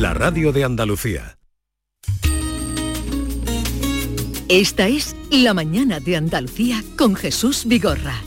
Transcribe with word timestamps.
La 0.00 0.12
radio 0.12 0.52
de 0.52 0.62
Andalucía. 0.62 1.38
Esta 4.50 4.88
es 4.88 5.16
La 5.30 5.54
mañana 5.54 6.00
de 6.00 6.16
Andalucía 6.16 6.84
con 6.98 7.14
Jesús 7.14 7.64
Vigorra. 7.64 8.20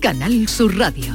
Canal 0.00 0.48
Sur 0.48 0.76
Radio. 0.76 1.14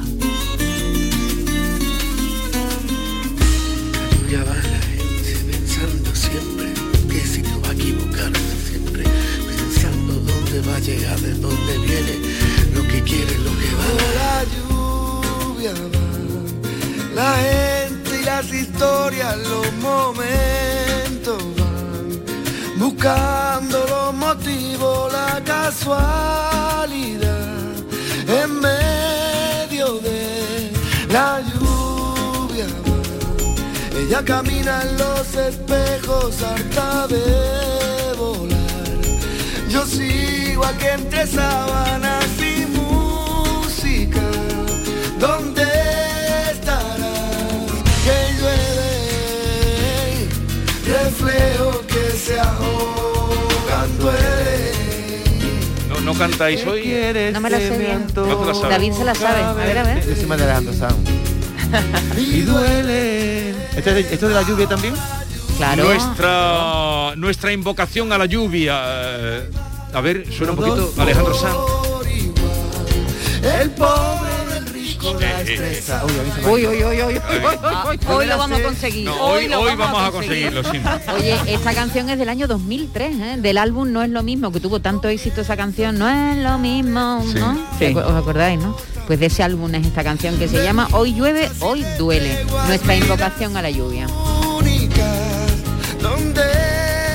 Ya 4.30 4.42
va 4.44 4.54
la 4.54 4.80
gente 4.88 5.36
pensando 5.52 6.14
siempre 6.14 6.72
que 7.10 7.20
si 7.20 7.42
te 7.42 7.50
va 7.50 7.68
a 7.68 7.72
equivocar 7.72 8.32
siempre 8.66 9.04
pensando 9.46 10.14
dónde 10.14 10.60
va 10.66 10.76
a 10.76 10.80
llegar, 10.80 11.20
de 11.20 11.34
dónde 11.34 11.78
viene, 11.84 12.74
lo 12.74 12.82
que 12.88 13.02
quiere, 13.02 13.36
lo 13.36 13.50
que 13.50 13.70
va. 13.76 13.86
La 14.16 14.44
lluvia 14.44 15.72
va, 15.72 17.14
la 17.14 17.34
gente 17.34 17.83
las 18.24 18.52
historias, 18.52 19.36
los 19.36 19.72
momentos 19.74 21.42
van 21.56 22.22
buscando 22.78 23.84
los 23.86 24.14
motivos, 24.14 25.12
la 25.12 25.42
casualidad 25.44 26.94
en 28.26 28.60
medio 28.60 29.98
de 30.00 30.72
la 31.10 31.40
lluvia. 31.40 32.66
Ella 33.96 34.24
camina 34.24 34.82
en 34.82 34.98
los 34.98 35.34
espejos 35.34 36.42
harta 36.42 37.06
de 37.08 38.14
volar. 38.16 38.58
Yo 39.68 39.84
sigo 39.86 40.64
aquí 40.64 40.86
entre 40.86 41.26
sábanas 41.26 42.26
y 42.40 42.66
música. 42.66 44.22
¿Dónde 45.18 45.62
estarás? 45.62 45.83
Que 48.44 48.50
llueve, 50.86 51.02
reflejo 51.04 51.80
que 51.86 52.10
se 52.16 52.38
ahogan 52.40 53.98
duele. 53.98 54.72
No, 55.88 56.00
no 56.00 56.14
cantáis 56.18 56.66
hoy. 56.66 56.82
No 57.32 57.40
me 57.40 57.50
la 57.50 57.58
sé 57.58 57.78
bien. 57.78 58.06
No 58.14 58.36
te 58.36 58.46
la 58.46 58.54
sabes. 58.54 58.70
David 58.70 58.92
se 58.92 59.04
la 59.04 59.14
sabe. 59.14 59.42
A 59.42 59.52
ver, 59.52 59.78
a 59.78 59.82
ver. 59.84 60.06
Yo 60.06 60.14
soy 60.16 60.26
más 60.26 60.38
de 60.38 60.44
Alejandro 60.44 60.72
Sanz. 60.74 60.96
Y 62.16 62.40
duele. 62.42 63.50
¿Esto 63.76 63.90
es, 63.90 63.94
de, 63.94 64.00
esto 64.00 64.14
es 64.14 64.20
de 64.20 64.34
la 64.34 64.42
lluvia 64.42 64.66
también? 64.68 64.94
Claro. 65.56 65.84
Nuestra, 65.84 67.16
nuestra 67.16 67.52
invocación 67.52 68.12
a 68.12 68.18
la 68.18 68.26
lluvia. 68.26 68.80
eh, 68.86 69.50
A 69.92 70.00
ver, 70.00 70.26
suena 70.32 70.52
un 70.52 70.58
poquito 70.58 70.92
Alejandro 70.98 71.34
Sanz. 71.34 71.56
El 73.60 73.70
pobre 73.70 74.23
Uy, 75.04 76.66
Uy, 76.66 76.66
uy, 76.66 76.84
uy, 76.84 76.84
uy, 76.84 77.02
uy, 77.02 77.20
Ay. 77.28 77.98
uy, 77.98 77.98
Hoy 78.08 78.26
lo 78.26 78.38
vamos 78.38 78.58
a 78.58 78.62
conseguir. 78.62 79.04
No, 79.04 79.14
hoy, 79.22 79.48
vamos 79.48 80.02
a 80.02 80.10
conseguirlo. 80.10 80.62
Oye, 81.16 81.36
esta 81.46 81.74
canción 81.74 82.08
es 82.08 82.18
del 82.18 82.28
año 82.28 82.46
2003, 82.46 83.16
¿eh? 83.20 83.36
del 83.38 83.58
álbum 83.58 83.92
No 83.92 84.02
es 84.02 84.10
lo 84.10 84.22
mismo, 84.22 84.50
que 84.50 84.60
tuvo 84.60 84.80
tanto 84.80 85.08
éxito 85.08 85.42
esa 85.42 85.56
canción, 85.56 85.98
No 85.98 86.08
es 86.08 86.38
lo 86.38 86.58
mismo, 86.58 87.22
Sí. 87.78 87.92
¿no? 87.94 88.00
¿Os 88.00 88.14
acordáis, 88.14 88.58
no? 88.58 88.76
Pues 89.06 89.20
de 89.20 89.26
ese 89.26 89.42
álbum 89.42 89.74
es 89.74 89.86
esta 89.86 90.02
canción 90.02 90.38
que 90.38 90.48
se 90.48 90.62
llama 90.62 90.88
Hoy 90.92 91.12
llueve, 91.14 91.50
hoy 91.60 91.84
duele, 91.98 92.38
nuestra 92.66 92.96
invocación 92.96 93.56
a 93.58 93.62
la 93.62 93.70
lluvia. 93.70 94.06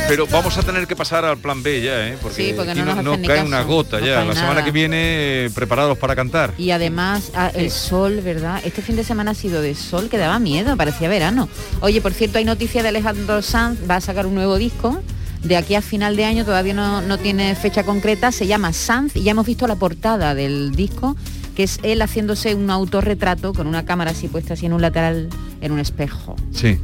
Pero 0.10 0.26
vamos 0.28 0.58
a 0.58 0.64
tener 0.64 0.88
que 0.88 0.96
pasar 0.96 1.24
al 1.24 1.38
plan 1.38 1.62
B 1.62 1.82
ya, 1.82 2.08
¿eh? 2.08 2.18
Porque, 2.20 2.36
Sí, 2.36 2.54
porque 2.56 2.72
aquí 2.72 2.80
no 2.80 2.88
no, 2.88 2.96
nos 2.96 3.20
no 3.20 3.28
cae 3.28 3.38
caso, 3.38 3.48
una 3.48 3.62
gota 3.62 4.00
no 4.00 4.06
ya. 4.08 4.26
La 4.26 4.34
semana 4.34 4.66
que 4.66 4.72
viene 4.72 5.46
eh, 5.46 5.50
preparados 5.54 6.00
para 6.00 6.16
cantar. 6.16 6.54
Y 6.58 6.72
además 6.72 7.32
ah, 7.36 7.52
el 7.54 7.70
sol, 7.70 8.22
¿verdad? 8.22 8.60
Este 8.66 8.82
fin 8.82 8.96
de 8.96 9.04
semana 9.04 9.32
ha 9.32 9.36
sido 9.36 9.62
de 9.62 9.76
sol 9.76 10.10
que 10.10 10.18
daba 10.18 10.40
miedo, 10.40 10.76
parecía 10.76 11.08
verano. 11.10 11.48
Oye, 11.82 12.02
por 12.02 12.14
cierto, 12.14 12.40
hay 12.40 12.46
noticia 12.46 12.82
de 12.82 12.90
Alejandro 12.90 13.42
Sanz, 13.44 13.80
va 13.90 13.98
a 13.98 14.02
sacar 14.02 14.26
un 14.26 14.34
nuevo 14.34 14.58
disco. 14.58 15.00
De 15.44 15.56
aquí 15.56 15.76
a 15.76 15.82
final 15.82 16.16
de 16.16 16.26
año 16.26 16.44
todavía 16.44 16.74
no, 16.74 17.02
no 17.02 17.18
tiene 17.18 17.56
fecha 17.56 17.84
concreta, 17.84 18.32
se 18.32 18.48
llama 18.48 18.74
Sanz 18.74 19.16
y 19.16 19.22
ya 19.24 19.32
hemos 19.32 19.46
visto 19.46 19.68
la 19.68 19.76
portada 19.76 20.36
del 20.36 20.72
disco, 20.76 21.16
que 21.56 21.64
es 21.64 21.80
él 21.84 22.02
haciéndose 22.02 22.56
un 22.56 22.70
autorretrato 22.70 23.54
con 23.54 23.68
una 23.68 23.86
cámara 23.86 24.12
así 24.12 24.28
puesta 24.28 24.56
así 24.56 24.66
en 24.66 24.74
un 24.74 24.82
lateral, 24.82 25.30
en 25.62 25.72
un 25.72 25.80
espejo. 25.80 26.36
Sí. 26.52 26.78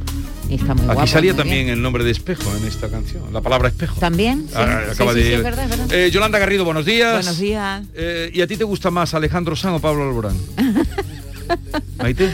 Y 0.48 0.54
está 0.54 0.74
muy 0.74 0.84
Aquí 0.84 0.94
guapo, 0.94 1.06
salía 1.08 1.32
muy 1.32 1.38
también 1.38 1.64
bien. 1.66 1.76
el 1.76 1.82
nombre 1.82 2.04
de 2.04 2.10
espejo 2.12 2.54
en 2.56 2.66
esta 2.68 2.88
canción, 2.88 3.24
la 3.32 3.40
palabra 3.40 3.68
espejo. 3.68 3.98
¿También? 3.98 4.46
Sí, 4.48 4.54
Ah, 4.54 4.82
sí, 4.86 4.90
acaba 4.92 5.12
sí, 5.12 5.18
de- 5.18 5.26
sí, 5.26 5.32
es 5.32 5.42
verdad, 5.42 5.64
es 5.64 5.70
verdad. 5.70 5.92
Eh, 5.92 6.10
Yolanda 6.12 6.38
Garrido, 6.38 6.64
buenos 6.64 6.84
días. 6.84 7.12
Buenos 7.14 7.38
días. 7.38 7.82
Eh, 7.94 8.30
¿Y 8.32 8.40
a 8.42 8.46
ti 8.46 8.56
te 8.56 8.62
gusta 8.64 8.90
más 8.92 9.12
Alejandro 9.14 9.56
Sanz 9.56 9.76
o 9.76 9.80
Pablo 9.80 10.04
Alborán? 10.04 10.36
Maite. 11.98 12.30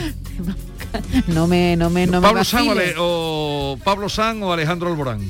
No 1.29 1.47
me, 1.47 1.75
no 1.77 1.89
me, 1.89 2.07
no 2.07 2.21
me 2.21 2.27
Pablo 2.27 2.45
Sanz 2.45 2.65
o, 2.65 2.69
vaciles. 2.69 2.89
Ale- 2.91 2.95
o 2.99 3.79
Pablo 3.83 4.09
Sanz 4.11 4.43
o 4.43 4.53
Alejandro 4.53 4.89
Alborán. 4.91 5.21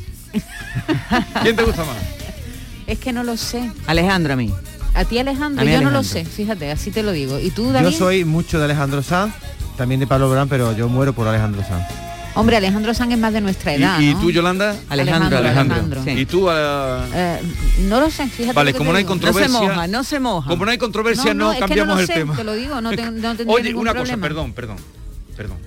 ¿Quién 1.43 1.55
te 1.57 1.63
gusta 1.63 1.85
más? 1.85 1.97
Es 2.87 2.99
que 2.99 3.13
no 3.13 3.23
lo 3.23 3.37
sé. 3.37 3.71
Alejandro 3.87 4.33
a 4.33 4.37
mí. 4.37 4.53
A 4.95 5.05
ti 5.05 5.19
Alejandro, 5.19 5.63
A 5.63 5.65
yo 5.65 5.81
no 5.83 5.91
lo 5.91 5.99
Alejandro. 6.01 6.03
sé, 6.03 6.25
fíjate, 6.25 6.71
así 6.73 6.91
te 6.91 7.03
lo 7.03 7.13
digo. 7.13 7.39
¿Y 7.39 7.51
tú, 7.51 7.71
David? 7.71 7.91
Yo 7.91 7.93
soy 7.97 8.25
mucho 8.25 8.59
de 8.59 8.65
Alejandro 8.65 9.03
Sanz, 9.03 9.35
también 9.77 10.01
de 10.01 10.07
Pablo 10.09 10.29
Brán, 10.31 10.49
pero 10.49 10.77
yo 10.77 10.89
muero 10.89 11.13
por 11.13 11.29
Alejandro 11.29 11.63
Sanz. 11.63 11.85
Hombre, 12.35 12.57
Alejandro 12.57 12.95
Sanz 12.95 13.13
es 13.13 13.19
más 13.19 13.33
de 13.35 13.43
nuestra 13.43 13.75
edad, 13.75 14.01
¿Y, 14.01 14.11
y 14.11 14.15
¿no? 14.15 14.21
tú, 14.21 14.31
Yolanda? 14.31 14.75
Alejandro, 14.89 15.37
Alejandro. 15.39 15.77
Alejandro. 15.77 16.03
Sí. 16.05 16.11
¿Y 16.11 16.25
tú? 16.27 16.49
Eh, 16.51 17.41
no 17.81 18.01
lo 18.01 18.11
sé, 18.11 18.27
fíjate. 18.27 18.55
Vale, 18.55 18.71
lo 18.71 18.75
que 18.75 18.79
como 18.79 18.89
te 18.91 18.93
no 18.93 18.99
hay 18.99 19.05
digo. 19.05 19.15
No 19.15 19.21
se 19.21 19.27
controversia. 19.27 19.61
moja, 19.69 19.87
no 19.87 20.05
se 20.05 20.21
moja. 20.21 20.49
Como 20.49 20.65
no 20.65 20.71
hay 20.71 20.79
controversia, 20.79 21.35
no, 21.35 21.51
es 21.53 21.57
que 21.57 21.61
cambiamos 21.61 21.89
no 21.89 21.95
lo 21.97 22.01
el 22.01 22.07
sé, 22.07 22.15
tema. 22.15 22.35
Te 22.37 22.45
lo 22.45 22.55
digo, 22.55 22.81
no, 22.81 22.91
te, 22.91 23.03
no 23.03 23.11
tendría 23.37 23.47
Oye, 23.55 23.65
ningún 23.65 23.83
una 23.83 23.93
problema. 23.93 24.17
cosa, 24.17 24.29
perdón, 24.29 24.53
perdón, 24.55 24.77
perdón. 25.37 25.59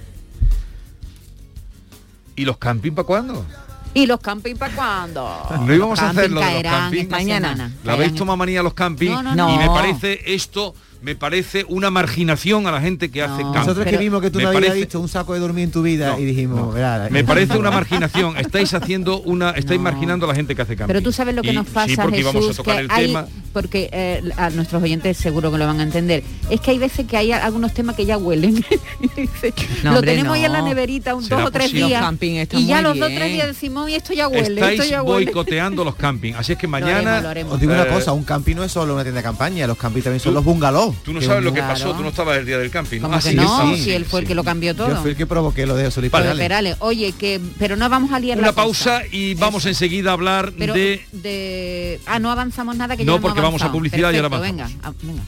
¿Y 2.35 2.45
los 2.45 2.57
camping 2.57 2.91
para 2.93 3.05
cuándo? 3.05 3.45
¿Y 3.93 4.07
los 4.07 4.19
camping 4.19 4.55
para 4.55 4.75
cuándo? 4.75 5.47
No 5.61 5.73
íbamos 5.73 5.99
a 5.99 6.07
Camping 6.07 6.19
hacer 6.19 6.31
lo 6.31 6.41
de 6.41 6.53
los 6.53 6.63
camping. 6.63 7.07
Mañana. 7.09 7.71
¿La 7.83 7.93
habéis 7.93 8.13
tomado 8.15 8.35
manía 8.37 8.59
a 8.59 8.63
los 8.63 8.73
camping? 8.73 9.09
No, 9.11 9.23
no, 9.23 9.35
no. 9.35 9.53
Y 9.53 9.57
me 9.57 9.67
parece 9.67 10.19
esto, 10.33 10.75
me 11.01 11.15
parece 11.15 11.65
una 11.69 11.89
marginación 11.91 12.65
a 12.67 12.71
la 12.71 12.81
gente 12.81 13.09
que 13.11 13.21
hace 13.21 13.41
camping. 13.43 13.59
Nosotros 13.59 13.85
que 13.85 13.97
vimos 13.97 14.21
que 14.21 14.31
tú 14.31 14.37
me 14.39 14.43
no 14.43 14.49
habías 14.49 14.63
parece- 14.63 14.79
visto 14.79 14.99
un 14.99 15.07
saco 15.07 15.33
de 15.33 15.39
dormir 15.39 15.65
en 15.65 15.71
tu 15.71 15.81
vida 15.83 16.13
No, 16.13 16.19
y 16.19 16.25
dijimos, 16.25 16.75
no. 16.75 17.09
Me 17.11 17.23
parece 17.25 17.57
una 17.57 17.69
marginación. 17.71 18.37
Estáis 18.37 18.73
haciendo 18.73 19.21
una, 19.21 19.51
estáis 19.51 19.79
No. 19.79 19.83
marginando 19.83 20.25
a 20.25 20.29
la 20.29 20.35
gente 20.35 20.55
que 20.55 20.61
hace 20.63 20.75
camping. 20.75 20.87
Pero 20.93 21.01
tú 21.03 21.11
sabes 21.11 21.35
lo 21.35 21.41
que 21.43 21.51
Y- 21.51 21.55
nos 21.55 21.67
pasa, 21.67 21.87
Sí, 21.87 21.95
porque 21.95 22.17
Jesús, 22.17 22.31
íbamos 22.33 22.49
a 22.51 22.57
tocar 22.57 22.75
que 22.77 22.81
el 22.81 22.91
hay- 22.91 23.07
tema. 23.07 23.27
porque 23.53 23.89
eh, 23.93 24.21
a 24.37 24.49
nuestros 24.49 24.81
oyentes 24.81 25.17
seguro 25.17 25.51
que 25.51 25.57
lo 25.57 25.65
van 25.67 25.79
a 25.79 25.83
entender. 25.83 26.23
Es 26.49 26.59
que 26.59 26.71
hay 26.71 26.77
veces 26.79 27.05
que 27.05 27.17
hay 27.17 27.31
algunos 27.31 27.73
temas 27.73 27.95
que 27.95 28.05
ya 28.05 28.17
huelen. 28.17 28.65
Lo 29.83 29.91
hombre, 29.91 30.11
tenemos 30.11 30.35
ahí 30.35 30.45
en 30.45 30.51
la 30.53 30.61
neverita 30.61 31.15
un 31.15 31.23
¿Será 31.23 31.37
dos 31.37 31.47
o 31.47 31.51
tres 31.51 31.67
posible? 31.71 31.87
días. 31.87 32.13
Y 32.53 32.65
ya 32.65 32.81
los 32.81 32.97
dos 32.97 33.09
o 33.09 33.13
tres 33.13 33.31
días 33.31 33.47
decimos, 33.47 33.89
y 33.89 33.95
esto 33.95 34.13
ya 34.13 34.27
huele, 34.27 34.59
esto 34.61 34.65
Estáis 34.71 34.89
ya 34.89 35.03
huele. 35.03 35.25
boicoteando 35.25 35.83
los 35.83 35.95
camping. 35.95 36.33
Así 36.33 36.53
es 36.53 36.57
que 36.57 36.67
Lo 36.67 36.75
haremos, 36.75 36.93
mañana. 37.03 37.21
lo 37.21 37.29
haremos. 37.29 37.53
Os 37.53 37.59
digo 37.59 37.73
una 37.73 37.83
Eh, 37.83 37.87
cosa, 37.87 38.13
un 38.13 38.23
camping 38.23 38.55
no 38.55 38.63
es 38.63 38.71
solo 38.71 38.93
una 38.93 39.03
tienda 39.03 39.19
de 39.19 39.23
campaña, 39.23 39.67
los 39.67 39.77
camping 39.77 40.01
también 40.01 40.19
son 40.19 40.31
tú- 40.31 40.35
los 40.35 40.43
bungalows. 40.43 40.94
Tú 41.03 41.13
no 41.13 41.21
sabes 41.21 41.43
lo 41.43 41.53
que 41.53 41.61
pasó, 41.61 41.93
tú 41.93 42.01
no 42.01 42.09
estabas 42.09 42.37
el 42.37 42.45
día 42.45 42.57
del 42.57 42.71
camping. 42.71 43.01
¿no? 43.01 43.13
Ah, 43.13 43.19
que 43.19 43.29
sí, 43.29 43.35
no, 43.35 43.75
sí, 43.75 43.83
si 43.83 43.91
él 43.91 44.05
fue 44.05 44.21
el 44.21 44.27
que 44.27 44.35
lo 44.35 44.43
cambió 44.43 44.75
todo. 44.75 44.89
Yo 44.89 44.95
fui 45.01 45.11
el 45.11 45.17
que 45.17 45.25
provoqué 45.25 45.65
lo 45.65 45.75
de. 45.75 45.89
Pero, 45.91 46.35
Perales. 46.35 46.77
Oye, 46.79 47.11
que 47.13 47.39
pero 47.59 47.75
no 47.75 47.87
vamos 47.89 48.11
a 48.11 48.19
liar 48.19 48.37
Una 48.37 48.47
la 48.47 48.53
cosa. 48.53 48.63
pausa 48.63 49.01
y 49.11 49.35
vamos 49.35 49.65
enseguida 49.65 50.11
a 50.11 50.13
hablar 50.13 50.53
Pero 50.57 50.73
de. 50.73 51.05
de 51.11 51.99
ah 52.05 52.19
no 52.19 52.31
avanzamos 52.31 52.75
nada 52.75 52.97
que 52.97 53.05
No, 53.05 53.15
ya 53.15 53.21
porque 53.21 53.41
vamos 53.41 53.61
a 53.61 53.71
publicidad 53.71 54.11
y 54.11 54.17
ahora 54.17 54.29
Perfecto, 54.29 54.63
venga, 54.63 54.69
ah, 54.83 54.93
venga. 55.01 55.23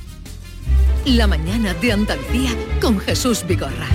La 1.05 1.27
mañana 1.27 1.73
de 1.73 1.91
Andalucía 1.93 2.51
con 2.81 2.99
Jesús 2.99 3.45
Vigorra. 3.47 3.87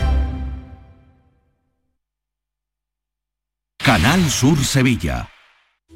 Canal 3.79 4.31
Sur 4.31 4.65
Sevilla. 4.65 5.32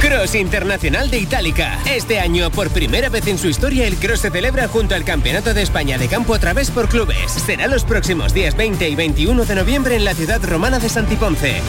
Cross 0.00 0.34
Internacional 0.34 1.10
de 1.10 1.18
Itálica. 1.18 1.78
Este 1.86 2.20
año, 2.20 2.50
por 2.50 2.70
primera 2.70 3.08
vez 3.08 3.26
en 3.26 3.38
su 3.38 3.48
historia, 3.48 3.86
el 3.86 3.96
Cross 3.96 4.20
se 4.20 4.30
celebra 4.30 4.68
junto 4.68 4.94
al 4.94 5.04
Campeonato 5.04 5.54
de 5.54 5.62
España 5.62 5.98
de 5.98 6.08
Campo 6.08 6.34
a 6.34 6.38
través 6.38 6.70
por 6.70 6.88
clubes. 6.88 7.32
Será 7.32 7.66
los 7.66 7.84
próximos 7.84 8.32
días 8.32 8.56
20 8.56 8.88
y 8.88 8.94
21 8.94 9.44
de 9.44 9.54
noviembre 9.54 9.96
en 9.96 10.04
la 10.04 10.14
ciudad 10.14 10.42
romana 10.42 10.78
de 10.78 10.88
Santiponce. 10.88 11.60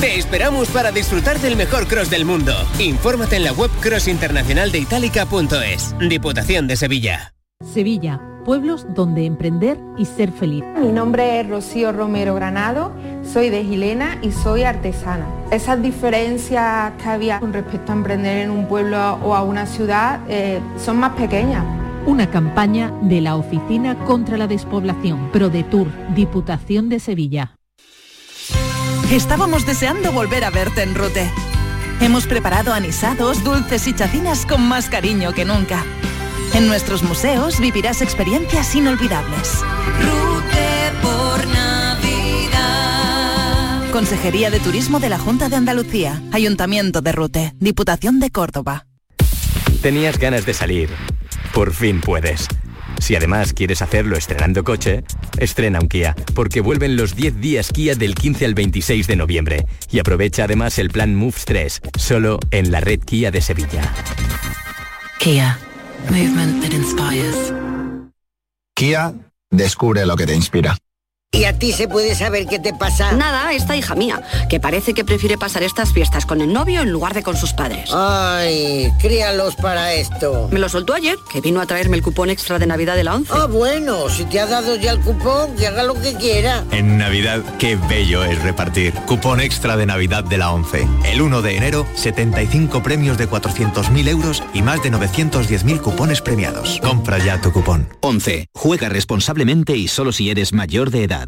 Te 0.00 0.18
esperamos 0.18 0.68
para 0.68 0.92
disfrutar 0.92 1.38
del 1.40 1.56
mejor 1.56 1.86
cross 1.86 2.10
del 2.10 2.24
mundo. 2.24 2.54
Infórmate 2.78 3.36
en 3.36 3.44
la 3.44 3.52
web 3.52 3.70
crossinternacionaldeitalica.es. 3.80 5.94
Diputación 6.08 6.66
de 6.66 6.76
Sevilla. 6.76 7.34
Sevilla, 7.74 8.20
pueblos 8.40 8.86
donde 8.94 9.24
emprender 9.24 9.78
y 9.96 10.04
ser 10.04 10.32
feliz. 10.32 10.64
Mi 10.80 10.92
nombre 10.92 11.40
es 11.40 11.48
Rocío 11.48 11.92
Romero 11.92 12.34
Granado, 12.34 12.92
soy 13.22 13.50
de 13.50 13.64
Gilena 13.64 14.18
y 14.22 14.32
soy 14.32 14.64
artesana. 14.64 15.26
Esas 15.50 15.82
diferencias 15.82 16.92
que 17.02 17.08
había 17.08 17.40
con 17.40 17.52
respecto 17.52 17.92
a 17.92 17.94
emprender 17.94 18.38
en 18.38 18.50
un 18.50 18.66
pueblo 18.66 19.14
o 19.22 19.34
a 19.34 19.42
una 19.42 19.66
ciudad 19.66 20.20
eh, 20.28 20.60
son 20.76 20.98
más 20.98 21.12
pequeñas. 21.12 21.64
Una 22.06 22.30
campaña 22.30 22.92
de 23.02 23.20
la 23.20 23.36
Oficina 23.36 23.94
contra 24.06 24.36
la 24.38 24.46
Despoblación, 24.46 25.30
ProDetour, 25.32 25.88
Diputación 26.14 26.88
de 26.88 26.98
Sevilla. 26.98 27.56
Estábamos 29.12 29.66
deseando 29.66 30.12
volver 30.12 30.44
a 30.44 30.50
verte 30.50 30.82
en 30.82 30.94
Rute. 30.94 31.30
Hemos 32.00 32.26
preparado 32.26 32.72
anisados, 32.72 33.44
dulces 33.44 33.86
y 33.86 33.94
chacinas 33.94 34.46
con 34.46 34.66
más 34.66 34.88
cariño 34.88 35.32
que 35.34 35.44
nunca. 35.44 35.84
En 36.54 36.66
nuestros 36.66 37.02
museos 37.04 37.60
vivirás 37.60 38.02
experiencias 38.02 38.74
inolvidables. 38.74 39.60
Rute 40.00 40.90
por 41.00 41.46
Navidad. 41.46 42.60
Consejería 43.92 44.50
de 44.50 44.58
Turismo 44.58 44.98
de 44.98 45.10
la 45.10 45.18
Junta 45.18 45.48
de 45.48 45.54
Andalucía, 45.56 46.20
Ayuntamiento 46.32 47.02
de 47.02 47.12
Rute, 47.12 47.52
Diputación 47.60 48.18
de 48.18 48.30
Córdoba. 48.30 48.86
Tenías 49.80 50.18
ganas 50.18 50.44
de 50.44 50.54
salir. 50.54 50.90
Por 51.54 51.72
fin 51.72 52.00
puedes. 52.00 52.48
Si 52.98 53.14
además 53.14 53.52
quieres 53.52 53.80
hacerlo 53.80 54.16
estrenando 54.16 54.64
coche, 54.64 55.04
estrena 55.38 55.78
un 55.80 55.88
Kia, 55.88 56.16
porque 56.34 56.60
vuelven 56.60 56.96
los 56.96 57.14
10 57.14 57.40
días 57.40 57.70
Kia 57.72 57.94
del 57.94 58.16
15 58.16 58.44
al 58.44 58.54
26 58.54 59.06
de 59.06 59.16
noviembre. 59.16 59.66
Y 59.90 60.00
aprovecha 60.00 60.44
además 60.44 60.78
el 60.78 60.90
plan 60.90 61.14
Moves 61.14 61.44
3, 61.44 61.80
solo 61.96 62.40
en 62.50 62.72
la 62.72 62.80
red 62.80 63.00
Kia 63.00 63.30
de 63.30 63.40
Sevilla. 63.40 63.94
Kia. 65.18 65.58
Movement 66.08 66.62
that 66.62 66.72
inspires. 66.72 67.52
Kia, 68.74 69.12
descubre 69.50 70.06
lo 70.06 70.16
que 70.16 70.26
te 70.26 70.34
inspira. 70.34 70.76
¿Y 71.32 71.44
a 71.44 71.56
ti 71.56 71.72
se 71.72 71.86
puede 71.86 72.16
saber 72.16 72.46
qué 72.46 72.58
te 72.58 72.74
pasa? 72.74 73.12
Nada, 73.12 73.52
esta 73.52 73.76
hija 73.76 73.94
mía, 73.94 74.20
que 74.48 74.58
parece 74.58 74.94
que 74.94 75.04
prefiere 75.04 75.38
pasar 75.38 75.62
estas 75.62 75.92
fiestas 75.92 76.26
con 76.26 76.40
el 76.40 76.52
novio 76.52 76.82
en 76.82 76.90
lugar 76.90 77.14
de 77.14 77.22
con 77.22 77.36
sus 77.36 77.52
padres. 77.52 77.88
Ay, 77.94 78.92
críalos 79.00 79.54
para 79.54 79.94
esto. 79.94 80.48
Me 80.50 80.58
lo 80.58 80.68
soltó 80.68 80.92
ayer, 80.92 81.16
que 81.32 81.40
vino 81.40 81.60
a 81.60 81.66
traerme 81.66 81.96
el 81.96 82.02
cupón 82.02 82.30
extra 82.30 82.58
de 82.58 82.66
Navidad 82.66 82.96
de 82.96 83.04
la 83.04 83.14
11. 83.14 83.32
Ah, 83.32 83.46
bueno, 83.46 84.08
si 84.08 84.24
te 84.24 84.40
ha 84.40 84.46
dado 84.46 84.74
ya 84.74 84.90
el 84.90 85.00
cupón, 85.00 85.54
que 85.54 85.68
haga 85.68 85.84
lo 85.84 85.94
que 85.94 86.14
quiera. 86.14 86.64
En 86.72 86.98
Navidad, 86.98 87.42
qué 87.60 87.76
bello 87.88 88.24
es 88.24 88.42
repartir. 88.42 88.92
Cupón 89.06 89.40
extra 89.40 89.76
de 89.76 89.86
Navidad 89.86 90.24
de 90.24 90.36
la 90.36 90.50
11. 90.52 90.86
El 91.04 91.22
1 91.22 91.42
de 91.42 91.56
enero, 91.56 91.86
75 91.94 92.82
premios 92.82 93.18
de 93.18 93.30
400.000 93.30 94.08
euros 94.08 94.42
y 94.52 94.62
más 94.62 94.82
de 94.82 94.90
910.000 94.90 95.80
cupones 95.80 96.20
premiados. 96.22 96.80
Compra 96.80 97.18
ya 97.18 97.40
tu 97.40 97.52
cupón. 97.52 97.88
11. 98.00 98.48
Juega 98.52 98.88
responsablemente 98.88 99.76
y 99.76 99.86
solo 99.86 100.10
si 100.10 100.28
eres 100.28 100.52
mayor 100.52 100.90
de 100.90 101.04
edad. 101.04 101.19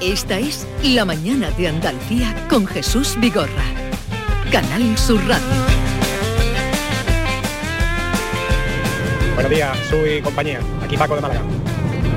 Esta 0.00 0.38
es 0.38 0.66
La 0.82 1.04
Mañana 1.04 1.50
de 1.52 1.68
Andalucía 1.68 2.34
con 2.48 2.66
Jesús 2.66 3.16
Vigorra. 3.20 3.64
Canal 4.50 4.98
Sur 4.98 5.20
Radio. 5.28 5.46
Buenos 9.34 9.50
días, 9.50 9.78
soy 9.88 10.20
compañía. 10.20 10.60
Aquí 10.82 10.96
Paco 10.96 11.14
de 11.14 11.20
Málaga. 11.20 11.42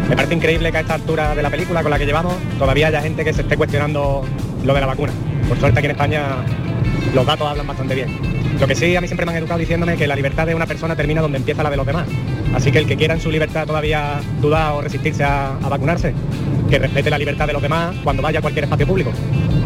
Me 0.10 0.16
parece 0.16 0.34
increíble 0.34 0.72
que 0.72 0.78
a 0.78 0.82
esta 0.82 0.96
altura 0.96 1.36
de 1.36 1.42
la 1.42 1.50
película 1.50 1.82
con 1.82 1.92
la 1.92 2.00
que 2.00 2.06
llevamos 2.06 2.36
todavía 2.58 2.88
haya 2.88 3.02
gente 3.02 3.24
que 3.24 3.34
se 3.34 3.42
esté 3.42 3.58
cuestionando 3.58 4.26
lo 4.64 4.74
de 4.74 4.82
la 4.82 4.88
vacuna. 4.88 5.14
Por 5.48 5.60
suerte 5.60 5.80
aquí 5.80 5.86
en 5.86 5.92
España 5.92 6.38
los 7.14 7.26
datos 7.26 7.48
hablan 7.48 7.68
bastante 7.68 7.96
bien. 7.96 8.18
Lo 8.60 8.68
que 8.68 8.76
sí, 8.76 8.96
a 8.96 9.02
mí 9.02 9.08
siempre 9.08 9.26
me 9.26 9.32
han 9.32 9.38
educado 9.38 9.60
diciéndome 9.60 9.98
que 9.98 10.08
la 10.08 10.16
libertad 10.16 10.48
de 10.48 10.56
una 10.56 10.66
persona 10.66 10.96
termina 10.96 11.22
donde 11.22 11.38
empieza 11.38 11.64
la 11.64 11.70
de 11.70 11.78
los 11.78 11.86
demás. 11.86 12.08
Así 12.54 12.72
que 12.72 12.80
el 12.80 12.88
que 12.88 12.96
quiera 12.96 13.14
en 13.14 13.20
su 13.20 13.32
libertad 13.32 13.66
todavía 13.66 14.20
dudar 14.42 14.74
o 14.74 14.82
resistirse 14.82 15.24
a, 15.24 15.56
a 15.58 15.70
vacunarse, 15.70 16.14
que 16.70 16.80
respete 16.80 17.10
la 17.10 17.18
libertad 17.18 17.48
de 17.48 17.54
los 17.54 17.62
demás 17.62 17.96
cuando 18.04 18.22
vaya 18.22 18.40
a 18.40 18.42
cualquier 18.42 18.66
espacio 18.66 18.88
público. 18.88 19.12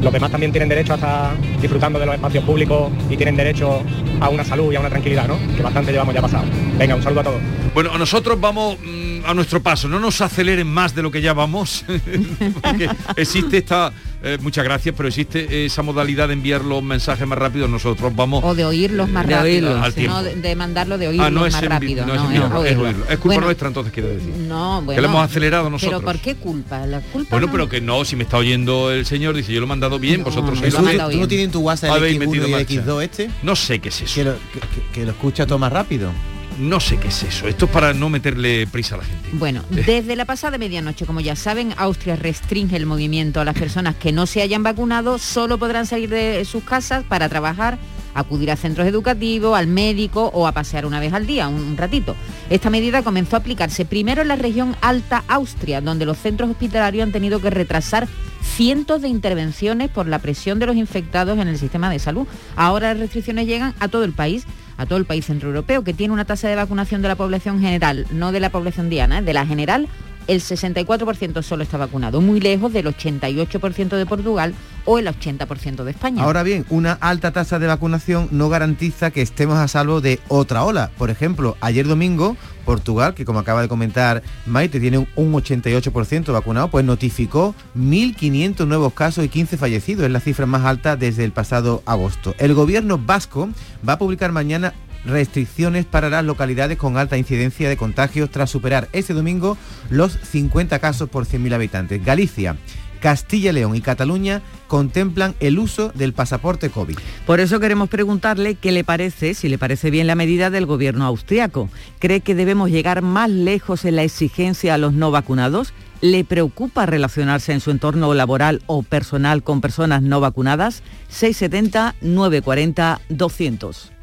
Los 0.02 0.14
demás 0.14 0.32
también 0.32 0.52
tienen 0.52 0.70
derecho 0.70 0.94
a 0.94 0.96
estar 0.96 1.32
disfrutando 1.62 2.00
de 2.00 2.06
los 2.06 2.16
espacios 2.16 2.44
públicos 2.44 2.92
y 3.10 3.18
tienen 3.18 3.36
derecho 3.36 3.82
a 4.20 4.30
una 4.30 4.44
salud 4.44 4.72
y 4.72 4.76
a 4.76 4.80
una 4.80 4.90
tranquilidad, 4.90 5.28
¿no? 5.28 5.38
Que 5.56 5.62
bastante 5.62 5.92
llevamos 5.92 6.14
ya 6.14 6.22
pasado. 6.22 6.46
Venga, 6.78 6.96
un 6.96 7.04
saludo 7.04 7.22
a 7.22 7.24
todos. 7.24 7.42
Bueno, 7.74 7.98
nosotros 7.98 8.40
vamos 8.40 8.78
mm, 8.80 9.26
a 9.26 9.34
nuestro 9.34 9.62
paso, 9.62 9.88
no 9.88 10.00
nos 10.00 10.22
aceleren 10.22 10.68
más 10.68 10.96
de 10.96 11.02
lo 11.02 11.12
que 11.12 11.22
ya 11.22 11.34
vamos, 11.34 11.84
porque 12.62 12.90
existe 13.16 13.58
esta, 13.58 13.92
eh, 14.34 14.38
muchas 14.42 14.64
gracias, 14.64 14.94
pero 14.96 15.08
existe 15.10 15.66
esa 15.66 15.82
modalidad 15.82 16.28
de 16.28 16.34
enviar 16.34 16.64
los 16.64 16.84
mensajes 16.84 17.28
más 17.28 17.38
rápido, 17.38 17.68
nosotros 17.68 18.16
vamos... 18.16 18.44
O 18.44 18.54
de 18.56 18.66
oírlos 18.66 19.10
más 19.10 19.26
De 19.28 19.36
rápido. 19.36 19.52
oírlos. 19.70 19.76
Al 19.84 19.90
no, 19.90 19.94
tiempo. 19.94 20.24
de, 20.24 20.36
de 20.36 20.56
mandarlo 20.56 20.98
de 20.98 21.08
oírlos 21.08 21.28
Ah, 21.28 21.32
no 21.32 21.46
es 21.46 21.54
más 21.54 21.64
rápido. 21.66 22.06
no 22.06 22.14
es 22.14 22.20
no, 22.22 22.26
enviarlo, 22.28 22.66
es 22.66 22.72
oírlo. 22.72 22.84
oírlo. 22.86 23.04
Es 23.06 23.10
culpa 23.18 23.26
Bueno, 23.36 23.42
nuestra 23.46 23.68
entonces, 23.70 23.94
quiero 23.94 24.10
decir. 24.10 24.30
No, 24.48 24.82
bueno. 24.82 24.96
que 24.98 25.02
lo 25.02 25.08
hemos 25.08 25.24
acelerado 25.24 25.70
nosotros. 25.70 26.02
Pero 26.02 26.12
¿por 26.14 26.22
qué 26.22 26.36
culpa? 26.36 26.86
La 26.86 27.02
culpa 27.02 27.30
Bueno, 27.32 27.48
no- 27.48 27.52
pero 27.52 27.70
que 27.70 27.82
no, 27.82 28.04
si 28.06 28.16
me 28.16 28.24
está 28.24 28.38
oyendo 28.38 28.92
el 28.92 29.06
señor, 29.06 29.36
dice, 29.36 29.52
yo 29.54 29.60
lo 29.60 29.66
he 29.66 29.70
mandado 29.70 30.00
bien, 30.00 30.24
vosotros 30.24 30.60
sois 30.60 30.74
¿Tú, 30.76 30.82
los- 30.82 31.12
tú 31.12 31.18
no 31.20 31.28
tienes 31.28 31.46
en 31.46 31.52
tu 31.52 31.60
WhatsApp 31.62 31.92
el 31.92 31.96
Habéis 31.98 32.18
X1 32.18 32.26
metido 32.26 32.48
y 32.48 32.52
el 32.54 32.58
marcha. 32.60 32.74
X2 32.86 33.04
este? 33.04 33.30
No 33.44 33.56
sé 33.56 33.80
qué 33.80 33.90
es 33.90 34.02
eso. 34.02 34.16
Que 34.16 34.24
lo, 34.24 34.34
que, 34.34 34.60
que- 34.60 34.92
que 34.94 35.06
lo 35.06 35.12
escucha 35.12 35.46
todo 35.46 35.58
más 35.60 35.72
rápido. 35.72 36.12
No 36.60 36.80
sé 36.80 36.98
qué 36.98 37.10
es 37.10 37.24
eso. 37.24 37.48
Esto 37.48 37.66
es 37.66 37.72
para 37.72 37.94
no 37.94 38.10
meterle 38.10 38.66
prisa 38.68 38.96
a 38.96 38.98
la 39.00 39.04
gente. 39.04 39.30
Bueno, 39.34 39.64
desde 39.70 40.16
la 40.16 40.26
pasada 40.26 40.58
medianoche, 40.58 41.06
como 41.06 41.20
ya 41.20 41.36
saben, 41.36 41.74
Austria 41.78 42.16
restringe 42.16 42.76
el 42.76 42.86
movimiento 42.86 43.40
a 43.40 43.46
las 43.46 43.58
personas 43.58 43.96
que 43.96 44.12
no 44.12 44.26
se 44.26 44.42
hayan 44.42 44.64
vacunado, 44.64 45.20
solo 45.20 45.58
podrán 45.60 45.86
salir 45.86 46.10
de 46.10 46.44
sus 46.46 46.64
casas 46.64 47.04
para 47.04 47.30
trabajar, 47.30 47.78
acudir 48.16 48.50
a 48.50 48.56
centros 48.56 48.88
educativos, 48.88 49.58
al 49.58 49.68
médico 49.68 50.32
o 50.34 50.48
a 50.48 50.52
pasear 50.52 50.88
una 50.88 51.00
vez 51.00 51.14
al 51.14 51.28
día, 51.28 51.48
un, 51.48 51.62
un 51.62 51.78
ratito. 51.78 52.16
Esta 52.50 52.72
medida 52.72 53.04
comenzó 53.04 53.36
a 53.36 53.40
aplicarse 53.40 53.86
primero 53.86 54.24
en 54.24 54.30
la 54.30 54.36
región 54.36 54.76
Alta 54.82 55.24
Austria, 55.28 55.82
donde 55.82 56.06
los 56.06 56.18
centros 56.18 56.50
hospitalarios 56.50 57.04
han 57.04 57.12
tenido 57.12 57.40
que 57.40 57.52
retrasar 57.52 58.08
cientos 58.42 59.04
de 59.04 59.10
intervenciones 59.10 59.92
por 59.92 60.08
la 60.08 60.20
presión 60.20 60.58
de 60.58 60.66
los 60.66 60.76
infectados 60.76 61.38
en 61.38 61.48
el 61.48 61.60
sistema 61.60 61.92
de 61.92 62.00
salud. 62.00 62.26
Ahora 62.56 62.94
las 62.94 63.02
restricciones 63.02 63.46
llegan 63.46 63.76
a 63.80 63.88
todo 63.88 64.04
el 64.04 64.14
país 64.14 64.46
a 64.78 64.86
todo 64.86 65.00
el 65.00 65.06
país 65.06 65.26
centroeuropeo, 65.26 65.84
que 65.84 65.94
tiene 65.94 66.14
una 66.14 66.26
tasa 66.26 66.48
de 66.48 66.56
vacunación 66.56 67.02
de 67.02 67.08
la 67.08 67.16
población 67.16 67.60
general, 67.60 68.06
no 68.12 68.32
de 68.32 68.40
la 68.40 68.50
población 68.50 68.90
diana, 68.90 69.20
¿eh? 69.20 69.22
de 69.22 69.34
la 69.34 69.46
general, 69.46 69.88
el 70.28 70.42
64% 70.42 71.42
solo 71.42 71.64
está 71.64 71.78
vacunado, 71.78 72.22
muy 72.22 72.40
lejos 72.40 72.74
del 72.74 72.88
88% 72.88 73.96
de 73.98 74.06
Portugal 74.06 74.54
o 74.86 75.00
el 75.00 75.08
80% 75.08 75.84
de 75.84 75.92
España. 75.92 76.24
Ahora 76.24 76.44
bien, 76.44 76.66
una 76.70 76.94
alta 76.94 77.32
tasa 77.32 77.60
de 77.60 77.68
vacunación 77.68 78.28
no 78.32 78.50
garantiza 78.50 79.12
que 79.12 79.22
estemos 79.22 79.58
a 79.58 79.68
salvo 79.68 80.00
de 80.02 80.20
otra 80.28 80.64
ola. 80.64 80.92
Por 80.98 81.10
ejemplo, 81.10 81.58
ayer 81.62 81.88
domingo, 81.88 82.38
Portugal, 82.66 83.14
que 83.14 83.24
como 83.26 83.40
acaba 83.40 83.62
de 83.62 83.68
comentar 83.70 84.22
Maite, 84.46 84.80
tiene 84.80 84.98
un- 84.98 85.08
un 85.16 85.34
88% 85.34 86.32
vacunado, 86.34 86.70
pues 86.70 86.84
notificó 86.86 87.56
1.500 87.76 88.68
nuevos 88.68 88.94
casos 88.94 89.24
y 89.26 89.30
15 89.30 89.58
fallecidos. 89.58 90.06
Es 90.06 90.12
la 90.12 90.20
cifra 90.20 90.46
más 90.46 90.66
alta 90.66 90.96
desde 90.96 91.24
el 91.24 91.32
pasado 91.32 91.82
agosto. 91.86 92.36
El 92.38 92.54
gobierno 92.54 92.98
vasco 92.98 93.50
va 93.88 93.94
a 93.94 93.98
publicar 93.98 94.32
mañana 94.32 94.74
restricciones 95.08 95.86
para 95.86 96.10
las 96.10 96.26
localidades 96.26 96.78
con 96.78 96.98
alta 96.98 97.18
incidencia 97.18 97.70
de 97.70 97.78
contagios 97.78 98.30
tras 98.30 98.50
superar 98.50 98.90
este 98.94 99.14
domingo 99.14 99.58
los 99.90 100.14
50 100.14 100.80
casos 100.80 101.10
por 101.10 101.26
100.000 101.26 101.54
habitantes. 101.54 102.04
Galicia, 102.04 102.56
Castilla 103.00 103.52
y 103.52 103.54
León 103.54 103.76
y 103.76 103.82
Cataluña 103.82 104.42
contemplan 104.68 105.36
el 105.40 105.60
uso 105.60 105.92
del 105.94 106.14
pasaporte 106.14 106.70
COVID. 106.70 106.98
Por 107.26 107.40
eso 107.40 107.60
queremos 107.60 107.90
preguntarle 107.90 108.56
qué 108.56 108.72
le 108.72 108.84
parece, 108.84 109.34
si 109.34 109.50
le 109.50 109.58
parece 109.58 109.90
bien 109.92 110.08
la 110.08 110.16
medida 110.16 110.50
del 110.50 110.66
gobierno 110.66 111.06
austriaco. 111.06 111.70
¿Cree 112.00 112.22
que 112.22 112.36
debemos 112.36 112.70
llegar 112.70 113.02
más 113.02 113.30
lejos 113.30 113.86
en 113.86 113.96
la 113.96 114.04
exigencia 114.04 114.74
a 114.74 114.78
los 114.78 114.92
no 114.94 115.12
vacunados? 115.12 115.74
¿Le 116.02 116.26
preocupa 116.26 116.86
relacionarse 116.86 117.54
en 117.54 117.60
su 117.60 117.72
entorno 117.72 118.14
laboral 118.14 118.62
o 118.68 118.84
personal 118.84 119.42
con 119.42 119.62
personas 119.62 120.04
no 120.04 120.20
vacunadas? 120.20 120.84
670-940-200. 121.12 123.97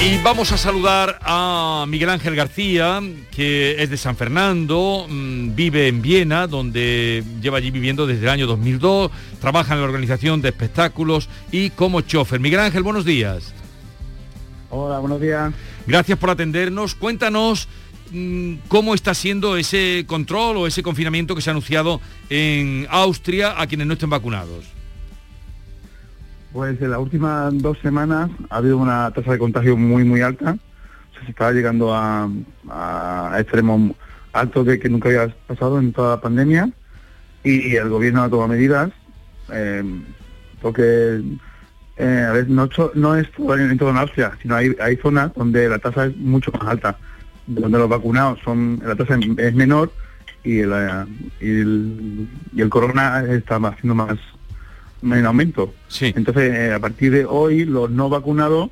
Y 0.00 0.18
vamos 0.22 0.52
a 0.52 0.58
saludar 0.58 1.18
a 1.22 1.86
Miguel 1.88 2.10
Ángel 2.10 2.36
García, 2.36 3.00
que 3.30 3.82
es 3.82 3.88
de 3.88 3.96
San 3.96 4.16
Fernando, 4.16 5.06
mm, 5.08 5.54
vive 5.54 5.88
en 5.88 6.02
Viena, 6.02 6.46
donde 6.46 7.24
lleva 7.40 7.58
allí 7.58 7.70
viviendo 7.70 8.06
desde 8.06 8.24
el 8.24 8.28
año 8.28 8.46
2002, 8.46 9.10
trabaja 9.40 9.72
en 9.72 9.80
la 9.80 9.86
organización 9.86 10.42
de 10.42 10.50
espectáculos 10.50 11.28
y 11.50 11.70
como 11.70 12.02
chofer. 12.02 12.38
Miguel 12.38 12.60
Ángel, 12.60 12.82
buenos 12.82 13.04
días. 13.04 13.54
Hola, 14.68 14.98
buenos 14.98 15.20
días. 15.20 15.54
Gracias 15.86 16.18
por 16.18 16.30
atendernos. 16.30 16.94
Cuéntanos 16.94 17.68
mm, 18.10 18.54
cómo 18.68 18.94
está 18.94 19.14
siendo 19.14 19.56
ese 19.56 20.04
control 20.06 20.58
o 20.58 20.66
ese 20.66 20.82
confinamiento 20.82 21.34
que 21.34 21.40
se 21.40 21.48
ha 21.48 21.52
anunciado 21.52 22.00
en 22.28 22.86
Austria 22.90 23.54
a 23.58 23.66
quienes 23.66 23.86
no 23.86 23.94
estén 23.94 24.10
vacunados. 24.10 24.73
Pues 26.54 26.80
en 26.80 26.92
las 26.92 27.00
últimas 27.00 27.52
dos 27.60 27.76
semanas 27.80 28.30
ha 28.48 28.58
habido 28.58 28.78
una 28.78 29.10
tasa 29.10 29.32
de 29.32 29.38
contagio 29.38 29.76
muy, 29.76 30.04
muy 30.04 30.20
alta. 30.20 30.52
O 30.52 31.14
sea, 31.14 31.24
se 31.24 31.30
estaba 31.30 31.50
llegando 31.50 31.92
a, 31.92 32.30
a 32.70 33.36
extremos 33.40 33.90
altos 34.32 34.64
que 34.80 34.88
nunca 34.88 35.08
había 35.08 35.34
pasado 35.48 35.80
en 35.80 35.92
toda 35.92 36.14
la 36.14 36.20
pandemia. 36.20 36.70
Y 37.42 37.74
el 37.74 37.88
gobierno 37.88 38.22
ha 38.22 38.30
tomado 38.30 38.46
medidas, 38.46 38.92
eh, 39.52 39.82
porque 40.62 41.24
eh, 41.96 42.26
a 42.28 42.32
ver, 42.32 42.48
no, 42.48 42.66
es 43.16 43.32
todo 43.32 43.58
en, 43.58 43.76
toda 43.76 44.00
Austria, 44.00 44.38
sino 44.40 44.54
hay, 44.54 44.76
hay 44.80 44.96
zonas 44.98 45.34
donde 45.34 45.68
la 45.68 45.80
tasa 45.80 46.06
es 46.06 46.16
mucho 46.18 46.52
más 46.52 46.68
alta, 46.68 46.96
donde 47.48 47.78
los 47.78 47.88
vacunados 47.88 48.38
son, 48.44 48.80
la 48.86 48.94
tasa 48.94 49.18
es 49.38 49.54
menor 49.54 49.92
y 50.44 50.60
el, 50.60 50.70
y 51.40 52.60
el 52.60 52.68
corona 52.70 53.24
está 53.24 53.56
haciendo 53.56 53.96
más 53.96 54.16
en 55.04 55.26
aumento. 55.26 55.74
Entonces, 56.00 56.54
eh, 56.54 56.72
a 56.72 56.78
partir 56.78 57.12
de 57.12 57.24
hoy, 57.24 57.64
los 57.64 57.90
no 57.90 58.08
vacunados 58.08 58.70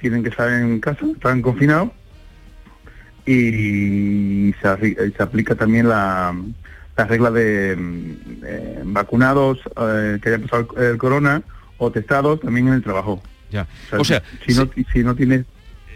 tienen 0.00 0.22
que 0.22 0.30
estar 0.30 0.48
en 0.50 0.80
casa, 0.80 1.06
están 1.06 1.42
confinados 1.42 1.90
y 3.24 4.52
se, 4.60 5.12
se 5.12 5.22
aplica 5.22 5.54
también 5.54 5.88
la, 5.88 6.34
la 6.96 7.04
regla 7.04 7.30
de 7.30 7.76
mm, 7.76 8.10
eh, 8.44 8.80
vacunados 8.84 9.60
eh, 9.80 10.18
que 10.20 10.28
hayan 10.28 10.42
pasado 10.42 10.68
el, 10.76 10.84
el 10.84 10.98
corona 10.98 11.42
o 11.78 11.90
testados 11.90 12.40
también 12.40 12.68
en 12.68 12.74
el 12.74 12.82
trabajo. 12.82 13.22
Ya. 13.50 13.66
O 13.96 14.04
sea, 14.04 14.22
si 14.46 14.54
no, 14.54 14.68
si 14.92 15.04
no 15.04 15.14
tienes 15.14 15.44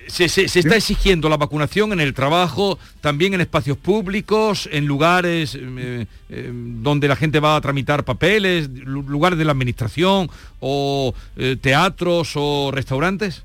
Se, 0.09 0.29
se- 0.29 0.49
se 0.49 0.61
está 0.61 0.77
exigiendo 0.77 1.29
la 1.29 1.37
vacunación 1.37 1.93
en 1.93 2.01
el 2.01 2.15
trabajo, 2.15 2.79
también 3.01 3.35
en 3.35 3.41
espacios 3.41 3.77
públicos, 3.77 4.69
en 4.73 4.87
lugares 4.87 5.55
eh, 5.61 6.07
eh, 6.31 6.51
donde 6.53 7.09
la 7.09 7.17
gente 7.17 7.41
va 7.41 7.57
a 7.57 7.61
tramitar 7.61 8.05
papeles, 8.05 8.69
lu- 8.71 9.03
lugares 9.03 9.39
de 9.39 9.45
la 9.45 9.53
administración 9.53 10.29
o 10.61 11.15
eh, 11.37 11.57
teatros 11.61 12.33
o 12.37 12.71
restaurantes. 12.73 13.43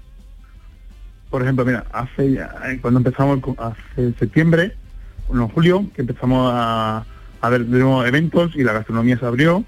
Por 1.30 1.42
ejemplo, 1.42 1.66
mira, 1.66 1.86
hace 1.94 2.34
ya- 2.34 2.54
eh, 2.70 2.80
cuando 2.82 3.00
empezamos 3.00 3.40
hace 3.58 4.14
septiembre, 4.20 4.76
en 5.34 5.48
julio, 5.48 5.86
que 5.96 6.02
empezamos 6.02 6.52
a, 6.54 7.06
a 7.42 7.50
ver 7.50 7.66
de 7.66 7.80
nuevo 7.80 8.06
eventos 8.06 8.56
y 8.56 8.64
la 8.64 8.74
gastronomía 8.74 9.18
se 9.18 9.26
abrió, 9.26 9.64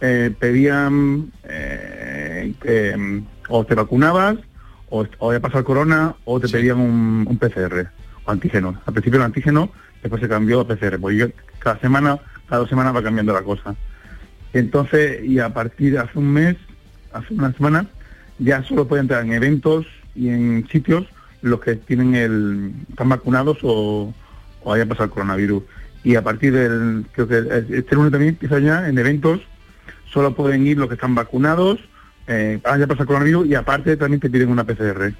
pedían 0.00 1.30
que 2.60 2.94
mm, 2.96 3.26
o 3.48 3.64
te 3.64 3.74
vacunabas 3.74 4.36
o, 4.88 5.06
o 5.18 5.28
había 5.28 5.40
pasado 5.40 5.60
el 5.60 5.64
corona 5.64 6.14
o 6.24 6.38
te 6.40 6.48
pedían 6.48 6.78
un, 6.78 7.26
un 7.28 7.38
PCR 7.38 7.88
o 8.24 8.30
antígeno. 8.30 8.80
Al 8.86 8.92
principio 8.94 9.18
el 9.18 9.24
antígeno, 9.26 9.70
después 10.02 10.20
se 10.22 10.28
cambió 10.28 10.60
a 10.60 10.66
PCR, 10.68 10.98
porque 11.00 11.16
yo- 11.16 11.26
cada 11.58 11.78
semana, 11.80 12.18
cada 12.48 12.60
dos 12.60 12.68
semanas 12.68 12.94
va 12.94 13.02
cambiando 13.02 13.32
la 13.32 13.42
cosa. 13.42 13.74
Entonces, 14.52 15.24
y 15.24 15.38
a 15.38 15.52
partir 15.52 15.92
de 15.92 15.98
hace 15.98 16.18
un 16.18 16.32
mes, 16.32 16.56
hace 17.12 17.34
una 17.34 17.52
semana, 17.52 17.86
ya 18.38 18.62
solo 18.62 18.86
pueden 18.86 19.04
entrar 19.04 19.24
en 19.24 19.32
eventos 19.32 19.86
y 20.14 20.28
en 20.28 20.66
sitios 20.70 21.06
los 21.42 21.60
que 21.60 21.76
tienen 21.76 22.14
el 22.14 22.72
están 22.90 23.08
vacunados 23.08 23.58
o, 23.62 24.14
o 24.62 24.72
hayan 24.72 24.88
pasado 24.88 25.04
el 25.06 25.10
coronavirus. 25.10 25.62
Y 26.04 26.14
a 26.14 26.22
partir 26.22 26.52
del, 26.52 27.04
creo 27.12 27.26
que 27.28 27.38
este 27.76 27.94
lunes 27.96 28.12
también 28.12 28.30
empieza 28.34 28.58
ya 28.60 28.88
en 28.88 28.96
eventos, 28.98 29.40
solo 30.12 30.34
pueden 30.34 30.66
ir 30.66 30.78
los 30.78 30.88
que 30.88 30.94
están 30.94 31.14
vacunados, 31.14 31.80
eh, 32.28 32.58
haya 32.64 32.86
pasado 32.86 33.02
el 33.02 33.06
coronavirus 33.06 33.46
y 33.46 33.54
aparte 33.54 33.96
también 33.96 34.20
te 34.20 34.28
piden 34.28 34.48
una 34.48 34.64
PCR. 34.64 35.12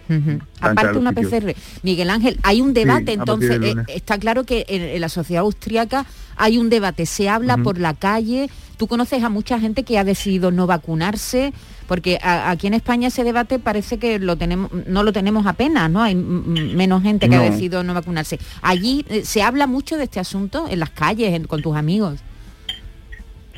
Aparte 0.60 0.98
una 0.98 1.10
sitios. 1.10 1.30
PCR. 1.32 1.54
Miguel 1.82 2.10
Ángel, 2.10 2.38
hay 2.42 2.60
un 2.60 2.72
debate 2.74 3.12
entonces, 3.12 3.50
eh, 3.88 3.94
está 3.94 4.18
claro 4.18 4.44
que 4.44 4.66
en, 4.68 4.82
en 4.82 5.00
la 5.00 5.08
sociedad 5.08 5.42
austríaca 5.42 6.04
hay 6.36 6.58
un 6.58 6.68
debate, 6.68 7.06
se 7.06 7.28
habla 7.28 7.56
por 7.62 7.78
la 7.78 7.94
calle, 7.94 8.50
tú 8.76 8.88
conoces 8.88 9.22
a 9.22 9.28
mucha 9.30 9.58
gente 9.58 9.84
que 9.84 9.98
ha 9.98 10.04
decidido 10.04 10.50
no 10.50 10.66
vacunarse, 10.66 11.52
porque 11.86 12.18
a- 12.20 12.50
aquí 12.50 12.66
en 12.66 12.74
España 12.74 13.08
ese 13.08 13.22
debate 13.24 13.58
parece 13.58 13.96
que 13.98 14.18
lo 14.18 14.36
tenemos, 14.36 14.70
no 14.86 15.02
lo 15.02 15.12
tenemos 15.12 15.46
apenas, 15.46 15.88
¿no? 15.90 16.02
Hay 16.02 16.14
menos 16.16 17.02
gente 17.02 17.28
que 17.28 17.36
ha 17.36 17.40
decidido 17.52 17.84
no 17.84 17.94
vacunarse. 17.94 18.38
Allí 18.60 19.06
eh, 19.08 19.24
se 19.24 19.42
habla 19.42 19.66
mucho 19.66 19.96
de 19.96 20.04
este 20.04 20.18
asunto 20.20 20.66
en 20.68 20.80
las 20.80 20.90
calles, 20.90 21.32
en- 21.32 21.44
con 21.46 21.62
tus 21.62 21.74
amigos. 21.76 22.18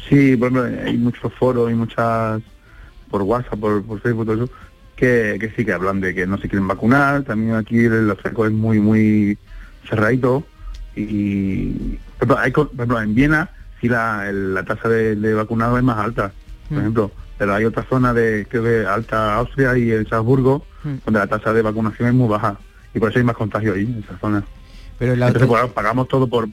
Sí, 0.09 0.35
bueno, 0.37 0.63
hay 0.63 0.97
muchos 0.97 1.33
foros 1.35 1.71
y 1.71 1.75
muchas 1.75 2.41
por 3.11 3.23
WhatsApp, 3.23 3.59
por, 3.59 3.83
por 3.85 4.01
Facebook, 4.01 4.27
todo 4.27 4.45
eso, 4.45 4.53
que, 4.97 5.37
que 5.41 5.51
sí 5.57 5.65
que 5.65 5.73
hablan 5.73 6.01
de 6.01 6.15
que 6.15 6.27
no 6.27 6.39
se 6.39 6.49
quieren 6.49 6.67
vacunar. 6.69 7.23
También 7.23 7.55
aquí 7.55 7.79
el 7.85 8.11
acerco 8.11 8.47
es 8.47 8.53
muy, 8.53 8.81
muy 8.81 9.39
cerradito. 9.89 10.45
Y 10.97 11.73
por 12.19 12.29
ejemplo, 12.29 12.39
hay 12.39 12.51
por 12.51 12.71
ejemplo, 12.75 13.01
en 13.01 13.15
Viena 13.15 13.51
sí 13.81 13.89
la, 13.89 14.29
el- 14.29 14.55
la 14.55 14.65
tasa 14.65 14.89
de, 14.89 15.15
de 15.17 15.35
vacunados 15.35 15.79
es 15.79 15.85
más 15.85 15.99
alta, 15.99 16.33
por 16.69 16.77
Mm. 16.79 16.81
ejemplo. 16.81 17.11
Pero 17.39 17.55
hay 17.55 17.65
otra 17.65 17.85
zona 17.85 18.13
de, 18.13 18.47
creo 18.51 18.65
que 18.65 18.85
Alta 18.85 19.37
Austria 19.37 19.79
y 19.79 19.91
el 19.91 20.09
Salzburgo, 20.09 20.65
Mm. 20.85 20.95
donde 21.05 21.21
la 21.21 21.27
tasa 21.27 21.53
de 21.53 21.63
vacunación 21.63 22.09
es 22.09 22.15
muy 22.15 22.29
baja. 22.29 22.57
Y 22.95 22.99
por 22.99 23.11
eso 23.11 23.19
hay 23.19 23.25
más 23.25 23.37
contagio 23.37 23.75
ahí, 23.75 23.83
en 23.83 24.03
esa 24.05 24.19
zona. 24.19 24.43
Pero 24.99 25.15
la 25.17 25.29
Entonces, 25.29 25.49
pues, 25.49 25.71
pagamos 25.73 26.09
todo 26.09 26.27
por, 26.29 26.49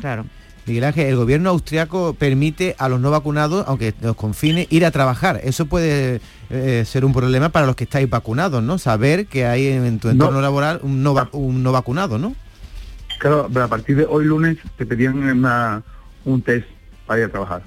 Claro. 0.00 0.26
Miguel 0.66 0.84
Ángel, 0.84 1.06
el 1.06 1.16
gobierno 1.16 1.50
austriaco 1.50 2.14
permite 2.14 2.74
a 2.78 2.88
los 2.88 3.00
no 3.00 3.10
vacunados, 3.12 3.64
aunque 3.68 3.94
los 4.02 4.16
confine, 4.16 4.66
ir 4.70 4.84
a 4.84 4.90
trabajar. 4.90 5.40
Eso 5.44 5.66
puede 5.66 6.20
eh, 6.50 6.82
ser 6.84 7.04
un 7.04 7.12
problema 7.12 7.50
para 7.50 7.66
los 7.66 7.76
que 7.76 7.84
estáis 7.84 8.10
vacunados, 8.10 8.62
¿no? 8.64 8.76
Saber 8.78 9.26
que 9.26 9.46
hay 9.46 9.68
en 9.68 10.00
tu 10.00 10.08
entorno 10.08 10.40
laboral 10.40 10.80
un 10.82 11.02
no, 11.04 11.14
va- 11.14 11.28
un 11.32 11.62
no 11.62 11.70
vacunado, 11.70 12.18
¿no? 12.18 12.34
Claro, 13.20 13.48
pero 13.52 13.64
a 13.64 13.68
partir 13.68 13.96
de 13.96 14.06
hoy 14.06 14.24
lunes 14.24 14.58
te 14.76 14.84
pedían 14.84 15.16
una, 15.18 15.82
un 16.24 16.42
test 16.42 16.66
para 17.06 17.20
ir 17.20 17.26
a 17.26 17.28
trabajar. 17.30 17.62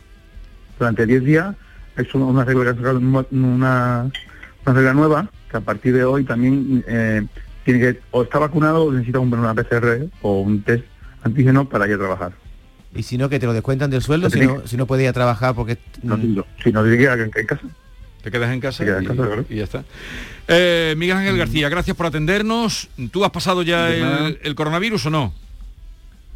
Durante 0.78 1.06
10 1.06 1.24
días 1.24 1.56
es 1.96 2.14
una, 2.14 2.44
regla 2.44 2.76
una, 2.92 3.26
una, 3.32 4.94
nueva 4.94 5.30
que 5.50 5.58
a 5.58 5.62
partir 5.62 5.94
de 5.94 6.04
hoy 6.04 6.26
también 6.26 6.84
eh, 6.88 7.26
tiene 7.64 7.80
que 7.80 8.02
o 8.12 8.24
está 8.24 8.40
vacunado 8.40 8.84
o 8.84 8.92
necesita 8.92 9.20
un- 9.20 9.34
una 9.34 9.54
PCR 9.54 10.10
o 10.22 10.42
un 10.42 10.62
test 10.64 10.84
antígeno 11.24 11.68
para 11.68 11.88
ir 11.88 11.94
a 11.94 11.98
trabajar. 11.98 12.34
Y 12.96 13.04
si 13.04 13.18
no, 13.18 13.30
que 13.30 13.40
te 13.40 13.46
lo 13.46 13.54
descuentan 13.54 13.90
del 13.92 14.02
sueldo, 14.02 14.30
si 14.30 14.40
no, 14.40 14.66
si 14.66 14.76
no 14.76 14.88
puedes 14.88 15.04
ir 15.04 15.10
a 15.10 15.14
trabajar 15.14 15.54
porque... 15.54 15.78
No, 16.02 16.18
si 16.64 16.72
no, 16.72 16.86
en, 16.86 17.22
en 17.36 17.46
casa. 17.46 17.62
Te 18.24 18.32
quedas 18.32 18.52
en 18.52 18.60
casa, 18.60 18.80
Te 18.80 18.86
quedas 18.86 19.00
en 19.00 19.04
y, 19.04 19.08
casa, 19.08 19.22
claro. 19.28 19.46
y 19.50 19.56
ya 19.56 19.64
está. 19.64 19.84
Eh, 20.48 20.96
Miguel 20.98 21.18
Ángel 21.18 21.38
García, 21.38 21.70
gracias 21.70 21.96
por 21.96 22.08
atendernos. 22.08 22.90
¿Tú 23.12 23.24
has 23.24 23.32
pasado 23.32 23.62
ya 23.62 23.90
el, 23.94 24.40
el 24.42 24.56
coronavirus 24.56 25.06
o 25.06 25.10
no? 25.12 25.34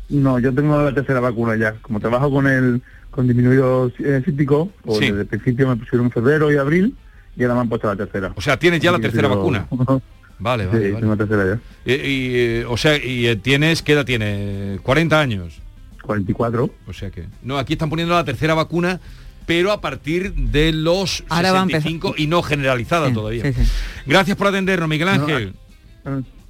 No, 0.10 0.38
yo 0.40 0.54
tengo 0.54 0.82
la 0.82 0.94
tercera 0.94 1.20
vacuna 1.20 1.56
ya. 1.56 1.74
Como 1.82 2.00
trabajo 2.00 2.30
con 2.32 2.48
el 2.48 2.82
con 3.10 3.28
disminuido 3.28 3.92
eh, 4.00 4.22
cítico, 4.26 4.72
pues 4.84 5.00
Sí. 5.00 5.06
desde 5.08 5.22
el 5.22 5.28
principio 5.28 5.68
me 5.68 5.76
pusieron 5.76 6.06
en 6.08 6.12
febrero 6.12 6.52
y 6.52 6.58
abril 6.58 6.96
y 7.36 7.44
ahora 7.44 7.56
me 7.56 7.62
han 7.62 7.70
puesto 7.70 7.88
la 7.88 7.96
tercera. 7.96 8.32
O 8.36 8.42
sea, 8.42 8.58
tienes 8.58 8.80
ya 8.80 8.92
la 8.92 9.00
tercera 9.00 9.28
sigo- 9.28 9.38
vacuna. 9.38 9.68
Vale, 10.40 10.64
Sí, 10.64 10.70
vale, 10.72 10.92
vale. 10.92 11.00
tengo 11.02 11.16
la 11.16 11.18
tercera 11.26 11.46
ya. 11.86 11.92
Y, 11.92 11.94
y, 11.96 12.36
eh, 12.36 12.66
o 12.68 12.76
sea, 12.76 12.98
y 12.98 13.28
eh, 13.28 13.36
tienes, 13.36 13.82
¿qué 13.84 13.94
edad 13.94 14.04
tienes? 14.04 14.82
40 14.82 15.20
años. 15.20 15.60
44. 16.04 16.70
O 16.88 16.94
sea 16.94 17.10
que. 17.10 17.26
No, 17.42 17.58
aquí 17.58 17.74
están 17.74 17.90
poniendo 17.90 18.14
la 18.14 18.24
tercera 18.24 18.54
vacuna, 18.54 19.00
pero 19.46 19.72
a 19.72 19.82
partir 19.82 20.34
de 20.34 20.72
los 20.72 21.24
Ahora 21.30 21.52
va 21.52 21.60
a 21.60 21.64
empezar. 21.64 21.82
65 21.84 22.16
y 22.18 22.28
no 22.28 22.42
generalizada 22.44 23.08
Sí, 23.10 23.14
todavía. 23.14 23.44
sí, 23.44 23.54
sí. 23.54 23.72
Gracias 24.06 24.38
por 24.38 24.48
atendernos, 24.48 24.88
Miguel 24.90 25.08
Ángel. 25.10 25.54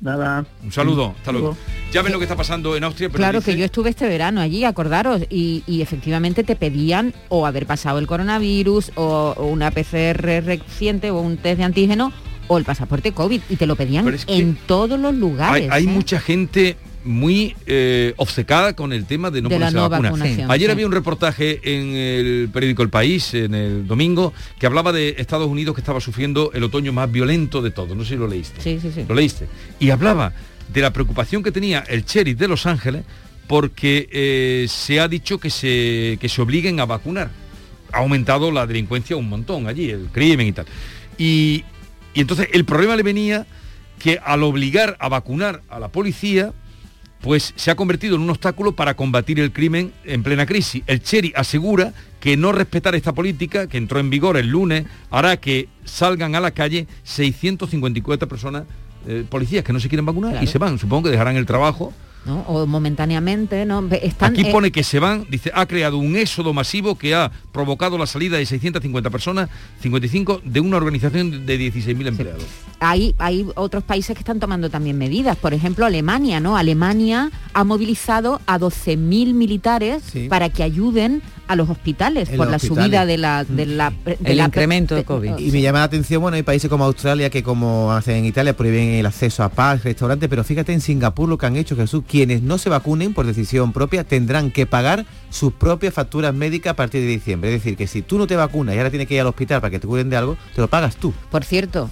Nada. 0.01 0.45
Un 0.61 0.71
saludo, 0.73 1.13
hasta 1.17 1.31
luego. 1.31 1.55
Ya 1.93 2.01
ven 2.01 2.11
lo 2.11 2.17
que 2.19 2.25
está 2.25 2.35
pasando 2.35 2.75
en 2.75 2.83
Austria, 2.83 3.07
pero 3.07 3.19
Claro 3.19 3.39
dice- 3.39 3.51
que 3.53 3.57
yo 3.57 3.63
estuve 3.63 3.89
este 3.89 4.05
verano 4.05 4.41
allí, 4.41 4.65
acordaros, 4.65 5.21
y, 5.29 5.63
y 5.65 5.81
efectivamente 5.81 6.43
te 6.43 6.57
pedían 6.57 7.13
o 7.29 7.45
haber 7.47 7.65
pasado 7.65 7.99
el 7.99 8.07
coronavirus 8.07 8.91
o, 8.95 9.33
o 9.37 9.45
una 9.45 9.71
PCR 9.71 10.43
reciente 10.43 11.09
o 11.09 11.21
un 11.21 11.37
test 11.37 11.59
de 11.59 11.63
antígeno 11.63 12.11
o 12.49 12.57
el 12.57 12.65
pasaporte 12.65 13.13
COVID 13.13 13.41
y 13.49 13.55
te 13.55 13.65
lo 13.65 13.77
pedían 13.77 14.03
Pero 14.03 14.17
es 14.17 14.25
que 14.25 14.35
en 14.35 14.57
todos 14.67 14.99
los 14.99 15.13
hay, 15.13 15.19
lugares. 15.19 15.71
hay 15.71 15.83
¿eh? 15.85 15.87
mucha 15.87 16.19
gente 16.19 16.75
muy 17.03 17.55
eh, 17.65 18.13
obcecada 18.17 18.75
con 18.75 18.93
el 18.93 19.05
tema 19.05 19.29
de 19.31 19.41
no 19.41 19.49
De 19.49 19.55
ponerse 19.55 19.75
la 19.75 19.81
no 19.81 19.89
vacuna. 19.89 20.11
vacunación, 20.11 20.51
Ayer 20.51 20.67
sí. 20.67 20.71
había 20.71 20.85
un 20.85 20.91
reportaje 20.91 21.59
en 21.63 21.95
el 21.95 22.49
periódico 22.51 22.81
El 22.83 22.89
País, 22.89 23.33
en 23.33 23.53
el 23.55 23.87
domingo, 23.87 24.33
que 24.59 24.65
hablaba 24.65 24.91
de 24.91 25.15
Estados 25.17 25.47
Unidos 25.47 25.75
que 25.75 25.81
estaba 25.81 25.99
sufriendo 26.01 26.51
el 26.53 26.63
otoño 26.63 26.93
más 26.93 27.11
violento 27.11 27.61
de 27.61 27.71
todo. 27.71 27.95
No 27.95 28.03
sé 28.03 28.11
si 28.11 28.15
lo 28.17 28.27
leíste. 28.27 28.61
Sí, 28.61 28.79
sí, 28.81 28.91
sí. 28.93 29.05
Lo 29.07 29.15
leíste. 29.15 29.47
Y 29.79 29.89
hablaba 29.89 30.33
de 30.73 30.81
la 30.81 30.93
preocupación 30.93 31.43
que 31.43 31.51
tenía 31.51 31.79
el 31.87 32.05
sheriff 32.05 32.37
de 32.37 32.47
Los 32.47 32.65
Ángeles 32.65 33.03
porque 33.47 34.07
eh, 34.11 34.65
se 34.69 34.99
ha 34.99 35.07
dicho 35.07 35.37
que 35.37 35.49
se, 35.49 36.17
que 36.19 36.29
se 36.29 36.41
obliguen 36.41 36.79
a 36.79 36.85
vacunar. 36.85 37.29
Ha 37.91 37.97
aumentado 37.99 38.51
la 38.51 38.65
delincuencia 38.65 39.15
un 39.17 39.29
montón 39.29 39.67
allí, 39.67 39.89
el 39.89 40.07
crimen 40.11 40.47
y 40.47 40.51
tal. 40.53 40.65
Y, 41.17 41.63
y 42.13 42.21
entonces 42.21 42.47
el 42.53 42.65
problema 42.65 42.95
le 42.95 43.03
venía 43.03 43.45
que 43.99 44.19
al 44.23 44.43
obligar 44.43 44.97
a 44.99 45.09
vacunar 45.09 45.61
a 45.69 45.79
la 45.79 45.89
policía, 45.89 46.53
pues 47.23 47.53
se 47.55 47.71
ha 47.71 47.75
convertido 47.75 48.15
en 48.17 48.21
un 48.21 48.29
obstáculo 48.29 48.73
para 48.73 48.95
combatir 48.95 49.39
el 49.39 49.53
crimen 49.53 49.93
en 50.03 50.21
plena 50.23 50.45
crisis. 50.45 50.83
El 50.87 51.01
Cherry 51.01 51.31
asegura 51.35 51.93
que 52.19 52.35
no 52.35 52.51
respetar 52.51 52.95
esta 52.95 53.13
política, 53.13 53.67
que 53.67 53.77
entró 53.77 53.99
en 54.01 54.09
vigor 54.09 54.35
el 54.37 54.49
lunes, 54.49 54.85
hará 55.09 55.37
que 55.37 55.69
salgan 55.85 56.35
a 56.35 56.41
la 56.41 56.51
calle 56.51 56.85
654 57.03 58.27
personas, 58.27 58.63
eh, 59.07 59.25
policías 59.27 59.63
que 59.63 59.71
no 59.73 59.79
se 59.79 59.87
quieren 59.89 60.05
vacunar 60.05 60.31
Claro. 60.31 60.43
y 60.43 60.47
se 60.47 60.57
van. 60.57 60.77
Supongo 60.77 61.03
que 61.03 61.11
dejarán 61.11 61.37
el 61.37 61.45
trabajo. 61.45 61.93
¿No? 62.25 62.41
O 62.47 62.65
momentáneamente, 62.65 63.65
¿no? 63.65 63.83
Están, 64.01 64.33
Aquí 64.33 64.41
eh, 64.47 64.51
pone 64.51 64.71
que 64.71 64.83
se 64.83 64.99
van, 64.99 65.25
dice, 65.29 65.51
ha 65.53 65.65
creado 65.65 65.97
un 65.97 66.15
éxodo 66.15 66.53
masivo 66.53 66.95
que 66.97 67.13
ha 67.15 67.31
provocado 67.51 67.97
la 67.97 68.05
salida 68.07 68.37
de 68.37 68.45
650 68.45 69.09
personas, 69.09 69.49
55 69.81 70.41
de 70.43 70.59
una 70.59 70.77
organización 70.77 71.45
de 71.45 71.59
16.000 71.59 72.07
empleados. 72.07 72.43
hay, 72.79 73.13
hay 73.17 73.45
otros 73.55 73.83
países 73.83 74.15
que 74.15 74.19
están 74.21 74.39
tomando 74.39 74.69
también 74.69 74.97
medidas. 74.97 75.35
Por 75.37 75.53
ejemplo, 75.53 75.85
Alemania, 75.85 76.39
¿no? 76.39 76.57
Alemania 76.57 77.31
ha 77.53 77.63
movilizado 77.63 78.41
a 78.47 78.57
12.000 78.59 79.33
militares 79.33 80.03
Sí. 80.11 80.27
para 80.29 80.49
que 80.49 80.63
ayuden 80.63 81.21
a 81.47 81.55
los 81.57 81.69
hospitales 81.69 82.29
En 82.29 82.37
por 82.37 82.45
los 82.47 82.51
la 82.51 82.55
hospitales. 82.57 82.85
subida 82.85 83.05
de 83.05 83.17
la... 83.17 83.43
De 83.43 83.65
la 83.65 83.89
de 84.05 84.17
El 84.23 84.37
la- 84.37 84.45
incremento 84.45 84.95
de 84.95 85.03
COVID. 85.03 85.37
Y 85.39 85.51
me 85.51 85.61
llama 85.61 85.79
la 85.79 85.85
atención, 85.85 86.21
bueno, 86.21 86.35
hay 86.35 86.43
países 86.43 86.69
como 86.69 86.85
Australia 86.85 87.29
que 87.29 87.43
como 87.43 87.91
hacen 87.91 88.15
en 88.17 88.25
Italia 88.25 88.55
prohíben 88.55 88.89
el 88.95 89.05
acceso 89.05 89.43
a 89.43 89.49
pubs, 89.49 89.83
restaurantes, 89.83 90.29
pero 90.29 90.43
fíjate 90.43 90.71
en 90.73 90.79
Singapur 90.81 91.27
lo 91.27 91.37
que 91.37 91.45
han 91.45 91.57
hecho 91.57 91.75
Jesús, 91.75 92.03
quienes 92.13 92.43
no 92.43 92.59
se 92.59 92.69
vacunen 92.69 93.11
por 93.15 93.25
decisión 93.25 93.73
propia 93.73 94.03
tendrán 94.03 94.51
que 94.51 94.67
pagar 94.67 95.03
sus 95.31 95.51
propias 95.51 95.95
facturas 95.95 96.31
médicas 96.31 96.73
a 96.73 96.75
partir 96.75 97.01
de 97.01 97.07
diciembre. 97.07 97.49
Es 97.51 97.63
decir, 97.63 97.75
que 97.75 97.87
si 97.87 98.03
tú 98.03 98.19
no 98.19 98.27
te 98.27 98.35
vacunas 98.35 98.75
y 98.75 98.77
ahora 98.77 98.91
tienes 98.91 99.07
que 99.07 99.15
ir 99.15 99.21
al 99.21 99.25
hospital 99.25 99.61
para 99.61 99.71
que 99.71 99.79
te 99.79 99.87
cuiden 99.87 100.11
de 100.11 100.17
algo, 100.17 100.37
te 100.53 100.61
lo 100.61 100.67
pagas 100.67 100.95
tú. 100.97 101.11
Por 101.31 101.43
cierto, 101.43 101.89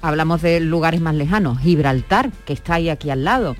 hablamos 0.00 0.42
de 0.42 0.60
lugares 0.60 1.00
más 1.00 1.16
lejanos. 1.16 1.58
Gibraltar, 1.58 2.30
que 2.46 2.52
está 2.52 2.74
ahí 2.74 2.88
aquí 2.88 3.10
al 3.10 3.24
lado. 3.24 3.56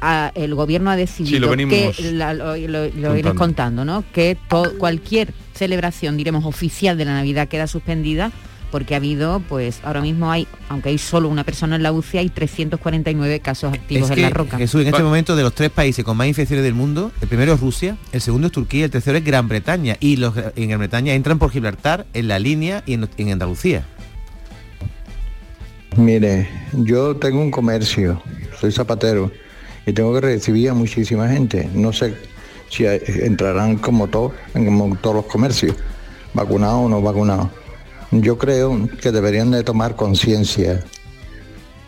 Ah, 0.00 0.32
el 0.34 0.54
gobierno 0.54 0.90
ha 0.90 0.96
decidido 0.96 1.34
Sí, 1.36 1.38
lo 1.38 1.50
venimos 1.50 1.74
que 1.98 2.12
la- 2.12 2.32
lo, 2.32 2.56
lo- 2.56 2.86
lo 2.86 2.90
contando. 2.90 3.18
iréis 3.18 3.34
contando, 3.34 3.84
¿no? 3.84 4.04
Que 4.14 4.38
cualquier 4.78 5.34
celebración, 5.54 6.16
diremos, 6.16 6.46
oficial 6.46 6.96
de 6.96 7.04
la 7.04 7.12
Navidad 7.12 7.46
queda 7.48 7.66
suspendida 7.66 8.32
porque 8.72 8.94
ha 8.94 8.96
habido, 8.96 9.40
pues 9.48 9.78
ahora 9.84 10.00
mismo 10.00 10.32
hay, 10.32 10.48
aunque 10.68 10.88
hay 10.88 10.98
solo 10.98 11.28
una 11.28 11.44
persona 11.44 11.76
en 11.76 11.84
la 11.84 11.92
UCI, 11.92 12.18
hay 12.18 12.28
349 12.30 13.38
casos 13.40 13.72
activos 13.72 14.10
Es 14.10 14.16
en 14.16 14.22
la 14.22 14.30
roca. 14.30 14.56
Jesús, 14.58 14.80
en 14.80 14.88
este 14.88 15.02
momento 15.04 15.36
de 15.36 15.42
los 15.44 15.54
tres 15.54 15.70
países 15.70 16.04
con 16.04 16.16
más 16.16 16.26
infecciones 16.26 16.64
del 16.64 16.74
mundo, 16.74 17.12
el 17.20 17.28
primero 17.28 17.52
es 17.52 17.60
Rusia, 17.60 17.96
el 18.10 18.20
segundo 18.20 18.48
es 18.48 18.52
Turquía, 18.52 18.86
el 18.86 18.90
tercero 18.90 19.18
es 19.18 19.24
Gran 19.24 19.46
Bretaña. 19.46 19.96
Y 20.00 20.16
los 20.16 20.34
en 20.56 20.68
Gran 20.68 20.80
Bretaña 20.80 21.14
entran 21.14 21.38
por 21.38 21.50
Gibraltar, 21.52 22.06
en 22.14 22.26
la 22.26 22.38
línea 22.40 22.82
y 22.86 22.94
en, 22.94 23.08
en 23.18 23.30
Andalucía. 23.32 23.84
Mire, 25.96 26.48
yo 26.72 27.14
tengo 27.16 27.40
un 27.42 27.50
comercio, 27.50 28.22
soy 28.58 28.72
zapatero 28.72 29.30
y 29.86 29.92
tengo 29.92 30.14
que 30.14 30.22
recibir 30.22 30.70
a 30.70 30.74
muchísima 30.74 31.28
gente. 31.28 31.68
No 31.74 31.92
sé 31.92 32.14
si 32.70 32.86
hay- 32.86 33.00
entrarán 33.06 33.76
como 33.76 34.08
todos, 34.08 34.32
en 34.54 34.64
como 34.64 34.96
todos 34.96 35.16
los 35.16 35.26
comercios, 35.26 35.76
vacunados 36.32 36.86
o 36.86 36.88
no 36.88 37.02
vacunados. 37.02 37.48
Yo 38.12 38.36
creo 38.38 38.88
que 39.00 39.10
deberían 39.10 39.50
de 39.50 39.64
tomar 39.64 39.96
conciencia 39.96 40.84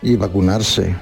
y 0.02 0.16
vacunarse. 0.16 0.94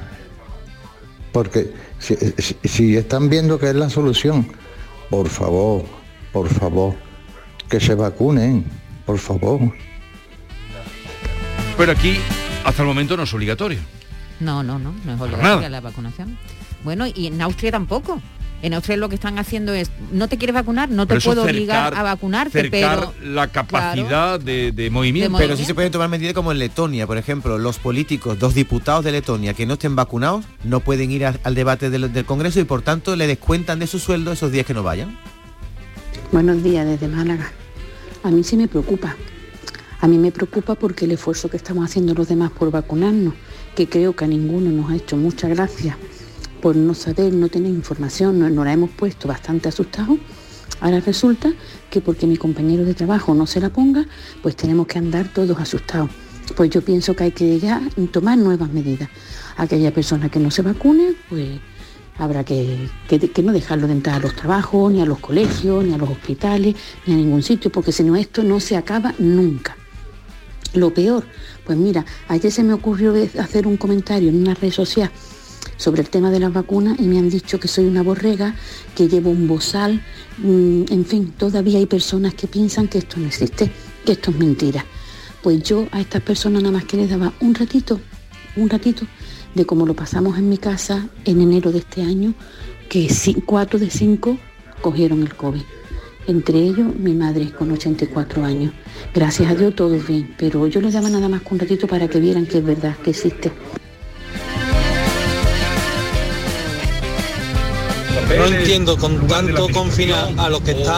Porque 1.33 1.73
si, 1.99 2.17
si- 2.39 2.57
si 2.65 2.97
están 2.97 3.29
viendo 3.31 3.59
que 3.59 3.69
es 3.71 3.75
la 3.75 3.89
solución, 3.89 4.47
por 5.11 5.29
favor, 5.29 5.85
por 6.33 6.49
favor, 6.49 6.95
que 7.69 7.81
se 7.81 7.95
vacunen, 7.95 8.65
por 9.07 9.19
favor. 9.19 9.61
Pero 11.77 11.93
aquí, 11.93 12.19
hasta 12.65 12.83
el 12.83 12.89
momento, 12.89 13.17
no 13.17 13.23
es 13.23 13.33
obligatorio. 13.33 13.79
No, 14.41 14.63
no, 14.63 14.79
no, 14.79 14.93
no 15.05 15.15
es 15.15 15.21
obligatoria 15.21 15.69
la 15.71 15.81
vacunación. 15.81 16.37
Bueno, 16.85 17.07
y 17.07 17.29
en 17.29 17.41
Austria 17.41 17.71
tampoco. 17.71 18.21
En 18.63 18.75
Austria 18.75 18.97
lo 18.97 19.09
que 19.09 19.17
están 19.17 19.39
haciendo 19.41 19.75
es, 19.75 19.91
no 20.13 20.29
te 20.29 20.39
quieres 20.39 20.55
vacunar, 20.55 20.89
no 20.89 21.05
te 21.07 21.15
Pero 21.17 21.21
puedo 21.25 21.43
cercar- 21.45 21.55
obligar 21.57 21.95
a 21.97 22.03
vacunarte, 22.05 22.61
cercar 22.63 23.11
pero 23.21 23.33
la 23.35 23.49
capacidad 23.49 24.39
de, 24.39 24.71
de 24.71 24.89
movimiento. 24.89 25.37
Pero 25.37 25.57
sí 25.57 25.65
se 25.65 25.75
pueden 25.75 25.91
tomar 25.91 26.09
medidas 26.09 26.33
como 26.33 26.53
en 26.53 26.61
Letonia, 26.61 27.07
por 27.09 27.19
ejemplo, 27.19 27.59
los 27.59 27.79
políticos, 27.79 28.39
dos 28.39 28.55
diputados 28.55 29.05
de 29.05 29.11
Letonia 29.13 29.53
que 29.55 29.67
no 29.67 29.75
estén 29.75 29.97
vacunados 29.97 30.45
no 30.63 30.79
pueden 30.79 31.11
ir 31.11 31.27
a- 31.27 31.35
al 31.43 31.55
debate 31.57 31.91
del, 31.91 32.13
del 32.13 32.25
Congreso 32.25 32.61
y 32.61 32.65
por 32.65 32.83
tanto 32.83 33.17
le 33.17 33.27
descuentan 33.27 33.81
de 33.81 33.89
su 33.89 33.99
sueldo 33.99 34.31
esos 34.31 34.53
días 34.53 34.65
que 34.65 34.75
no 34.75 34.85
vayan. 34.85 35.19
Buenos 36.31 36.63
días 36.63 36.87
desde 36.87 37.09
Málaga. 37.09 37.51
A 38.23 38.31
mí 38.31 38.45
sí 38.45 38.57
me 38.57 38.69
preocupa. 38.69 39.17
A 40.01 40.07
mí 40.09 40.19
me 40.19 40.31
preocupa 40.33 40.75
porque 40.77 41.05
el 41.05 41.11
esfuerzo 41.13 41.49
que 41.51 41.57
estamos 41.57 41.85
haciendo 41.85 42.15
los 42.15 42.29
demás 42.29 42.51
por 42.53 42.71
vacunarnos, 42.71 43.35
que 43.75 43.89
creo 43.89 44.15
que 44.15 44.25
a 44.25 44.29
ninguno 44.29 44.71
nos 44.71 44.91
ha 44.91 44.97
hecho 44.97 45.17
mucha 45.17 45.49
gracia 45.49 45.97
por 46.63 46.77
no 46.77 46.95
saber, 46.95 47.35
no 47.35 47.49
tener 47.49 47.71
información, 47.73 48.39
no- 48.39 48.49
nos 48.49 48.65
la 48.65 48.73
hemos 48.73 48.91
puesto 48.91 49.29
bastante 49.29 49.69
asustados. 49.69 50.19
Ahora 50.81 51.01
resulta 51.01 51.53
que 51.91 52.01
porque 52.01 52.27
mi 52.27 52.37
compañero 52.37 52.85
de 52.85 52.95
trabajo 52.95 53.35
no 53.35 53.47
se 53.47 53.61
la 53.61 53.69
ponga, 53.69 54.07
pues 54.43 54.57
tenemos 54.57 54.87
que 54.87 54.99
andar 54.99 55.29
todos 55.33 55.59
asustados. 55.61 56.09
Pues 56.57 56.71
yo 56.71 56.83
pienso 56.83 57.15
que 57.15 57.25
hay 57.25 57.33
que 57.33 57.59
ya 57.59 57.83
tomar 58.13 58.39
nuevas 58.39 58.71
medidas. 58.73 59.09
Aquella 59.57 59.93
persona 59.93 60.29
que 60.29 60.39
no 60.41 60.51
se 60.51 60.63
vacune, 60.63 61.15
pues 61.29 61.61
habrá 62.19 62.45
que, 62.45 62.89
que- 63.09 63.19
que 63.31 63.43
no 63.43 63.53
dejarlo 63.53 63.87
de 63.87 63.95
entrar 63.95 64.17
a 64.17 64.21
los 64.21 64.35
trabajos, 64.37 64.93
ni 64.93 65.01
a 65.01 65.07
los 65.07 65.19
colegios, 65.19 65.85
ni 65.85 65.93
a 65.95 65.99
los 65.99 66.11
hospitales, 66.11 66.75
ni 67.07 67.15
a 67.15 67.17
ningún 67.17 67.43
sitio, 67.43 67.71
porque 67.71 67.93
si 67.93 68.03
no 68.05 68.17
esto 68.17 68.43
no 68.43 68.61
se 68.61 68.77
acaba 68.77 69.15
nunca. 69.19 69.77
Lo 70.75 70.93
peor, 70.95 71.25
pues 71.67 71.77
mira, 71.77 72.05
ayer 72.29 72.51
se 72.51 72.65
me 72.65 72.73
ocurrió 72.73 73.15
hacer 73.39 73.67
un 73.67 73.77
comentario 73.77 74.31
en 74.31 74.37
una 74.41 74.55
red 74.55 74.71
social 74.73 75.11
sobre 75.83 76.03
el 76.03 76.11
tema 76.11 76.31
de 76.31 76.39
las 76.39 76.53
vacunas 76.53 76.97
y 77.01 77.03
me 77.03 77.19
han 77.19 77.29
dicho 77.29 77.59
que 77.59 77.67
soy 77.67 77.87
una 77.87 78.05
borrega, 78.05 78.55
que 78.95 79.09
llevo 79.09 79.31
un 79.31 79.49
bozal, 79.49 80.01
mm, 80.39 80.85
en 80.91 81.05
fin, 81.05 81.35
todavía 81.37 81.79
hay 81.79 81.87
personas 81.87 82.35
que 82.35 82.47
piensan 82.47 82.87
que 82.87 82.99
esto 82.99 83.19
no 83.19 83.27
existe, 83.27 83.69
que 84.05 84.13
esto 84.13 84.31
es 84.31 84.39
mentira. 84.39 84.87
Pues 85.43 85.61
yo 85.65 85.89
a 85.91 86.01
estas 86.01 86.23
personas 86.23 86.63
nada 86.63 86.73
más 86.73 86.85
que 86.85 86.97
les 86.97 87.11
daba 87.11 87.33
un 87.41 87.57
ratito, 87.57 88.01
un 88.55 88.71
ratito 88.71 89.07
de 89.57 89.67
cómo 89.67 89.85
lo 89.85 89.95
pasamos 89.95 90.39
en 90.39 90.49
mi 90.49 90.57
casa 90.57 91.09
en 91.25 91.41
enero 91.41 91.73
de 91.73 91.79
este 91.79 92.03
año, 92.03 92.33
que 92.89 93.09
cuatro 93.45 93.81
de 93.81 93.91
cinco 93.91 94.39
cogieron 94.83 95.23
el 95.23 95.35
COVID. 95.35 95.63
Entre 96.29 96.61
ellos 96.61 96.95
mi 96.95 97.13
madre 97.13 97.51
con 97.51 97.73
84 97.73 98.45
años. 98.45 98.73
Gracias 99.13 99.51
a 99.51 99.57
Dios 99.57 99.75
todo 99.75 99.99
bien, 99.99 100.33
pero 100.39 100.69
yo 100.69 100.81
les 100.81 100.95
daba 100.95 101.11
nada 101.11 101.29
más 101.29 101.43
que 101.43 101.55
un 101.55 101.59
ratito 101.59 101.89
para 101.89 102.07
que 102.07 102.21
vieran 102.21 102.47
que 102.47 102.59
es 102.59 102.65
verdad, 102.65 102.97
que 102.99 103.11
existe. 103.11 103.51
No 108.37 108.47
entiendo 108.47 108.97
con 108.97 109.27
tanto 109.27 109.69
confinar 109.69 110.31
a 110.39 110.49
los 110.49 110.61
que 110.63 110.73
están 110.73 110.95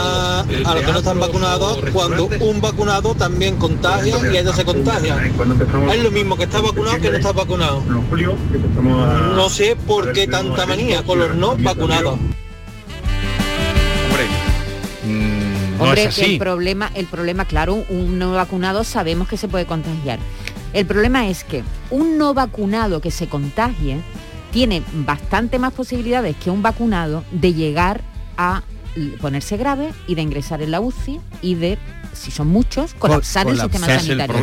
a 0.65 0.75
los 0.75 0.85
que 0.85 0.93
no 0.93 0.99
están 0.99 1.21
vacunados 1.21 1.79
cuando 1.93 2.29
un 2.41 2.61
vacunado 2.61 3.15
también 3.15 3.57
contagia 3.57 4.17
y 4.33 4.37
ellos 4.37 4.55
se 4.55 4.65
contagian. 4.65 5.33
Es 5.91 6.03
lo 6.03 6.11
mismo 6.11 6.37
que 6.37 6.45
está 6.45 6.61
vacunado 6.61 7.01
que 7.01 7.11
no 7.11 7.17
está 7.17 7.33
vacunado. 7.33 7.83
No 9.35 9.49
sé 9.49 9.77
por 9.77 10.13
qué 10.13 10.27
tanta 10.27 10.67
manía 10.67 11.03
con 11.03 11.19
los 11.19 11.35
no 11.35 11.57
vacunados. 11.57 12.19
Mm, 15.05 15.77
no 15.77 15.85
Hombre, 15.85 16.05
es 16.05 16.15
que 16.15 16.23
así. 16.23 16.33
el 16.33 16.39
problema, 16.39 16.91
el 16.95 17.07
problema, 17.07 17.45
claro, 17.45 17.85
un 17.89 18.19
no 18.19 18.33
vacunado 18.33 18.85
sabemos 18.85 19.29
que 19.29 19.37
se 19.37 19.49
puede 19.49 19.67
contagiar. 19.67 20.19
El 20.73 20.87
problema 20.87 21.29
es 21.29 21.45
que 21.45 21.63
un 21.91 22.17
no 22.17 22.33
vacunado 22.35 23.01
que 23.01 23.11
se 23.11 23.29
contagie 23.29 24.01
tiene 24.55 24.83
bastante 25.05 25.59
más 25.59 25.73
posibilidades 25.73 26.37
que 26.37 26.49
un 26.49 26.63
vacunado 26.63 27.25
de 27.33 27.53
llegar 27.53 28.01
a 28.39 28.63
ponerse 29.21 29.57
grave 29.57 29.93
y 30.07 30.15
de 30.15 30.23
ingresar 30.23 30.63
en 30.63 30.71
la 30.71 30.81
UCI 30.81 31.21
y 31.43 31.57
de, 31.57 31.77
si 32.13 32.31
son 32.31 32.47
muchos, 32.47 32.95
colapsar 32.95 33.49
el 33.49 33.55
colapsar. 33.57 33.71
sistema 33.73 33.93
el 33.95 34.01
sanitario. 34.01 34.35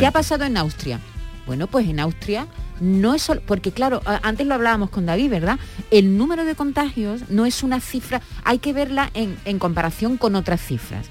¿Qué 0.00 0.06
ha 0.06 0.10
pasado 0.10 0.44
en 0.44 0.56
Austria? 0.56 0.98
Bueno, 1.46 1.68
pues 1.68 1.88
en 1.88 2.00
Austria 2.00 2.48
no 2.80 3.14
es 3.14 3.22
solo, 3.22 3.42
porque 3.46 3.70
claro, 3.70 4.02
antes 4.22 4.44
lo 4.46 4.54
hablábamos 4.54 4.90
con 4.90 5.06
David, 5.06 5.30
¿verdad? 5.30 5.58
El 5.92 6.16
número 6.18 6.44
de 6.44 6.56
contagios 6.56 7.22
no 7.28 7.46
es 7.46 7.62
una 7.62 7.78
cifra, 7.80 8.20
hay 8.42 8.58
que 8.58 8.72
verla 8.72 9.10
en, 9.14 9.36
en 9.44 9.60
comparación 9.60 10.16
con 10.16 10.34
otras 10.34 10.60
cifras. 10.60 11.06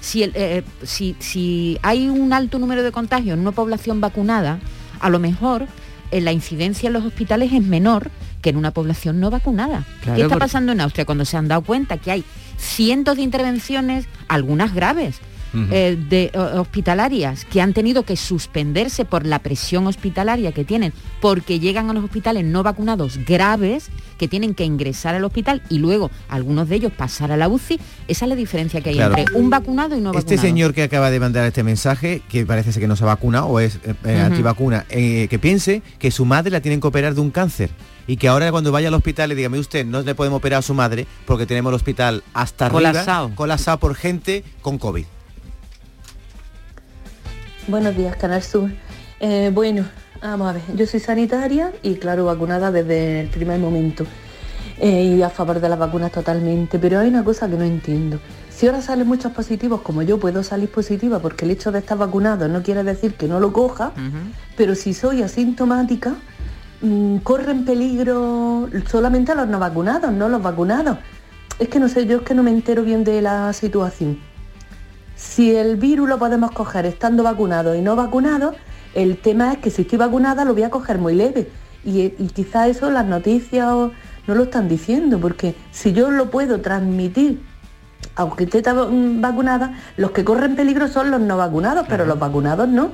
Si, 0.00 0.24
el- 0.24 0.32
eh, 0.34 0.64
si, 0.82 1.14
si 1.20 1.78
hay 1.82 2.08
un 2.08 2.32
alto 2.32 2.58
número 2.58 2.82
de 2.82 2.90
contagios 2.90 3.34
en 3.34 3.40
una 3.40 3.52
población 3.52 4.00
vacunada, 4.00 4.58
a 4.98 5.10
lo 5.10 5.18
mejor 5.20 5.62
eh, 5.62 5.66
la 6.12 6.32
incidencia 6.32 6.88
en 6.88 6.92
los 6.94 7.04
hospitales 7.04 7.52
es 7.52 7.62
menor 7.62 8.10
que 8.42 8.50
en 8.50 8.56
una 8.56 8.70
población 8.72 9.20
no 9.20 9.30
vacunada. 9.30 9.84
Claro, 10.02 10.16
¿Qué 10.16 10.22
está 10.22 10.28
porque- 10.34 10.38
pasando 10.40 10.72
en 10.72 10.80
Austria 10.80 11.04
cuando 11.04 11.24
se 11.24 11.36
han 11.36 11.46
dado 11.48 11.62
cuenta 11.62 11.98
que 11.98 12.10
hay 12.10 12.24
cientos 12.56 13.16
de 13.16 13.22
intervenciones, 13.22 14.06
algunas 14.28 14.74
graves, 14.74 15.20
Eh, 15.52 15.96
de 16.08 16.30
hospitalarias 16.70 17.44
que 17.44 17.60
han 17.60 17.72
tenido 17.72 18.04
que 18.04 18.14
suspenderse 18.16 19.04
por 19.04 19.26
la 19.26 19.40
presión 19.40 19.86
hospitalaria 19.88 20.52
que 20.52 20.64
tienen 20.64 20.92
porque 21.20 21.58
llegan 21.58 21.90
a 21.90 21.92
los 21.92 22.04
hospitales 22.04 22.44
no 22.44 22.62
vacunados 22.62 23.18
graves 23.26 23.88
que 24.18 24.28
tienen 24.28 24.54
que 24.54 24.64
ingresar 24.64 25.14
al 25.16 25.24
hospital 25.24 25.62
y 25.68 25.78
luego 25.78 26.10
algunos 26.28 26.68
de 26.68 26.76
ellos 26.76 26.92
pasar 26.92 27.32
a 27.32 27.36
la 27.36 27.48
UCI 27.48 27.80
esa 28.06 28.24
es 28.24 28.28
la 28.28 28.36
diferencia 28.36 28.80
que 28.80 28.90
hay 28.90 28.96
Claro. 28.96 29.16
entre 29.18 29.34
un 29.36 29.50
vacunado 29.50 29.96
y 29.96 30.00
no 30.00 30.10
Este 30.10 30.36
vacunado 30.36 30.42
señor 30.48 30.74
que 30.74 30.82
acaba 30.84 31.10
de 31.10 31.18
mandar 31.18 31.44
este 31.46 31.62
mensaje, 31.64 32.22
que 32.28 32.46
parece 32.46 32.72
ser 32.72 32.80
que 32.82 32.86
no 32.88 32.94
se 32.96 33.02
ha 33.04 33.08
vacunado 33.08 33.46
o 33.46 33.58
es 33.60 33.76
eh, 33.84 33.94
Ujú. 34.04 34.10
antivacuna, 34.26 34.84
eh, 34.90 35.26
que 35.28 35.38
piense 35.40 35.82
que 35.98 36.10
su 36.12 36.24
madre 36.26 36.50
la 36.52 36.60
tienen 36.60 36.80
que 36.80 36.86
operar 36.86 37.14
de 37.14 37.20
un 37.22 37.30
cáncer 37.30 37.70
y 38.06 38.16
que 38.18 38.28
ahora 38.28 38.50
cuando 38.52 38.70
vaya 38.72 38.88
al 38.88 38.94
hospital 38.94 39.28
le 39.30 39.34
diga, 39.34 39.48
"Mire 39.48 39.60
usted, 39.60 39.84
no 39.86 40.02
le 40.02 40.14
podemos 40.14 40.38
operar 40.38 40.60
a 40.60 40.62
su 40.62 40.74
madre 40.74 41.06
porque 41.26 41.46
tenemos 41.46 41.70
el 41.70 41.74
hospital 41.76 42.22
hasta 42.34 42.66
arriba, 42.66 42.78
Colapsado. 42.90 43.30
colapsado 43.34 43.78
por 43.80 43.94
gente 43.94 44.44
con 44.62 44.78
COVID. 44.78 45.06
Buenos 47.70 47.96
días, 47.96 48.16
Canal 48.16 48.42
Sur. 48.42 48.68
Eh, 49.20 49.52
bueno, 49.54 49.84
vamos 50.20 50.48
a 50.48 50.54
ver, 50.54 50.62
yo 50.74 50.86
soy 50.86 50.98
sanitaria 50.98 51.72
y 51.84 51.94
claro, 51.94 52.24
vacunada 52.24 52.72
desde 52.72 53.20
el 53.20 53.28
primer 53.28 53.60
momento. 53.60 54.04
Eh, 54.80 55.14
y 55.16 55.22
a 55.22 55.30
favor 55.30 55.60
de 55.60 55.68
las 55.68 55.78
vacunas 55.78 56.10
totalmente, 56.10 56.80
pero 56.80 56.98
hay 56.98 57.08
una 57.08 57.22
cosa 57.22 57.48
que 57.48 57.54
no 57.54 57.62
entiendo. 57.62 58.18
Si 58.48 58.66
ahora 58.66 58.82
salen 58.82 59.06
muchos 59.06 59.30
positivos, 59.30 59.82
como 59.82 60.02
yo 60.02 60.18
puedo 60.18 60.42
salir 60.42 60.68
positiva 60.68 61.20
porque 61.20 61.44
el 61.44 61.52
hecho 61.52 61.70
de 61.70 61.78
estar 61.78 61.96
vacunado 61.96 62.48
no 62.48 62.60
quiere 62.64 62.82
decir 62.82 63.14
que 63.14 63.28
no 63.28 63.38
lo 63.38 63.52
coja, 63.52 63.92
pero 64.56 64.74
si 64.74 64.92
soy 64.92 65.22
asintomática, 65.22 66.16
mm, 66.82 67.18
corren 67.18 67.64
peligro 67.64 68.68
solamente 68.90 69.30
a 69.30 69.36
los 69.36 69.46
no 69.46 69.60
vacunados, 69.60 70.12
no 70.12 70.28
los 70.28 70.42
vacunados. 70.42 70.98
Es 71.60 71.68
que 71.68 71.78
no 71.78 71.88
sé, 71.88 72.04
yo 72.06 72.16
es 72.16 72.22
que 72.24 72.34
no 72.34 72.42
me 72.42 72.50
entero 72.50 72.82
bien 72.82 73.04
de 73.04 73.22
la 73.22 73.52
situación. 73.52 74.18
Si 75.20 75.54
el 75.54 75.76
virus 75.76 76.08
lo 76.08 76.18
podemos 76.18 76.50
coger 76.50 76.86
estando 76.86 77.22
vacunado 77.22 77.74
y 77.74 77.82
no 77.82 77.94
vacunado, 77.94 78.54
el 78.94 79.18
tema 79.18 79.52
es 79.52 79.58
que 79.58 79.70
si 79.70 79.82
estoy 79.82 79.98
vacunada 79.98 80.46
lo 80.46 80.54
voy 80.54 80.62
a 80.62 80.70
coger 80.70 80.96
muy 80.96 81.14
leve. 81.14 81.50
Y, 81.84 82.00
y 82.00 82.30
quizá 82.34 82.68
eso 82.68 82.90
las 82.90 83.04
noticias 83.04 83.66
no 83.66 84.34
lo 84.34 84.44
están 84.44 84.66
diciendo, 84.66 85.20
porque 85.20 85.54
si 85.72 85.92
yo 85.92 86.10
lo 86.10 86.30
puedo 86.30 86.62
transmitir, 86.62 87.42
aunque 88.16 88.44
esté 88.44 88.62
mm, 88.62 89.20
vacunada, 89.20 89.78
los 89.98 90.12
que 90.12 90.24
corren 90.24 90.56
peligro 90.56 90.88
son 90.88 91.10
los 91.10 91.20
no 91.20 91.36
vacunados, 91.36 91.84
pero 91.86 92.06
los 92.06 92.18
vacunados 92.18 92.66
no, 92.66 92.92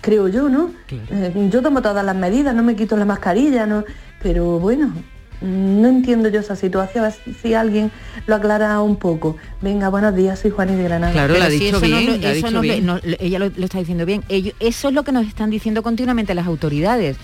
creo 0.00 0.28
yo, 0.28 0.48
¿no? 0.48 0.70
Eh, 0.88 1.48
yo 1.52 1.60
tomo 1.60 1.82
todas 1.82 2.04
las 2.04 2.16
medidas, 2.16 2.54
no 2.54 2.62
me 2.62 2.74
quito 2.74 2.96
la 2.96 3.04
mascarilla, 3.04 3.66
no, 3.66 3.84
pero 4.22 4.58
bueno, 4.58 4.92
no 5.40 5.88
entiendo 5.88 6.28
yo 6.28 6.40
esa 6.40 6.56
situación, 6.56 7.04
a 7.04 7.08
ver 7.08 7.16
si- 7.42 7.54
alguien 7.54 7.90
lo 8.26 8.34
aclara 8.34 8.80
un 8.80 8.96
poco. 8.96 9.36
Venga, 9.60 9.88
buenos 9.88 10.14
días, 10.16 10.38
soy 10.40 10.50
Juaní 10.50 10.74
de 10.76 10.82
Granada. 10.84 11.12
No 12.42 12.50
lo- 12.50 12.62
le- 12.62 12.80
no- 12.82 13.00
le- 13.02 13.16
ella 13.20 13.38
lo, 13.38 13.48
lo 13.56 13.64
está 13.64 13.78
diciendo 13.78 14.06
bien. 14.06 14.24
Ello- 14.28 14.52
eso 14.60 14.88
es 14.88 14.94
lo 14.94 15.02
que 15.04 15.12
nos 15.12 15.26
están 15.26 15.50
diciendo 15.50 15.82
continuamente 15.82 16.34
las 16.34 16.46
autoridades. 16.46 17.16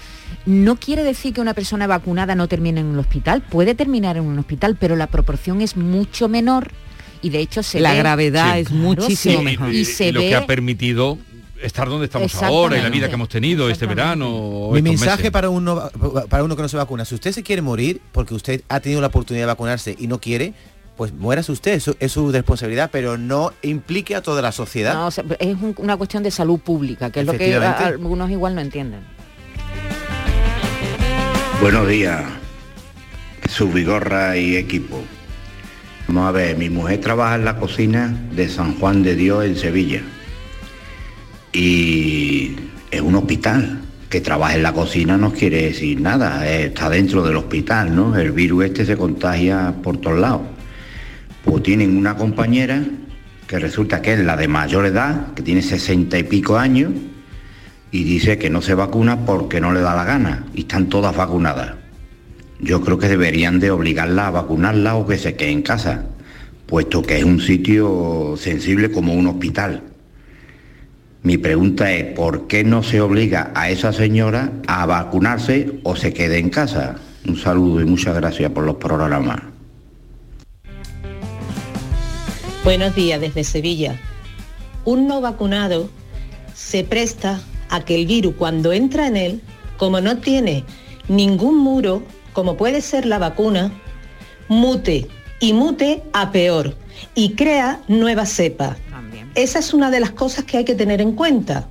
No 0.46 0.76
quiere 0.76 1.04
decir 1.04 1.32
que 1.34 1.40
una 1.40 1.54
persona 1.54 1.86
vacunada 1.86 2.34
no 2.34 2.48
termine 2.48 2.80
en 2.80 2.86
un 2.86 2.98
hospital, 2.98 3.42
puede 3.42 3.74
terminar 3.74 4.16
en 4.16 4.24
un 4.24 4.38
hospital, 4.38 4.76
pero 4.78 4.96
la 4.96 5.06
proporción 5.06 5.60
es 5.60 5.76
mucho 5.76 6.28
menor 6.28 6.70
y 7.20 7.30
de 7.30 7.40
hecho 7.40 7.62
se 7.62 7.80
La 7.80 7.92
ve- 7.92 7.98
gravedad 7.98 8.58
es 8.58 8.70
muchísimo 8.70 9.42
mejor. 9.42 9.72
Y, 9.72 9.78
y 9.80 9.84
se 9.84 10.10
lo 10.12 10.20
ve 10.20 10.28
que 10.30 10.34
ha 10.36 10.46
permitido 10.46 11.18
estar 11.62 11.88
donde 11.88 12.06
estamos 12.06 12.34
ahora 12.42 12.78
y 12.78 12.82
la 12.82 12.88
vida 12.90 13.08
que 13.08 13.14
hemos 13.14 13.28
tenido 13.28 13.68
este 13.70 13.86
verano. 13.86 14.70
Mi 14.72 14.82
mensaje 14.82 15.16
meses. 15.18 15.30
para 15.30 15.48
uno, 15.50 15.90
para 16.28 16.44
uno 16.44 16.56
que 16.56 16.62
no 16.62 16.68
se 16.68 16.76
vacuna, 16.76 17.04
si 17.04 17.14
usted 17.14 17.32
se 17.32 17.42
quiere 17.42 17.62
morir 17.62 18.00
porque 18.12 18.34
usted 18.34 18.62
ha 18.68 18.80
tenido 18.80 19.00
la 19.00 19.06
oportunidad 19.08 19.42
de 19.44 19.46
vacunarse 19.46 19.94
y 19.98 20.06
no 20.06 20.20
quiere, 20.20 20.54
pues 20.96 21.12
muérase 21.12 21.52
usted, 21.52 21.72
eso 21.72 21.96
es 22.00 22.12
su 22.12 22.30
responsabilidad, 22.30 22.90
pero 22.92 23.16
no 23.16 23.52
implique 23.62 24.14
a 24.14 24.22
toda 24.22 24.42
la 24.42 24.52
sociedad. 24.52 24.94
No, 24.94 25.06
o 25.06 25.10
sea, 25.10 25.24
es 25.38 25.54
un- 25.60 25.74
una 25.78 25.96
cuestión 25.96 26.22
de 26.22 26.30
salud 26.30 26.58
pública, 26.60 27.10
que 27.10 27.20
es 27.20 27.26
lo 27.26 27.32
que 27.32 27.54
a- 27.54 27.86
algunos 27.86 28.30
igual 28.30 28.54
no 28.54 28.60
entienden. 28.60 29.00
Buenos 31.60 31.86
días, 31.88 32.24
su 33.48 33.70
vigorra 33.70 34.36
y 34.36 34.56
equipo. 34.56 35.00
Vamos 36.08 36.28
a 36.28 36.32
ver, 36.32 36.56
mi 36.58 36.68
mujer 36.68 37.00
trabaja 37.00 37.36
en 37.36 37.44
la 37.44 37.56
cocina 37.56 38.14
de 38.32 38.48
San 38.48 38.78
Juan 38.78 39.02
de 39.02 39.14
Dios 39.14 39.44
en 39.44 39.56
Sevilla. 39.56 40.02
Y 41.52 42.56
es 42.90 43.00
un 43.00 43.14
hospital. 43.14 43.78
Que 44.08 44.20
trabaja 44.20 44.56
en 44.56 44.62
la 44.62 44.74
cocina 44.74 45.16
no 45.16 45.32
quiere 45.32 45.62
decir 45.62 45.98
nada, 45.98 46.46
eh, 46.46 46.66
está 46.66 46.90
dentro 46.90 47.22
del 47.22 47.34
hospital, 47.36 47.96
¿no? 47.96 48.14
El 48.14 48.32
virus 48.32 48.66
este 48.66 48.84
se 48.84 48.94
contagia 48.94 49.74
por 49.82 49.96
todos 50.02 50.18
lados. 50.18 50.42
Pues 51.42 51.62
tienen 51.62 51.96
una 51.96 52.14
compañera 52.14 52.84
que 53.46 53.58
resulta 53.58 54.02
que 54.02 54.12
es 54.12 54.18
la 54.18 54.36
de 54.36 54.48
mayor 54.48 54.84
edad, 54.84 55.32
que 55.32 55.40
tiene 55.40 55.62
sesenta 55.62 56.18
y 56.18 56.24
pico 56.24 56.58
años, 56.58 56.92
y 57.90 58.04
dice 58.04 58.36
que 58.36 58.50
no 58.50 58.60
se 58.60 58.74
vacuna 58.74 59.24
porque 59.24 59.62
no 59.62 59.72
le 59.72 59.80
da 59.80 59.94
la 59.94 60.04
gana 60.04 60.44
y 60.54 60.60
están 60.60 60.90
todas 60.90 61.16
vacunadas. 61.16 61.72
Yo 62.60 62.82
creo 62.82 62.98
que 62.98 63.08
deberían 63.08 63.60
de 63.60 63.70
obligarla 63.70 64.26
a 64.26 64.30
vacunarla 64.30 64.94
o 64.94 65.06
que 65.06 65.16
se 65.16 65.36
quede 65.36 65.52
en 65.52 65.62
casa, 65.62 66.04
puesto 66.66 67.00
que 67.00 67.16
es 67.16 67.24
un 67.24 67.40
sitio 67.40 68.34
sensible 68.36 68.90
como 68.90 69.14
un 69.14 69.26
hospital. 69.26 69.82
Mi 71.22 71.38
pregunta 71.38 71.92
es, 71.92 72.14
¿por 72.14 72.48
qué 72.48 72.64
no 72.64 72.82
se 72.82 73.00
obliga 73.00 73.52
a 73.54 73.70
esa 73.70 73.92
señora 73.92 74.50
a 74.66 74.86
vacunarse 74.86 75.78
o 75.84 75.94
se 75.94 76.12
quede 76.12 76.38
en 76.38 76.50
casa? 76.50 76.96
Un 77.28 77.36
saludo 77.36 77.80
y 77.80 77.84
muchas 77.84 78.16
gracias 78.16 78.50
por 78.50 78.64
los 78.64 78.76
programas. 78.76 79.40
Buenos 82.64 82.96
días 82.96 83.20
desde 83.20 83.44
Sevilla. 83.44 84.00
Un 84.84 85.06
no 85.06 85.20
vacunado 85.20 85.88
se 86.54 86.82
presta 86.82 87.40
a 87.70 87.84
que 87.84 87.94
el 87.94 88.06
virus 88.06 88.34
cuando 88.36 88.72
entra 88.72 89.06
en 89.06 89.16
él, 89.16 89.40
como 89.76 90.00
no 90.00 90.18
tiene 90.18 90.64
ningún 91.06 91.56
muro, 91.56 92.02
como 92.32 92.56
puede 92.56 92.80
ser 92.80 93.06
la 93.06 93.20
vacuna, 93.20 93.70
mute 94.48 95.06
y 95.38 95.52
mute 95.52 96.02
a 96.12 96.32
peor 96.32 96.74
y 97.14 97.34
crea 97.34 97.80
nuevas 97.86 98.30
cepas. 98.30 98.76
Esa 99.34 99.60
es 99.60 99.72
una 99.72 99.90
de 99.90 100.00
las 100.00 100.10
cosas 100.10 100.44
que 100.44 100.58
hay 100.58 100.64
que 100.64 100.74
tener 100.74 101.00
en 101.00 101.12
cuenta. 101.12 101.68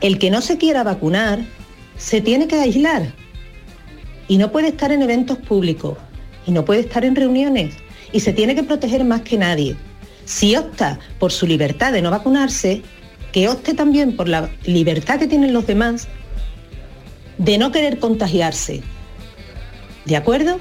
El 0.00 0.18
que 0.18 0.30
no 0.30 0.42
se 0.42 0.58
quiera 0.58 0.82
vacunar 0.82 1.40
se 1.96 2.20
tiene 2.20 2.46
que 2.46 2.56
aislar 2.56 3.14
y 4.28 4.38
no 4.38 4.52
puede 4.52 4.68
estar 4.68 4.92
en 4.92 5.02
eventos 5.02 5.38
públicos 5.38 5.96
y 6.46 6.52
no 6.52 6.64
puede 6.64 6.80
estar 6.80 7.04
en 7.04 7.16
reuniones 7.16 7.74
y 8.12 8.20
se 8.20 8.32
tiene 8.32 8.54
que 8.54 8.62
proteger 8.62 9.04
más 9.04 9.22
que 9.22 9.38
nadie. 9.38 9.76
Si 10.24 10.56
opta 10.56 10.98
por 11.18 11.32
su 11.32 11.46
libertad 11.46 11.92
de 11.92 12.02
no 12.02 12.10
vacunarse, 12.10 12.82
que 13.32 13.48
opte 13.48 13.74
también 13.74 14.16
por 14.16 14.28
la 14.28 14.50
libertad 14.64 15.18
que 15.18 15.26
tienen 15.26 15.52
los 15.52 15.66
demás 15.66 16.08
de 17.38 17.56
no 17.58 17.72
querer 17.72 17.98
contagiarse. 17.98 18.82
¿De 20.04 20.16
acuerdo? 20.16 20.58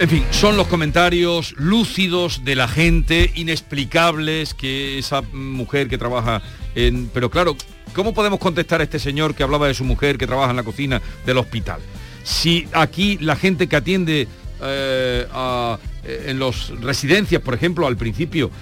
En 0.00 0.08
fin, 0.08 0.24
son 0.30 0.56
los 0.56 0.68
comentarios 0.68 1.54
lúcidos 1.56 2.44
de 2.44 2.54
la 2.54 2.68
gente, 2.68 3.32
inexplicables, 3.34 4.54
que 4.54 4.96
esa 4.98 5.22
mujer 5.32 5.88
que 5.88 5.98
trabaja 5.98 6.40
en... 6.76 7.10
Pero 7.12 7.30
claro, 7.30 7.56
¿cómo 7.94 8.14
podemos 8.14 8.38
contestar 8.38 8.80
a 8.80 8.84
este 8.84 9.00
señor 9.00 9.34
que 9.34 9.42
hablaba 9.42 9.66
de 9.66 9.74
su 9.74 9.82
mujer 9.82 10.16
que 10.16 10.28
trabaja 10.28 10.50
en 10.50 10.56
la 10.56 10.62
cocina 10.62 11.02
del 11.26 11.38
hospital? 11.38 11.80
Si 12.22 12.68
aquí 12.74 13.18
la 13.20 13.34
gente 13.34 13.66
que 13.66 13.74
atiende 13.74 14.28
eh, 14.62 15.26
eh, 16.04 16.24
en 16.28 16.38
las 16.38 16.68
residencias, 16.80 17.42
por 17.42 17.54
ejemplo, 17.54 17.88
al 17.88 17.96
principio, 17.96 18.52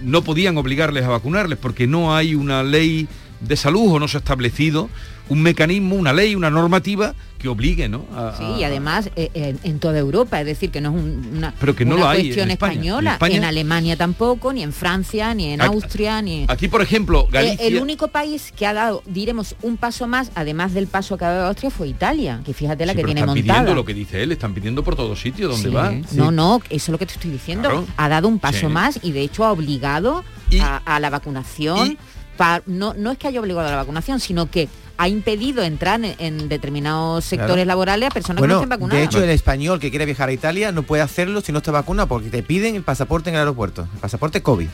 no 0.00 0.22
podían 0.22 0.56
obligarles 0.58 1.02
a 1.02 1.08
vacunarles 1.08 1.58
porque 1.58 1.88
no 1.88 2.14
hay 2.14 2.36
una 2.36 2.62
ley 2.62 3.08
de 3.40 3.56
salud 3.56 3.94
o 3.94 3.98
no 3.98 4.06
se 4.06 4.18
ha 4.18 4.20
establecido 4.20 4.90
un 5.28 5.42
mecanismo, 5.42 5.96
una 5.96 6.12
ley, 6.12 6.34
una 6.34 6.50
normativa 6.50 7.14
que 7.38 7.48
obligue, 7.48 7.88
¿no? 7.88 8.06
A- 8.14 8.34
Sí, 8.38 8.44
y 8.60 8.64
además 8.64 9.10
eh, 9.16 9.30
en, 9.34 9.58
en 9.62 9.78
toda 9.78 9.98
Europa, 9.98 10.40
es 10.40 10.46
decir, 10.46 10.70
que 10.70 10.80
no 10.80 10.90
es 10.96 11.02
un- 11.02 11.32
una, 11.36 11.52
Pero 11.60 11.74
que 11.76 11.84
no 11.84 11.96
una 11.96 12.04
lo 12.04 12.08
hay 12.10 12.20
en 12.20 12.26
cuestión 12.28 12.50
España. 12.50 12.72
española, 12.74 13.10
En 13.10 13.14
España- 13.14 13.36
en 13.36 13.44
Alemania 13.44 13.96
tampoco, 13.96 14.52
ni 14.52 14.62
en 14.62 14.72
Francia, 14.72 15.34
ni 15.34 15.52
en 15.52 15.60
Aquí- 15.60 15.74
Austria, 15.74 16.22
ni 16.22 16.46
Aquí, 16.48 16.68
por 16.68 16.80
ejemplo, 16.80 17.24
Eh, 17.28 17.32
Galicia... 17.32 17.66
el 17.66 17.78
único 17.82 18.08
país 18.08 18.52
que 18.56 18.66
ha 18.66 18.72
dado, 18.72 19.02
diremos, 19.06 19.54
un 19.62 19.76
paso 19.76 20.06
más, 20.06 20.30
además 20.34 20.72
del 20.74 20.86
paso 20.86 21.18
que 21.18 21.24
ha 21.24 21.30
dado 21.30 21.48
Austria, 21.48 21.70
fue 21.70 21.88
Italia, 21.88 22.40
que 22.44 22.54
fíjate 22.54 22.86
la 22.86 22.92
Sí, 22.92 22.96
que 22.96 23.02
pero 23.02 23.08
tiene 23.08 23.20
están 23.20 23.34
montada. 23.36 23.58
pidiendo 23.60 23.74
lo 23.74 23.84
que 23.84 23.94
dice 23.94 24.22
él, 24.22 24.32
están 24.32 24.54
pidiendo 24.54 24.82
por 24.82 24.96
todos 24.96 25.20
sitios 25.20 25.50
donde 25.50 25.68
Sí. 25.68 25.74
va. 25.74 25.92
No, 26.12 26.30
no, 26.30 26.60
eso 26.70 26.70
es 26.70 26.88
lo 26.88 26.98
que 26.98 27.06
te 27.06 27.14
estoy 27.14 27.30
diciendo. 27.32 27.68
Claro. 27.68 27.86
Ha 27.96 28.08
dado 28.08 28.28
un 28.28 28.38
paso 28.38 28.70
más 28.70 28.98
y 29.02 29.12
de 29.12 29.22
hecho 29.22 29.44
ha 29.44 29.52
obligado 29.52 30.24
a, 30.60 30.76
a 30.84 31.00
la 31.00 31.10
vacunación. 31.10 31.98
pa- 32.36 32.60
no, 32.66 32.92
no 32.92 33.12
es 33.12 33.16
que 33.18 33.28
haya 33.28 33.40
obligado 33.40 33.66
a 33.66 33.70
la 33.70 33.76
vacunación, 33.78 34.20
sino 34.20 34.50
que 34.50 34.68
ha 34.98 35.08
impedido 35.08 35.62
entrar 35.62 36.02
en, 36.04 36.14
en 36.18 36.48
determinados 36.48 37.24
sectores 37.24 37.64
Claro. 37.64 37.68
laborales 37.68 38.08
a 38.08 38.12
personas 38.12 38.40
que 38.42 38.48
no 38.48 38.54
estén 38.54 38.68
vacunadas. 38.68 38.98
de 39.00 39.04
hecho 39.04 39.22
el 39.22 39.30
español 39.30 39.78
que 39.80 39.90
quiere 39.90 40.06
viajar 40.06 40.28
a 40.28 40.32
Italia 40.32 40.72
no 40.72 40.82
puede 40.84 41.02
hacerlo 41.02 41.40
si 41.40 41.52
no 41.52 41.58
está 41.58 41.70
vacunado 41.72 42.08
porque 42.08 42.30
te 42.30 42.42
piden 42.42 42.76
el 42.76 42.82
pasaporte 42.82 43.28
en 43.30 43.36
el 43.36 43.40
aeropuerto, 43.40 43.88
el 43.94 44.00
pasaporte 44.00 44.42
COVID. 44.42 44.68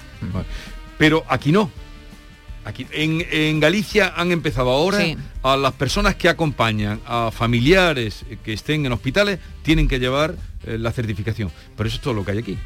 Pero 0.98 1.24
aquí 1.28 1.50
no. 1.52 1.70
Aquí, 2.64 2.86
en, 2.92 3.26
en 3.32 3.58
Galicia 3.58 4.12
han 4.16 4.30
empezado 4.30 4.70
ahora 4.70 4.98
Sí. 5.00 5.16
a 5.42 5.56
las 5.56 5.72
personas 5.72 6.14
que 6.14 6.28
acompañan 6.28 7.00
a 7.06 7.30
familiares 7.32 8.24
que 8.44 8.52
estén 8.52 8.86
en 8.86 8.92
hospitales 8.92 9.40
tienen 9.62 9.88
que 9.88 9.98
llevar 9.98 10.36
eh, 10.64 10.78
la 10.78 10.92
certificación. 10.92 11.50
Pero 11.76 11.88
eso 11.88 11.96
es 11.96 12.02
todo 12.02 12.14
lo 12.14 12.24
que 12.24 12.30
hay 12.30 12.38
aquí. 12.38 12.56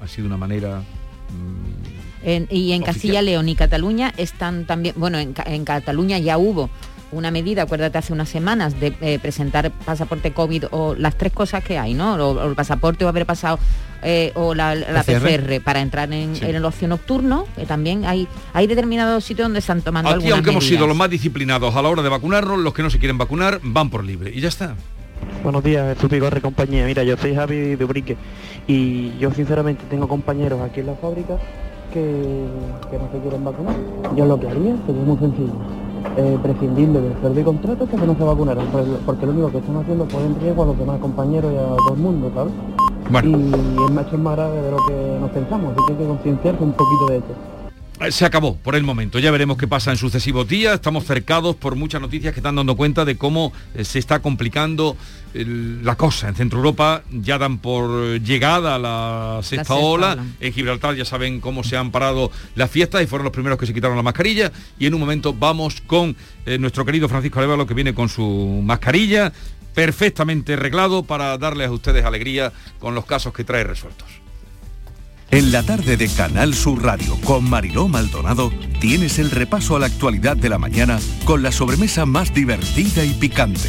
Ha 0.00 0.06
sido 0.06 0.28
una 0.28 0.36
manera 0.36 0.82
En- 2.26 2.46
y 2.50 2.72
en 2.72 2.82
Oficial. 2.82 2.84
Castilla, 2.84 3.22
León 3.22 3.48
y 3.48 3.54
Cataluña 3.54 4.12
están 4.18 4.66
también, 4.66 4.94
bueno, 4.98 5.18
en, 5.18 5.32
Ca- 5.32 5.44
en 5.46 5.64
Cataluña 5.64 6.18
ya 6.18 6.36
hubo 6.36 6.68
una 7.12 7.30
medida, 7.30 7.62
acuérdate, 7.62 7.98
hace 7.98 8.12
unas 8.12 8.28
semanas 8.28 8.78
de 8.80 8.92
eh, 9.00 9.18
presentar 9.20 9.70
pasaporte 9.70 10.32
COVID 10.32 10.64
o 10.72 10.96
las 10.96 11.16
tres 11.16 11.32
cosas 11.32 11.62
que 11.62 11.78
hay, 11.78 11.94
¿no? 11.94 12.14
O, 12.16 12.32
o 12.42 12.48
el 12.48 12.56
pasaporte 12.56 13.04
o 13.04 13.08
haber 13.08 13.24
pasado 13.26 13.60
eh, 14.02 14.32
o 14.34 14.54
la, 14.56 14.74
la 14.74 15.04
PCR. 15.04 15.20
PCR. 15.40 15.60
para 15.62 15.80
entrar 15.80 16.12
en, 16.12 16.34
Sí. 16.34 16.44
en 16.44 16.56
el 16.56 16.64
ocio 16.64 16.88
nocturno, 16.88 17.46
que 17.54 17.64
también 17.64 18.04
hay, 18.04 18.26
hay 18.52 18.66
determinados 18.66 19.24
sitios 19.24 19.44
donde 19.46 19.60
están 19.60 19.82
tomando 19.82 20.10
Aquí, 20.10 20.28
aunque 20.30 20.50
hemos 20.50 20.64
medidas. 20.64 20.78
sido 20.78 20.86
los 20.88 20.96
más 20.96 21.08
disciplinados 21.08 21.74
a 21.76 21.80
la 21.80 21.88
hora 21.88 22.02
de 22.02 22.08
vacunarnos, 22.08 22.58
los 22.58 22.74
que 22.74 22.82
no 22.82 22.90
se 22.90 22.98
quieren 22.98 23.16
vacunar 23.18 23.60
van 23.62 23.88
por 23.88 24.02
libre. 24.04 24.32
Y 24.34 24.40
ya 24.40 24.48
está. 24.48 24.74
Buenos 25.44 25.62
días, 25.62 25.94
Jesús 25.94 26.10
Vigorre, 26.10 26.40
compañía. 26.40 26.84
Mira, 26.86 27.04
yo 27.04 27.16
soy 27.16 27.34
Javi 27.36 27.76
de 27.76 27.84
Ubrique 27.84 28.16
y 28.66 29.16
yo 29.18 29.32
sinceramente 29.32 29.84
tengo 29.88 30.08
compañeros 30.08 30.60
aquí 30.60 30.80
en 30.80 30.86
la 30.86 30.94
fábrica 30.96 31.38
que, 31.96 32.46
que 32.90 32.98
no 32.98 33.08
se 33.12 33.18
quieren 33.20 33.44
vacunar. 33.44 33.74
Yo 34.14 34.26
lo 34.26 34.38
que 34.38 34.48
haría 34.48 34.76
sería 34.86 35.02
muy 35.02 35.16
sencillo. 35.18 35.52
Eh, 36.18 36.38
prescindiendo 36.42 37.00
del 37.00 37.12
cerdo 37.20 37.40
y 37.40 37.42
contrato 37.42 37.86
que 37.88 37.96
no 37.96 38.16
se 38.16 38.22
vacunaran, 38.22 38.64
porque 39.04 39.26
lo 39.26 39.32
único 39.32 39.50
que 39.50 39.58
están 39.58 39.76
haciendo 39.76 40.04
es 40.04 40.12
poner 40.12 40.26
en 40.28 40.40
riesgo 40.40 40.62
a 40.62 40.66
los 40.66 40.78
demás 40.78 41.00
compañeros 41.00 41.52
y 41.52 41.56
a 41.56 41.76
todo 41.76 41.94
el 41.94 42.00
mundo, 42.00 42.30
¿sabes? 42.34 42.52
Y 43.26 43.34
es 43.84 43.90
más, 43.90 44.06
es 44.12 44.18
más 44.18 44.36
grave 44.36 44.62
de 44.62 44.70
lo 44.70 44.76
que 44.86 45.18
nos 45.20 45.30
pensamos, 45.30 45.72
así 45.72 45.80
que 45.86 45.92
hay 45.92 45.98
que 45.98 46.06
concienciarse 46.06 46.62
un 46.62 46.72
poquito 46.72 47.06
de 47.08 47.16
esto. 47.18 47.34
Eh, 48.00 48.12
Se 48.12 48.24
acabó 48.24 48.54
por 48.56 48.76
el 48.76 48.82
momento, 48.84 49.18
ya 49.18 49.30
veremos 49.30 49.56
qué 49.56 49.66
pasa 49.66 49.90
en 49.90 49.96
sucesivos 49.96 50.46
días, 50.46 50.74
estamos 50.74 51.04
cercados 51.04 51.56
por 51.56 51.76
muchas 51.76 52.00
noticias 52.00 52.32
que 52.32 52.40
están 52.40 52.54
dando 52.56 52.76
cuenta 52.76 53.04
de 53.04 53.16
cómo 53.16 53.52
eh, 53.74 53.84
se 53.84 53.98
está 53.98 54.20
complicando 54.20 54.92
el- 54.92 55.25
la 55.44 55.96
cosa 55.96 56.28
en 56.28 56.34
Centro 56.34 56.58
Europa, 56.58 57.02
ya 57.10 57.38
dan 57.38 57.58
por 57.58 58.20
llegada 58.20 58.78
la 58.78 59.40
sexta, 59.42 59.56
sexta 59.56 59.74
ola, 59.74 60.12
ola. 60.12 60.24
en 60.40 60.52
Gibraltar 60.52 60.94
ya 60.94 61.04
saben 61.04 61.40
cómo 61.40 61.64
se 61.64 61.76
han 61.76 61.90
parado 61.90 62.30
las 62.54 62.70
fiestas 62.70 63.02
y 63.02 63.06
fueron 63.06 63.24
los 63.24 63.32
primeros 63.32 63.58
que 63.58 63.66
se 63.66 63.74
quitaron 63.74 63.96
la 63.96 64.02
mascarilla 64.02 64.52
y 64.78 64.86
en 64.86 64.94
un 64.94 65.00
momento 65.00 65.32
vamos 65.32 65.80
con 65.80 66.16
eh, 66.46 66.58
nuestro 66.58 66.84
querido 66.84 67.08
Francisco 67.08 67.38
Arevalo 67.38 67.66
que 67.66 67.74
viene 67.74 67.94
con 67.94 68.08
su 68.08 68.62
mascarilla 68.64 69.32
perfectamente 69.74 70.54
arreglado 70.54 71.02
para 71.02 71.36
darles 71.36 71.68
a 71.68 71.72
ustedes 71.72 72.04
alegría 72.04 72.52
con 72.78 72.94
los 72.94 73.04
casos 73.04 73.32
que 73.34 73.44
trae 73.44 73.62
resueltos. 73.62 74.08
En 75.30 75.50
la 75.50 75.62
tarde 75.64 75.96
de 75.96 76.08
Canal 76.08 76.54
Sur 76.54 76.82
Radio 76.82 77.18
con 77.24 77.50
Mariló 77.50 77.88
Maldonado 77.88 78.52
tienes 78.80 79.18
el 79.18 79.30
repaso 79.30 79.76
a 79.76 79.80
la 79.80 79.86
actualidad 79.86 80.36
de 80.36 80.48
la 80.48 80.58
mañana 80.58 81.00
con 81.24 81.42
la 81.42 81.50
sobremesa 81.50 82.06
más 82.06 82.32
divertida 82.32 83.04
y 83.04 83.12
picante, 83.12 83.68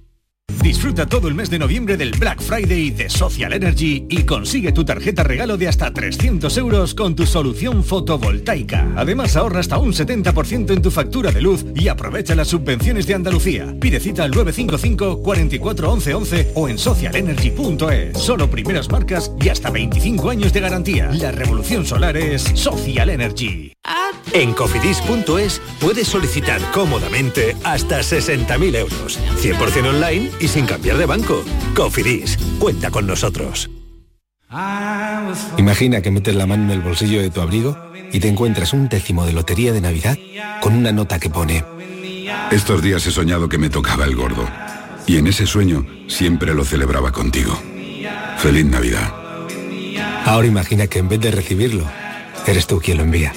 Disfruta 0.61 1.07
todo 1.07 1.27
el 1.27 1.33
mes 1.33 1.49
de 1.49 1.57
noviembre 1.57 1.97
del 1.97 2.11
Black 2.11 2.39
Friday 2.39 2.91
de 2.91 3.09
Social 3.09 3.51
Energy 3.53 4.05
y 4.07 4.23
consigue 4.23 4.71
tu 4.71 4.85
tarjeta 4.85 5.23
regalo 5.23 5.57
de 5.57 5.67
hasta 5.67 5.91
300 5.91 6.55
euros 6.57 6.93
con 6.93 7.15
tu 7.15 7.25
solución 7.25 7.83
fotovoltaica. 7.83 8.87
Además 8.95 9.35
ahorra 9.35 9.59
hasta 9.59 9.79
un 9.79 9.91
70% 9.91 10.71
en 10.71 10.81
tu 10.83 10.91
factura 10.91 11.31
de 11.31 11.41
luz 11.41 11.65
y 11.75 11.87
aprovecha 11.87 12.35
las 12.35 12.49
subvenciones 12.49 13.07
de 13.07 13.15
Andalucía. 13.15 13.75
Pide 13.79 13.99
cita 13.99 14.23
al 14.23 14.31
955 14.31 15.23
44 15.23 15.91
11 15.91 16.13
11 16.13 16.51
o 16.53 16.69
en 16.69 16.77
socialenergy.es. 16.77 18.17
Solo 18.19 18.47
primeras 18.49 18.89
marcas 18.91 19.31
y 19.41 19.49
hasta 19.49 19.71
25 19.71 20.29
años 20.29 20.53
de 20.53 20.59
garantía. 20.59 21.09
La 21.11 21.31
revolución 21.31 21.87
solar 21.87 22.15
es 22.17 22.43
Social 22.43 23.09
Energy. 23.09 23.73
En 24.33 24.53
cofidis.es 24.53 25.61
puedes 25.81 26.07
solicitar 26.07 26.61
cómodamente 26.71 27.55
hasta 27.63 27.99
60.000 27.99 28.75
euros. 28.75 29.19
100% 29.41 29.89
online 29.89 30.31
y 30.39 30.47
sin 30.51 30.65
cambiar 30.65 30.97
de 30.97 31.05
banco. 31.05 31.43
Cofidis, 31.75 32.37
cuenta 32.59 32.91
con 32.91 33.07
nosotros. 33.07 33.69
Imagina 35.57 36.01
que 36.01 36.11
metes 36.11 36.35
la 36.35 36.45
mano 36.45 36.65
en 36.65 36.71
el 36.71 36.81
bolsillo 36.81 37.21
de 37.21 37.29
tu 37.29 37.39
abrigo 37.39 37.77
y 38.11 38.19
te 38.19 38.27
encuentras 38.27 38.73
un 38.73 38.89
décimo 38.89 39.25
de 39.25 39.31
lotería 39.31 39.71
de 39.71 39.79
Navidad 39.79 40.17
con 40.59 40.75
una 40.75 40.91
nota 40.91 41.19
que 41.19 41.29
pone 41.29 41.63
Estos 42.51 42.81
días 42.81 43.07
he 43.07 43.11
soñado 43.11 43.47
que 43.47 43.57
me 43.57 43.69
tocaba 43.69 44.03
el 44.03 44.15
gordo. 44.15 44.45
Y 45.07 45.17
en 45.17 45.27
ese 45.27 45.47
sueño 45.47 45.85
siempre 46.07 46.53
lo 46.53 46.65
celebraba 46.65 47.13
contigo. 47.13 47.57
Feliz 48.37 48.65
Navidad. 48.65 49.13
Ahora 50.25 50.47
imagina 50.47 50.87
que 50.87 50.99
en 50.99 51.07
vez 51.07 51.21
de 51.21 51.31
recibirlo, 51.31 51.85
eres 52.45 52.67
tú 52.67 52.79
quien 52.79 52.97
lo 52.97 53.03
envía. 53.03 53.33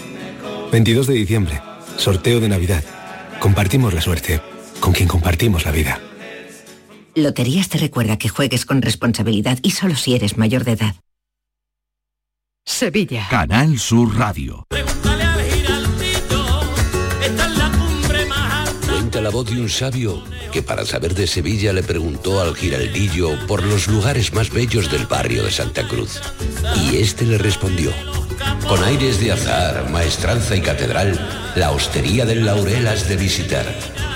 22 0.73 1.07
de 1.07 1.15
diciembre, 1.15 1.63
sorteo 1.97 2.41
de 2.41 2.49
Navidad. 2.49 2.83
Compartimos 3.39 3.95
la 3.95 4.01
suerte 4.01 4.41
con 4.81 4.93
quien 4.93 5.09
compartimos 5.09 5.65
la 5.65 5.71
vida. 5.71 6.01
Loterías 7.17 7.69
te 7.69 7.79
recuerda 7.79 8.19
que 8.19 8.29
juegues 8.29 8.67
con 8.67 8.83
responsabilidad 8.83 9.59
y 9.63 9.71
solo 9.71 9.95
si 9.95 10.15
eres 10.15 10.37
mayor 10.37 10.65
de 10.65 10.73
edad. 10.73 10.97
Sevilla. 12.67 13.29
Canal 13.31 13.79
Sur 13.79 14.17
Radio. 14.17 14.67
Cuenta 18.89 19.21
la 19.21 19.31
voz 19.31 19.49
de 19.49 19.61
un 19.61 19.69
sabio 19.69 20.25
que 20.53 20.63
para 20.63 20.85
saber 20.85 21.15
de 21.15 21.27
Sevilla 21.29 21.73
le 21.73 21.85
preguntó 21.85 22.41
al 22.41 22.57
giraldillo 22.57 23.31
por 23.47 23.63
los 23.63 23.87
lugares 23.87 24.33
más 24.33 24.51
bellos 24.51 24.91
del 24.91 25.07
barrio 25.07 25.45
de 25.45 25.53
Santa 25.53 25.87
Cruz. 25.87 26.21
Y 26.83 26.97
este 26.97 27.27
le 27.27 27.39
respondió, 27.39 27.93
con 28.69 28.83
aires 28.83 29.21
de 29.21 29.33
azar, 29.33 29.89
maestranza 29.91 30.57
y 30.57 30.63
catedral, 30.63 31.19
la 31.55 31.71
hostería 31.71 32.25
del 32.25 32.45
Laurel 32.45 32.89
has 32.89 33.09
de 33.09 33.17
visitar, 33.17 33.67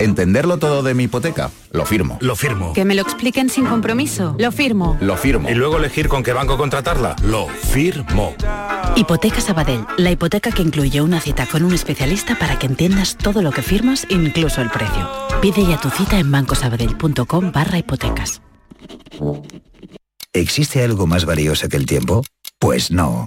¿Entenderlo 0.00 0.58
todo 0.58 0.84
de 0.84 0.94
mi 0.94 1.04
hipoteca? 1.04 1.50
Lo 1.72 1.84
firmo. 1.84 2.18
Lo 2.20 2.36
firmo. 2.36 2.72
Que 2.72 2.84
me 2.84 2.94
lo 2.94 3.02
expliquen 3.02 3.50
sin 3.50 3.66
compromiso. 3.66 4.36
Lo 4.38 4.52
firmo. 4.52 4.96
Lo 5.00 5.16
firmo. 5.16 5.50
Y 5.50 5.54
luego 5.54 5.76
elegir 5.76 6.08
con 6.08 6.22
qué 6.22 6.32
banco 6.32 6.56
contratarla. 6.56 7.16
Lo 7.24 7.48
firmo. 7.48 8.36
Hipoteca 8.94 9.40
Sabadell, 9.40 9.84
la 9.96 10.12
hipoteca 10.12 10.52
que 10.52 10.62
incluye 10.62 11.00
una 11.00 11.20
cita 11.20 11.46
con 11.46 11.64
un 11.64 11.74
especialista 11.74 12.38
para 12.38 12.60
que 12.60 12.66
entiendas 12.66 13.16
todo 13.16 13.42
lo 13.42 13.50
que 13.50 13.62
firmas, 13.62 14.06
incluso 14.08 14.62
el 14.62 14.70
precio. 14.70 15.08
Pide 15.42 15.66
ya 15.66 15.80
tu 15.80 15.90
cita 15.90 16.20
en 16.20 16.30
bancosabadell.com 16.30 17.50
barra 17.50 17.78
hipotecas. 17.78 18.40
¿Existe 20.32 20.84
algo 20.84 21.08
más 21.08 21.24
valioso 21.24 21.68
que 21.68 21.76
el 21.76 21.86
tiempo? 21.86 22.22
Pues 22.60 22.92
no. 22.92 23.26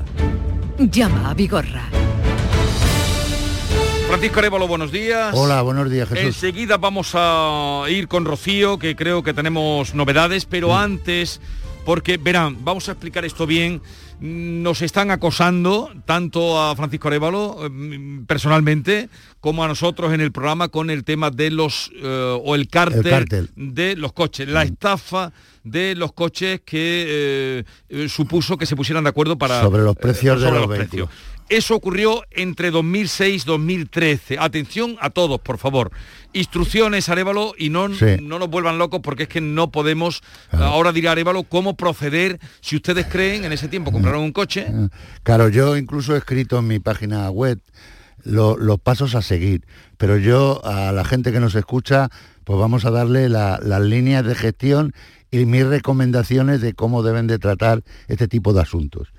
Llama 0.89 1.29
a 1.29 1.33
Vigorra. 1.33 1.89
Francisco 4.07 4.39
Arevalo, 4.39 4.67
buenos 4.67 4.91
días. 4.91 5.33
Hola, 5.33 5.61
buenos 5.61 5.89
días, 5.89 6.09
Jesús. 6.09 6.25
Enseguida 6.25 6.77
vamos 6.77 7.11
a 7.13 7.83
ir 7.87 8.07
con 8.07 8.25
Rocío, 8.25 8.77
que 8.77 8.95
creo 8.95 9.23
que 9.23 9.33
tenemos 9.33 9.93
novedades, 9.93 10.45
pero 10.45 10.75
antes, 10.75 11.39
porque 11.85 12.17
verán, 12.17 12.57
vamos 12.63 12.87
a 12.89 12.93
explicar 12.93 13.25
esto 13.25 13.45
bien. 13.45 13.81
Nos 14.19 14.83
están 14.83 15.09
acosando 15.09 15.91
tanto 16.05 16.61
a 16.61 16.75
Francisco 16.75 17.07
Arevalo 17.07 17.57
mm, 17.71 18.25
personalmente 18.25 19.09
como 19.39 19.63
a 19.63 19.67
nosotros 19.67 20.13
en 20.13 20.21
el 20.21 20.31
programa 20.31 20.67
con 20.67 20.91
el 20.91 21.03
tema 21.03 21.31
de 21.31 21.49
los 21.49 21.91
eh, 21.95 22.39
o 22.43 22.53
el 22.53 22.67
cártel, 22.67 23.07
El 23.07 23.09
cártel. 23.09 23.49
de 23.55 23.95
los 23.95 24.13
coches, 24.13 24.47
la 24.47 24.61
estafa 24.61 25.33
de 25.63 25.95
los 25.95 26.13
coches 26.13 26.61
que 26.63 27.05
eh, 27.07 27.63
eh, 27.89 28.09
supuso 28.09 28.57
que 28.57 28.67
se 28.67 28.75
pusieran 28.75 29.03
de 29.03 29.09
acuerdo 29.09 29.37
para 29.37 29.61
Sobre 29.61 29.81
los 29.81 29.95
precios 29.95 30.39
de 30.39 30.47
sobre 30.47 30.59
los 30.59 30.69
precios. 30.69 31.09
Eso 31.51 31.75
ocurrió 31.75 32.23
entre 32.31 32.71
2006 32.71 33.43
y 33.43 33.45
2013. 33.45 34.37
Atención 34.39 34.95
a 35.01 35.09
todos, 35.09 35.41
por 35.41 35.57
favor. 35.57 35.91
Instrucciones, 36.31 37.09
Arevalo, 37.09 37.53
y 37.57 37.67
no, 37.69 37.93
Sí. 37.93 38.05
no 38.21 38.39
nos 38.39 38.49
vuelvan 38.49 38.77
locos 38.77 39.01
porque 39.03 39.23
es 39.23 39.29
que 39.29 39.41
no 39.41 39.69
podemos, 39.69 40.23
ahora 40.51 40.93
dirá 40.93 41.11
Arevalo, 41.11 41.43
cómo 41.43 41.75
proceder 41.75 42.39
si 42.61 42.77
ustedes 42.77 43.05
creen, 43.07 43.43
en 43.43 43.51
ese 43.51 43.67
tiempo 43.67 43.91
compraron 43.91 44.21
un 44.21 44.31
coche, 44.31 44.67
Claro, 45.23 45.49
yo 45.49 45.75
incluso 45.75 46.15
he 46.15 46.19
escrito 46.19 46.57
en 46.59 46.67
mi 46.67 46.79
página 46.79 47.29
web 47.29 47.59
lo- 48.23 48.55
los 48.55 48.79
pasos 48.79 49.13
a 49.15 49.21
seguir, 49.21 49.65
pero 49.97 50.17
yo 50.17 50.61
a 50.63 50.93
la 50.93 51.03
gente 51.03 51.33
que 51.33 51.41
nos 51.41 51.55
escucha, 51.55 52.09
pues 52.45 52.57
vamos 52.59 52.85
a 52.85 52.91
darle 52.91 53.27
la- 53.27 53.59
las 53.61 53.81
líneas 53.81 54.23
de 54.25 54.35
gestión 54.35 54.93
y 55.31 55.45
mis 55.45 55.65
recomendaciones 55.65 56.61
de 56.61 56.73
cómo 56.73 57.03
deben 57.03 57.27
de 57.27 57.39
tratar 57.39 57.83
este 58.07 58.29
tipo 58.29 58.53
de 58.53 58.61
asuntos. 58.61 59.09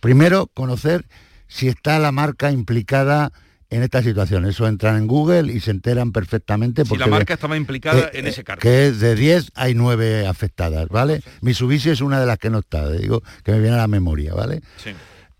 Primero, 0.00 0.48
conocer 0.54 1.04
si 1.48 1.66
está 1.68 1.98
la 1.98 2.12
marca 2.12 2.52
implicada 2.52 3.32
en 3.70 3.82
esta 3.82 4.02
situación. 4.02 4.46
Eso 4.46 4.66
entran 4.66 4.96
en 4.96 5.06
Google 5.06 5.52
y 5.52 5.60
se 5.60 5.70
enteran 5.72 6.12
perfectamente. 6.12 6.84
si 6.86 6.96
la 6.96 7.06
marca 7.06 7.34
estaba 7.34 7.56
implicada 7.56 8.00
eh, 8.06 8.10
en 8.20 8.26
eh, 8.26 8.30
ese 8.30 8.44
cargo. 8.44 8.60
Que 8.62 8.86
es 8.88 9.00
de 9.00 9.14
10 9.14 9.50
hay 9.54 9.74
9 9.74 10.26
afectadas, 10.26 10.88
¿vale? 10.88 11.22
Mitsubishi 11.42 11.90
es 11.90 12.00
una 12.00 12.20
de 12.20 12.26
las 12.26 12.38
que 12.38 12.48
no 12.50 12.60
está, 12.60 12.90
digo, 12.92 13.22
que 13.44 13.52
me 13.52 13.58
viene 13.60 13.74
a 13.74 13.80
la 13.80 13.88
memoria, 13.88 14.32
¿vale? 14.34 14.62
Sí. 14.82 14.90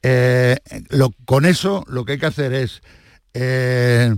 Eh, 0.02 0.56
lo- 0.90 1.10
con 1.24 1.46
eso 1.46 1.84
lo 1.88 2.04
que 2.04 2.12
hay 2.12 2.18
que 2.18 2.26
hacer 2.26 2.52
es 2.52 2.82
eh, 3.34 4.14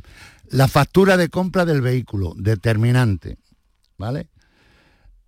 la 0.48 0.66
factura 0.68 1.16
de 1.16 1.28
compra 1.28 1.64
del 1.64 1.80
vehículo, 1.80 2.32
determinante, 2.36 3.38
¿vale? 3.96 4.26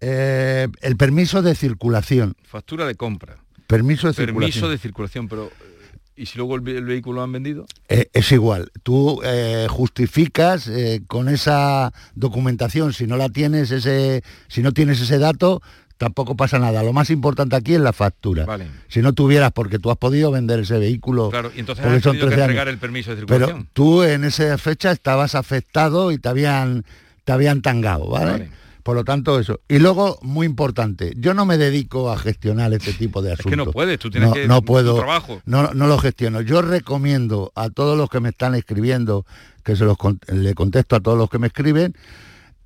Eh, 0.01 0.67
el 0.81 0.97
permiso 0.97 1.43
de 1.43 1.55
circulación, 1.55 2.35
Factura 2.43 2.87
de 2.87 2.97
compra. 2.97 3.37
permiso 3.69 4.09
de 4.09 4.15
Permiso 4.15 4.27
circulación. 4.59 4.71
de 4.73 4.79
circulación, 4.79 5.29
pero 5.29 5.47
eh, 5.47 5.72
¿y 6.17 6.27
si 6.27 6.39
luego 6.39 6.55
el, 6.57 6.61
ve- 6.61 6.77
el 6.79 6.85
vehículo 6.85 7.17
lo 7.17 7.23
han 7.23 7.33
vendido? 7.33 7.67
Eh, 7.89 8.09
es 8.13 8.31
igual, 8.33 8.71
tú 8.83 9.21
eh, 9.25 9.67
justificas 9.71 10.69
eh, 10.69 11.03
con 11.07 11.29
esa 11.29 11.93
documentación, 12.15 12.93
si 12.93 13.07
no 13.07 13.17
la 13.17 13.29
tienes 13.29 13.71
ese, 13.71 14.23
si 14.49 14.63
no 14.63 14.73
tienes 14.73 15.01
ese 15.01 15.19
dato, 15.19 15.63
tampoco 15.99 16.37
pasa 16.37 16.59
nada. 16.59 16.83
Lo 16.83 16.93
más 16.93 17.11
importante 17.11 17.55
aquí 17.55 17.75
es 17.75 17.81
la 17.81 17.93
factura. 17.93 18.47
Si 18.89 19.01
no 19.03 19.13
tuvieras, 19.13 19.53
porque 19.53 19.79
tú 19.79 19.91
has 19.91 19.97
podido 19.99 20.31
vender 20.33 20.61
ese 20.61 20.79
vehículo. 20.79 21.31
Claro, 21.31 21.53
y 21.55 21.61
entonces 21.61 21.85
has 21.85 21.91
tenido 22.03 22.13
que 22.13 22.19
13 22.19 22.35
entregar 22.43 22.67
años. 22.67 22.73
el 22.75 22.79
permiso 22.81 23.11
de 23.15 23.25
Pero 23.27 23.47
circulación. 23.47 23.69
tú 23.73 24.03
en 24.03 24.25
esa 24.25 24.59
fecha 24.59 24.91
estabas 24.91 25.35
afectado 25.37 26.11
y 26.11 26.19
te 26.19 26.29
habían, 26.29 26.85
te 27.25 27.33
habían 27.33 27.63
tangado, 27.63 28.09
¿vale? 28.09 28.31
Vale. 28.33 28.51
Por 28.83 28.97
lo 28.97 29.05
tanto, 29.05 29.39
eso. 29.39 29.61
Y 29.69 29.79
luego, 29.79 30.19
muy 30.23 30.45
importante, 30.47 31.13
yo 31.17 31.35
no 31.35 31.47
me 31.47 31.57
dedico 31.57 32.11
a 32.11 32.19
gestionar 32.19 32.73
este 32.73 32.93
tipo 32.93 33.23
de 33.23 33.33
asuntos. 33.33 33.51
que 33.51 33.57
no 33.57 33.67
puedes, 33.67 33.99
tú 33.99 34.11
tienes 34.11 34.31
no, 34.31 34.35
que- 34.35 34.49
No 34.49 34.63
puedo. 34.63 34.97
trabajo. 34.97 35.41
No, 35.47 35.73
no 35.73 35.87
lo 35.87 35.99
gestiono. 35.99 36.41
Yo 36.41 36.63
recomiendo 36.63 37.53
a 37.55 37.71
todos 37.71 37.97
los 37.97 38.09
que 38.11 38.19
me 38.21 38.31
están 38.31 38.55
escribiendo, 38.57 39.25
que 39.63 39.77
se 39.77 39.85
los 39.85 39.97
le 40.33 40.55
contesto 40.55 40.97
a 40.97 41.01
todos 41.01 41.17
los 41.17 41.31
que 41.31 41.39
me 41.39 41.47
escriben, 41.47 41.95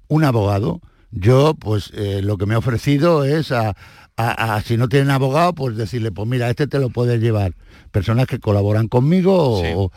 un 0.09 0.25
abogado. 0.25 0.81
Yo, 1.11 1.55
pues, 1.55 1.91
eh, 1.95 2.21
lo 2.23 2.39
que 2.39 2.47
me 2.47 2.55
he 2.55 2.57
ofrecido 2.57 3.25
es 3.25 3.53
a, 3.53 3.77
a- 4.17 4.55
a, 4.57 4.63
si 4.63 4.77
no 4.79 4.89
tienen 4.89 5.11
abogado, 5.11 5.55
pues 5.55 5.77
decirle, 5.77 6.13
pues 6.13 6.27
mira, 6.29 6.49
este 6.49 6.67
te 6.67 6.79
lo 6.79 6.89
puedes 6.91 7.21
llevar. 7.21 7.55
Personas 7.91 8.27
que 8.27 8.39
colaboran 8.39 8.89
conmigo 8.89 9.35
o- 9.85 9.93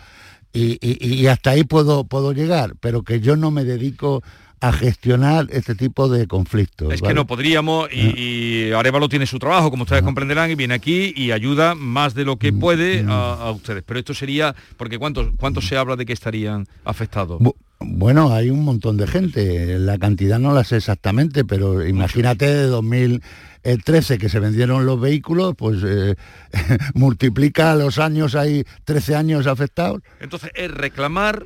y, 0.51 0.77
y- 0.81 1.13
y 1.13 1.27
hasta 1.27 1.51
ahí 1.51 1.63
puedo, 1.63 2.03
puedo 2.05 2.33
llegar, 2.33 2.73
pero 2.79 3.03
que 3.03 3.19
yo 3.21 3.35
no 3.35 3.51
me 3.51 3.63
dedico 3.63 4.21
a 4.61 4.71
gestionar 4.73 5.47
este 5.51 5.73
tipo 5.75 6.09
de 6.09 6.27
conflictos. 6.27 6.93
Es 6.93 7.01
que 7.01 7.13
no 7.13 7.25
podríamos 7.27 7.89
y, 7.91 8.67
y 8.67 8.71
Arevalo 8.73 9.07
tiene 9.09 9.25
su 9.25 9.39
trabajo, 9.39 9.69
como 9.71 9.83
ustedes 9.83 10.01
comprenderán, 10.01 10.51
y 10.51 10.55
viene 10.55 10.73
aquí 10.73 11.13
y 11.15 11.31
ayuda 11.31 11.75
más 11.75 12.13
de 12.13 12.25
lo 12.25 12.37
que 12.37 12.51
Mm, 12.51 12.59
puede 12.59 13.05
a, 13.07 13.33
a 13.33 13.51
ustedes. 13.51 13.83
Pero 13.85 13.99
esto 13.99 14.13
sería, 14.13 14.53
porque 14.77 14.97
¿cuántos, 14.99 15.27
cuántos 15.37 15.67
se 15.67 15.77
habla 15.77 15.95
de 15.95 16.05
que 16.05 16.13
estarían 16.13 16.67
afectados? 16.83 17.39
Bu- 17.39 17.55
Bueno, 17.81 18.33
hay 18.33 18.49
un 18.49 18.63
montón 18.65 18.97
de 18.97 19.07
gente, 19.07 19.79
la 19.79 19.97
cantidad 19.97 20.37
no 20.39 20.53
la 20.53 20.63
sé 20.65 20.75
exactamente, 20.77 21.45
pero 21.45 21.87
imagínate 21.87 22.45
de 22.45 22.63
2013 22.67 24.17
que 24.17 24.27
se 24.27 24.39
vendieron 24.41 24.85
los 24.85 24.99
vehículos, 24.99 25.55
pues 25.57 25.77
eh, 25.85 26.15
multiplica 26.93 27.75
los 27.75 27.97
años, 27.99 28.35
hay 28.35 28.65
13 28.85 29.15
años 29.15 29.47
afectados. 29.47 30.01
Entonces 30.19 30.51
es 30.55 30.69
reclamar, 30.71 31.45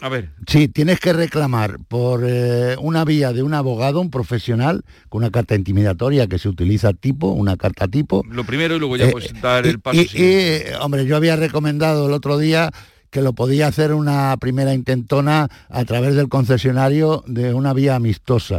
a 0.00 0.08
ver, 0.08 0.30
Sí, 0.46 0.68
tienes 0.68 1.00
que 1.00 1.12
reclamar 1.12 1.78
por 1.88 2.22
eh, 2.26 2.76
una 2.80 3.04
vía 3.04 3.32
de 3.32 3.42
un 3.42 3.54
abogado, 3.54 4.00
un 4.00 4.10
profesional, 4.10 4.82
con 5.08 5.22
una 5.22 5.30
carta 5.30 5.54
intimidatoria 5.54 6.26
que 6.26 6.38
se 6.38 6.48
utiliza 6.48 6.92
tipo, 6.92 7.28
una 7.28 7.56
carta 7.56 7.88
tipo, 7.88 8.22
lo 8.28 8.44
primero 8.44 8.76
y 8.76 8.78
luego 8.80 8.96
ya 8.96 9.06
Eh, 9.06 9.12
pues 9.12 9.32
dar 9.40 9.66
el 9.66 9.80
paso. 9.80 10.00
y, 10.00 10.08
y, 10.20 10.60
hombre, 10.80 11.06
yo 11.06 11.16
había 11.16 11.36
recomendado 11.36 12.06
el 12.06 12.12
otro 12.12 12.38
día 12.38 12.70
que 13.10 13.22
lo 13.22 13.32
podía 13.32 13.68
hacer 13.68 13.92
una 13.94 14.36
primera 14.38 14.74
intentona 14.74 15.48
a 15.68 15.84
través 15.84 16.16
del 16.16 16.28
concesionario 16.28 17.22
de 17.28 17.54
una 17.54 17.72
vía 17.72 17.94
amistosa. 17.94 18.58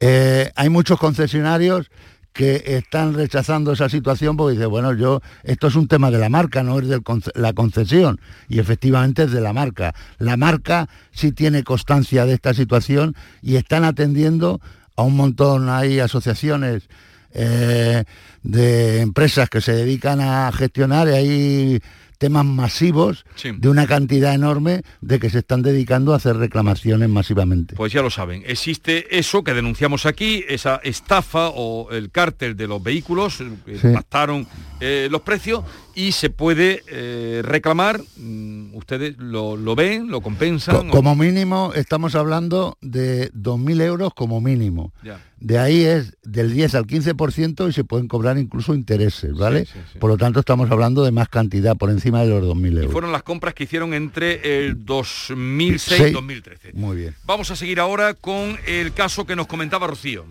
Eh, 0.00 0.50
hay 0.56 0.68
muchos 0.68 0.98
concesionarios 0.98 1.88
que 2.36 2.62
están 2.66 3.14
rechazando 3.14 3.72
esa 3.72 3.88
situación 3.88 4.36
porque 4.36 4.52
dice, 4.52 4.66
bueno, 4.66 4.92
yo, 4.92 5.22
esto 5.42 5.68
es 5.68 5.74
un 5.74 5.88
tema 5.88 6.10
de 6.10 6.18
la 6.18 6.28
marca, 6.28 6.62
no 6.62 6.78
es 6.78 6.86
de 6.86 7.00
la 7.34 7.52
concesión, 7.54 8.20
y 8.48 8.58
efectivamente 8.58 9.22
es 9.22 9.32
de 9.32 9.40
la 9.40 9.54
marca. 9.54 9.94
La 10.18 10.36
marca 10.36 10.88
sí 11.12 11.32
tiene 11.32 11.64
constancia 11.64 12.26
de 12.26 12.34
esta 12.34 12.52
situación 12.52 13.16
y 13.40 13.56
están 13.56 13.84
atendiendo 13.84 14.60
a 14.96 15.02
un 15.02 15.16
montón, 15.16 15.70
hay 15.70 15.98
asociaciones 15.98 16.88
eh, 17.32 18.04
de 18.42 19.00
empresas 19.00 19.48
que 19.48 19.60
se 19.60 19.72
dedican 19.72 20.20
a 20.20 20.52
gestionar 20.52 21.08
y 21.08 21.12
hay 21.12 21.82
temas 22.18 22.44
masivos 22.44 23.24
Sí. 23.34 23.50
de 23.56 23.68
una 23.68 23.86
cantidad 23.86 24.34
enorme 24.34 24.82
de 25.00 25.18
que 25.18 25.30
se 25.30 25.38
están 25.38 25.62
dedicando 25.62 26.12
a 26.12 26.16
hacer 26.16 26.36
reclamaciones 26.36 27.08
masivamente. 27.08 27.76
Pues 27.76 27.92
ya 27.92 28.02
lo 28.02 28.10
saben, 28.10 28.42
existe 28.46 29.18
eso 29.18 29.44
que 29.44 29.54
denunciamos 29.54 30.06
aquí, 30.06 30.44
esa 30.48 30.76
estafa 30.84 31.48
o 31.48 31.90
el 31.90 32.10
cártel 32.10 32.56
de 32.56 32.66
los 32.66 32.82
vehículos, 32.82 33.40
eh, 33.40 33.78
Sí. 33.80 33.88
pactaron 33.92 34.46
eh, 34.80 35.08
los 35.10 35.22
precios 35.22 35.64
y 35.94 36.12
se 36.12 36.28
puede 36.28 36.82
eh, 36.88 37.40
reclamar, 37.42 38.00
mm, 38.18 38.74
ustedes 38.76 39.16
lo, 39.18 39.56
lo 39.56 39.74
ven, 39.74 40.08
lo 40.10 40.20
compensan. 40.20 40.88
Co- 40.88 40.96
como 40.96 41.16
mínimo 41.16 41.72
estamos 41.74 42.14
hablando 42.14 42.76
de 42.82 43.30
2.000 43.32 43.80
euros 43.80 44.12
como 44.14 44.40
mínimo. 44.42 44.92
Ya. 45.02 45.18
De 45.38 45.58
ahí 45.58 45.82
es 45.84 46.16
del 46.22 46.52
10 46.54 46.74
al 46.76 46.86
15% 46.86 47.68
y 47.68 47.72
se 47.72 47.84
pueden 47.84 48.08
cobrar 48.08 48.38
incluso 48.38 48.74
intereses, 48.74 49.34
¿vale? 49.36 49.66
Por 50.00 50.08
lo 50.10 50.16
tanto 50.16 50.40
estamos 50.40 50.70
hablando 50.70 51.04
de 51.04 51.10
más 51.12 51.28
cantidad, 51.28 51.76
por 51.76 51.90
encima 51.90 52.22
de 52.22 52.28
los 52.30 52.42
2.000 52.42 52.72
Y 52.72 52.76
euros. 52.78 52.92
fueron 52.92 53.12
las 53.12 53.22
compras 53.22 53.52
que 53.54 53.64
hicieron 53.64 53.92
entre 53.92 54.66
el 54.66 54.84
2006 54.86 55.98
Sí. 55.98 56.04
y 56.08 56.12
2013. 56.12 56.72
Muy 56.72 56.96
bien. 56.96 57.14
Vamos 57.26 57.50
a 57.50 57.56
seguir 57.56 57.80
ahora 57.80 58.14
con 58.14 58.56
el 58.66 58.92
caso 58.94 59.26
que 59.26 59.36
nos 59.36 59.46
comentaba 59.46 59.86
Rocío. 59.86 60.24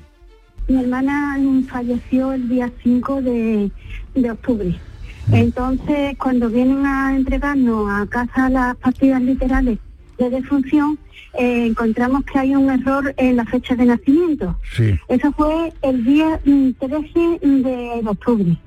Mi 0.67 0.79
hermana 0.81 1.37
mm, 1.39 1.65
falleció 1.67 2.33
el 2.33 2.49
día 2.49 2.71
5 2.83 3.21
de, 3.21 3.71
de 4.15 4.31
octubre. 4.31 4.75
Entonces, 5.31 6.17
cuando 6.17 6.49
vienen 6.49 6.85
a 6.85 7.15
entregarnos 7.15 7.89
a 7.91 8.05
casa 8.07 8.49
las 8.49 8.75
partidas 8.77 9.21
literales 9.21 9.77
de 10.17 10.29
defunción, 10.29 10.97
eh, 11.37 11.65
encontramos 11.67 12.23
que 12.25 12.39
hay 12.39 12.55
un 12.55 12.69
error 12.69 13.13
en 13.17 13.35
la 13.35 13.45
fecha 13.45 13.75
de 13.75 13.85
nacimiento. 13.85 14.57
Sí. 14.75 14.95
Eso 15.07 15.31
fue 15.33 15.73
el 15.81 16.03
día 16.03 16.39
mm, 16.45 16.71
13 16.79 17.39
de 17.41 18.01
octubre. 18.05 18.57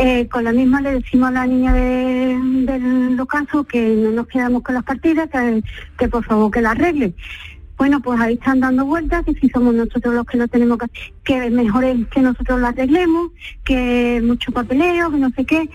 Eh, 0.00 0.28
con 0.28 0.44
la 0.44 0.52
misma 0.52 0.80
le 0.80 0.92
decimos 0.92 1.28
a 1.30 1.32
la 1.32 1.46
niña 1.46 1.72
de- 1.74 2.38
del 2.66 3.18
ocaso 3.18 3.64
que 3.64 3.80
no 3.96 4.10
nos 4.12 4.28
quedamos 4.28 4.62
con 4.62 4.74
las 4.76 4.84
partidas, 4.84 5.28
que, 5.28 5.62
que 5.98 6.08
por 6.08 6.24
favor 6.24 6.50
que 6.52 6.60
la 6.62 6.70
arregle. 6.70 7.14
Bueno, 7.76 8.00
pues 8.00 8.20
ahí 8.20 8.34
están 8.34 8.60
dando 8.60 8.84
vueltas, 8.84 9.24
que 9.24 9.34
si 9.34 9.48
somos 9.50 9.72
nosotros 9.74 10.12
los 10.14 10.24
que 10.26 10.36
lo 10.36 10.48
tenemos 10.48 10.78
que 10.78 10.86
que 11.24 11.50
mejor 11.50 11.84
es 11.84 12.06
que 12.08 12.20
nosotros 12.20 12.60
lo 12.60 12.66
arreglemos, 12.68 13.30
que 13.64 14.20
mucho 14.24 14.50
papeleo, 14.52 15.10
que 15.10 15.16
no 15.18 15.30
sé 15.30 15.44
qué. 15.44 15.68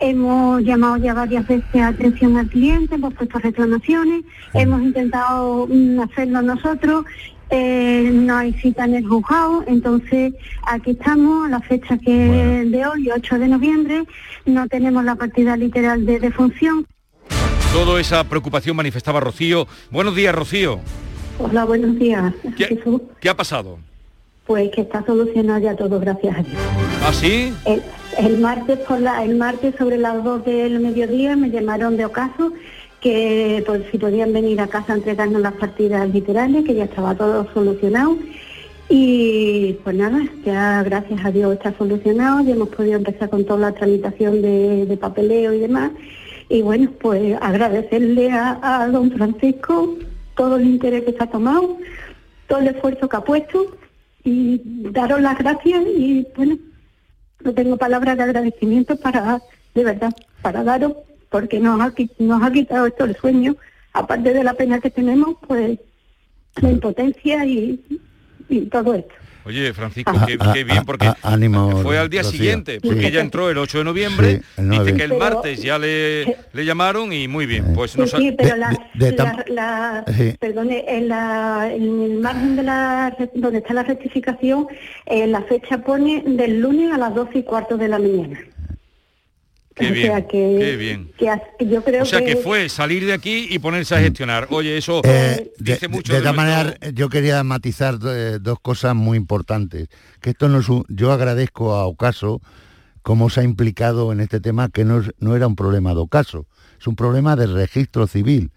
Hemos 0.00 0.62
llamado 0.62 0.96
ya 0.96 1.12
varias 1.12 1.46
veces 1.46 1.80
a 1.80 1.88
atención 1.88 2.38
al 2.38 2.48
cliente, 2.48 2.94
hemos 2.94 3.12
puesto 3.12 3.38
reclamaciones, 3.38 4.24
hemos 4.54 4.80
intentado 4.80 5.66
mm, 5.68 6.00
hacerlo 6.00 6.40
nosotros, 6.40 7.04
eh, 7.50 8.10
no 8.10 8.36
hay 8.36 8.54
cita 8.54 8.86
en 8.86 8.94
el 8.94 9.06
juzgado, 9.06 9.62
entonces 9.66 10.32
aquí 10.66 10.92
estamos, 10.92 11.46
a 11.46 11.50
la 11.50 11.60
fecha 11.60 11.98
que 11.98 12.10
de 12.10 12.86
hoy, 12.86 13.10
8 13.10 13.38
de 13.40 13.48
noviembre, 13.48 14.04
no 14.46 14.66
tenemos 14.68 15.04
la 15.04 15.16
partida 15.16 15.56
literal 15.56 16.06
de 16.06 16.18
defunción. 16.18 16.86
Toda 17.72 18.00
esa 18.00 18.24
preocupación 18.24 18.76
manifestaba 18.76 19.20
Rocío. 19.20 19.66
Buenos 19.90 20.16
días, 20.16 20.34
Rocío. 20.34 20.80
Hola, 21.38 21.64
buenos 21.64 21.98
días. 21.98 22.32
¿Qué, 22.56 22.66
Jesús. 22.66 23.02
qué 23.20 23.28
ha 23.28 23.36
pasado? 23.36 23.78
Pues 24.46 24.70
que 24.74 24.80
está 24.80 25.04
solucionado 25.04 25.60
ya 25.60 25.76
todo, 25.76 26.00
gracias 26.00 26.38
a 26.38 26.42
Dios. 26.42 26.58
¿Ah, 27.04 27.12
sí? 27.12 27.54
El, 27.64 27.82
el 28.18 28.38
martes 28.38 28.78
por 28.80 29.00
la, 29.00 29.24
el 29.24 29.36
martes 29.36 29.74
sobre 29.76 29.98
las 29.98 30.22
2 30.22 30.44
del 30.44 30.80
mediodía 30.80 31.36
me 31.36 31.50
llamaron 31.50 31.96
de 31.96 32.04
ocaso 32.04 32.52
que 33.00 33.62
pues, 33.66 33.82
si 33.90 33.98
podían 33.98 34.32
venir 34.32 34.60
a 34.60 34.66
casa 34.66 34.92
a 34.92 34.96
entregarnos 34.96 35.40
las 35.40 35.54
partidas 35.54 36.08
literales, 36.10 36.64
que 36.64 36.74
ya 36.74 36.84
estaba 36.84 37.14
todo 37.14 37.46
solucionado. 37.54 38.16
Y 38.88 39.74
pues 39.84 39.94
nada, 39.94 40.20
ya 40.44 40.82
gracias 40.82 41.24
a 41.24 41.30
Dios 41.30 41.52
está 41.52 41.72
solucionado, 41.78 42.40
ya 42.40 42.54
hemos 42.54 42.70
podido 42.70 42.96
empezar 42.96 43.30
con 43.30 43.44
toda 43.44 43.70
la 43.70 43.72
tramitación 43.72 44.42
de, 44.42 44.98
papeleo 45.00 45.52
y 45.52 45.60
demás. 45.60 45.92
Y 46.48 46.62
bueno, 46.62 46.90
pues 47.00 47.38
agradecerle 47.40 48.32
a 48.32 48.88
don 48.92 49.12
Francisco 49.12 49.96
todo 50.34 50.56
el 50.56 50.66
interés 50.66 51.04
que 51.04 51.12
se 51.12 51.22
ha 51.22 51.26
tomado, 51.26 51.78
todo 52.48 52.58
el 52.58 52.68
esfuerzo 52.68 53.08
que 53.08 53.16
ha 53.16 53.20
puesto 53.20 53.76
y 54.24 54.60
daros 54.90 55.20
las 55.20 55.38
gracias 55.38 55.82
y 55.86 56.26
bueno, 56.34 56.56
no 57.42 57.54
tengo 57.54 57.76
palabras 57.76 58.16
de 58.16 58.22
agradecimiento 58.24 58.96
para, 58.96 59.40
de 59.74 59.84
verdad, 59.84 60.12
para 60.42 60.64
daros, 60.64 60.94
porque 61.28 61.60
nos 61.60 61.80
ha, 61.80 61.92
nos 62.18 62.42
ha 62.42 62.52
quitado 62.52 62.86
esto 62.86 63.04
el 63.04 63.16
sueño, 63.16 63.56
aparte 63.92 64.32
de 64.32 64.44
la 64.44 64.54
pena 64.54 64.80
que 64.80 64.90
tenemos, 64.90 65.36
pues 65.46 65.78
la 66.60 66.70
impotencia 66.70 67.44
y, 67.44 67.80
y 68.48 68.60
todo 68.66 68.94
esto. 68.94 69.14
Oye, 69.50 69.72
Francisco, 69.74 70.12
Ah, 70.14 70.26
qué, 70.28 70.36
ah, 70.38 70.52
qué 70.54 70.62
bien, 70.62 70.78
ah, 70.78 70.82
porque 70.86 71.06
ah, 71.08 71.16
ánimo, 71.24 71.82
fue 71.82 71.98
al 71.98 72.08
día 72.08 72.22
Rocío. 72.22 72.38
siguiente, 72.38 72.78
porque 72.80 73.00
Sí. 73.00 73.06
ella 73.08 73.20
entró 73.20 73.50
el 73.50 73.58
8 73.58 73.78
de 73.78 73.84
noviembre, 73.84 74.36
Sí, 74.36 74.42
el 74.58 74.70
dice 74.70 74.94
que 74.94 75.02
el 75.02 75.10
Pero- 75.10 75.18
martes 75.18 75.60
ya 75.60 75.76
le, 75.76 76.36
le 76.52 76.64
llamaron 76.64 77.12
y 77.12 77.26
muy 77.26 77.46
bien, 77.46 77.72
pues 77.74 77.90
Sí, 77.90 77.98
nos 78.00 78.10
sí, 78.12 78.32
pero 78.38 78.54
la, 78.56 78.70
de 78.94 79.10
la- 79.10 79.16
tam- 79.16 79.48
la- 79.48 80.04
Sí. 80.16 80.36
perdone, 80.38 80.84
en, 80.86 81.08
la, 81.08 81.68
en 81.72 81.82
el 82.02 82.20
margen 82.20 82.54
de 82.54 82.62
la 82.62 83.16
donde 83.34 83.58
está 83.58 83.74
la 83.74 83.82
rectificación, 83.82 84.68
eh, 85.06 85.26
la 85.26 85.42
fecha 85.42 85.78
pone 85.78 86.22
del 86.24 86.60
lunes 86.60 86.92
a 86.92 86.98
las 86.98 87.12
12 87.12 87.38
y 87.38 87.42
cuarto 87.42 87.76
de 87.76 87.88
la 87.88 87.98
mañana. 87.98 88.38
Qué 89.80 89.88
o 89.90 89.92
bien, 89.92 90.06
sea 90.06 90.26
que, 90.28 90.56
qué 90.58 90.76
bien. 90.76 91.12
que 91.58 91.66
yo 91.68 91.82
creo 91.82 92.02
O 92.02 92.06
sea 92.06 92.24
que 92.24 92.36
fue 92.36 92.68
salir 92.68 93.04
de 93.06 93.12
aquí 93.12 93.48
y 93.50 93.58
ponerse 93.58 93.94
a 93.96 94.00
gestionar. 94.00 94.46
Oye, 94.50 94.76
eso 94.76 95.00
Eh, 95.04 95.50
de, 95.58 95.72
dice 95.72 95.88
mucho 95.88 96.12
de 96.12 96.18
de 96.20 96.24
nuestro- 96.24 96.42
maneras, 96.42 96.76
yo 96.94 97.08
quería 97.08 97.42
matizar 97.42 97.98
eh, 98.06 98.38
dos 98.40 98.58
cosas 98.60 98.94
muy 98.94 99.16
importantes. 99.16 99.88
Que 100.20 100.30
esto 100.30 100.48
no 100.48 100.60
es 100.60 100.68
un- 100.68 100.84
yo 100.88 101.10
agradezco 101.12 101.74
a 101.74 101.86
Ocaso 101.86 102.40
cómo 103.02 103.30
se 103.30 103.40
ha 103.40 103.44
implicado 103.44 104.12
en 104.12 104.20
este 104.20 104.40
tema, 104.40 104.68
que 104.68 104.84
no, 104.84 105.02
no 105.18 105.34
era 105.34 105.46
un 105.46 105.56
problema 105.56 105.94
de 105.94 106.00
Ocaso, 106.00 106.46
es 106.78 106.86
un 106.86 106.96
problema 106.96 107.34
de 107.34 107.46
registro 107.46 108.06
civil. 108.06 108.50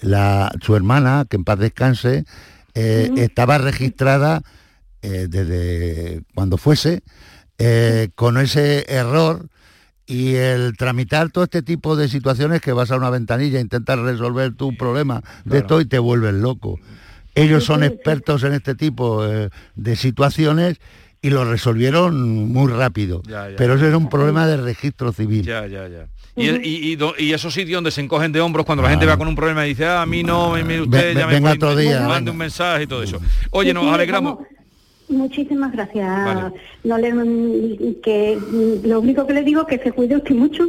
La, 0.00 0.52
su 0.60 0.76
hermana, 0.76 1.24
que 1.28 1.36
en 1.36 1.44
paz 1.44 1.58
descanse, 1.58 2.24
eh, 2.74 3.10
estaba 3.16 3.56
registrada 3.56 4.42
eh, 5.00 5.26
desde 5.30 6.22
cuando 6.34 6.58
fuese, 6.58 7.02
eh, 7.58 8.08
con 8.14 8.36
ese 8.36 8.84
error 8.92 9.48
y 10.06 10.34
el 10.34 10.76
tramitar 10.76 11.30
todo 11.30 11.44
este 11.44 11.62
tipo 11.62 11.96
de 11.96 12.08
situaciones 12.08 12.60
que 12.60 12.72
vas 12.72 12.90
a 12.90 12.96
una 12.96 13.10
ventanilla, 13.10 13.60
intentar 13.60 13.98
resolver 13.98 14.54
tu 14.54 14.76
problema 14.76 15.22
de 15.44 15.58
esto 15.58 15.80
y 15.80 15.84
te 15.84 15.98
vuelves 15.98 16.34
loco. 16.34 16.78
Ellos 17.34 17.64
son 17.64 17.82
expertos 17.82 18.44
en 18.44 18.52
este 18.54 18.74
tipo 18.74 19.26
eh, 19.26 19.50
de 19.74 19.96
situaciones 19.96 20.78
y 21.20 21.30
lo 21.30 21.44
resolvieron 21.44 22.48
muy 22.52 22.70
rápido. 22.72 23.20
Ya, 23.26 23.50
ya. 23.50 23.56
Pero 23.56 23.74
eso 23.74 23.86
era 23.86 23.96
un 23.98 24.08
problema 24.08 24.46
de 24.46 24.56
registro 24.58 25.12
civil. 25.12 25.42
Ya, 25.44 25.66
ya, 25.66 25.88
ya. 25.88 26.06
Y, 26.36 26.48
y- 26.50 26.92
y 26.92 26.96
donde 27.72 27.90
se 27.90 28.00
encogen 28.00 28.30
de 28.30 28.40
hombros 28.40 28.64
cuando 28.66 28.82
la 28.82 28.90
gente 28.90 29.06
va 29.06 29.16
con 29.16 29.26
un 29.26 29.34
problema 29.34 29.66
y 29.66 29.70
dice, 29.70 29.86
ah, 29.86 30.02
a 30.02 30.06
mí 30.06 30.22
no, 30.22 30.52
mire 30.52 30.82
usted, 30.82 31.14
Ve- 31.14 31.20
ya 31.20 31.26
me 31.26 31.32
venga 31.34 31.48
voy, 31.48 31.56
otro 31.56 31.74
me- 31.74 31.82
día, 31.82 32.00
mande 32.00 32.14
venga. 32.16 32.30
un 32.32 32.36
mensaje 32.38 32.82
y 32.84 32.86
todo 32.86 33.02
eso. 33.02 33.18
Oye, 33.50 33.74
nos 33.74 33.92
alegramos. 33.92 34.38
Muchísimas 35.08 35.72
gracias. 35.72 36.06
Vale. 36.06 36.52
No 36.84 36.98
le, 36.98 37.96
que 38.02 38.38
lo 38.84 39.00
único 39.00 39.26
que 39.26 39.34
le 39.34 39.42
digo 39.42 39.62
es 39.62 39.66
que 39.66 39.84
se 39.84 39.92
cuide 39.92 40.16
usted 40.16 40.34
mucho 40.34 40.64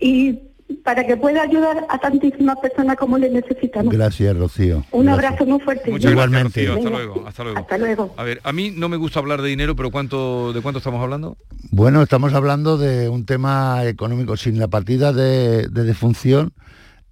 y 0.00 0.38
para 0.82 1.06
que 1.06 1.16
pueda 1.16 1.42
ayudar 1.42 1.86
a 1.88 1.98
tantísimas 1.98 2.58
personas 2.58 2.96
como 2.96 3.18
le 3.18 3.30
necesitamos. 3.30 3.92
Gracias, 3.92 4.36
Rocío. 4.36 4.84
Un 4.92 5.06
Gracias. 5.06 5.24
abrazo 5.24 5.46
muy 5.46 5.60
fuerte. 5.60 5.90
Muchas 5.90 6.10
Igualmente. 6.12 6.64
gracias, 6.64 6.84
Rocío. 6.84 6.88
Hasta 6.88 7.04
luego, 7.04 7.28
hasta 7.28 7.44
luego. 7.44 7.58
Hasta 7.58 7.78
luego. 7.78 8.14
A 8.16 8.24
ver, 8.24 8.40
a 8.42 8.52
mí 8.52 8.72
no 8.74 8.88
me 8.88 8.96
gusta 8.96 9.18
hablar 9.20 9.42
de 9.42 9.48
dinero, 9.48 9.76
pero 9.76 9.90
¿cuánto, 9.90 10.52
¿de 10.52 10.62
cuánto 10.62 10.78
estamos 10.78 11.02
hablando? 11.02 11.36
Bueno, 11.70 12.02
estamos 12.02 12.32
hablando 12.32 12.78
de 12.78 13.08
un 13.08 13.26
tema 13.26 13.84
económico. 13.84 14.36
Sin 14.36 14.58
la 14.58 14.68
partida 14.68 15.12
de, 15.12 15.68
de 15.68 15.84
defunción, 15.84 16.52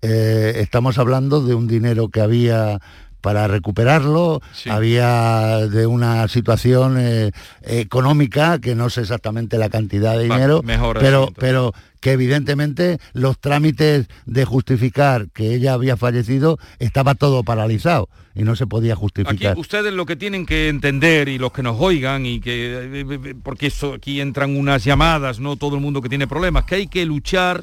eh, 0.01 0.55
estamos 0.57 0.99
hablando 0.99 1.43
de 1.43 1.55
un 1.55 1.69
dinero 1.69 2.09
que 2.09 2.21
había 2.23 2.81
para 3.23 3.49
recuperarlo, 3.49 4.43
había 4.69 5.67
de 5.69 5.87
una 5.87 6.29
situación 6.29 6.97
eh, 6.99 7.31
económica 7.63 8.59
que 8.59 8.75
no 8.75 8.91
sé 8.91 9.01
exactamente 9.01 9.57
la 9.57 9.71
cantidad 9.71 10.19
de 10.19 10.25
dinero, 10.25 10.63
mejor 10.63 10.99
pero, 10.99 11.33
pero 11.39 11.73
que 12.01 12.13
evidentemente 12.13 12.99
los 13.13 13.39
trámites 13.39 14.09
de 14.27 14.45
justificar 14.45 15.29
que 15.31 15.55
ella 15.55 15.73
había 15.73 15.97
fallecido 15.97 16.59
estaba 16.81 17.15
todo 17.15 17.45
paralizado 17.45 18.09
y 18.35 18.43
no 18.43 18.57
se 18.57 18.67
podía 18.67 18.95
Aquí 18.95 19.01
justificar. 19.01 19.57
ustedes 19.57 19.93
lo 19.93 20.05
que 20.05 20.17
tienen 20.17 20.45
que 20.45 20.69
entender 20.69 21.29
y 21.29 21.39
los 21.39 21.53
que 21.53 21.63
nos 21.63 21.77
oigan 21.81 22.27
y 22.27 22.41
que 22.41 23.01
eh, 23.01 23.07
eh, 23.09 23.35
porque 23.41 23.69
eso 23.69 23.95
aquí 23.95 24.21
entran 24.21 24.57
unas 24.57 24.85
llamadas, 24.85 25.39
no 25.39 25.57
todo 25.57 25.77
el 25.77 25.81
mundo 25.81 26.03
que 26.03 26.09
tiene 26.09 26.27
problemas, 26.27 26.65
que 26.65 26.75
hay 26.75 26.87
que 26.89 27.07
luchar 27.07 27.63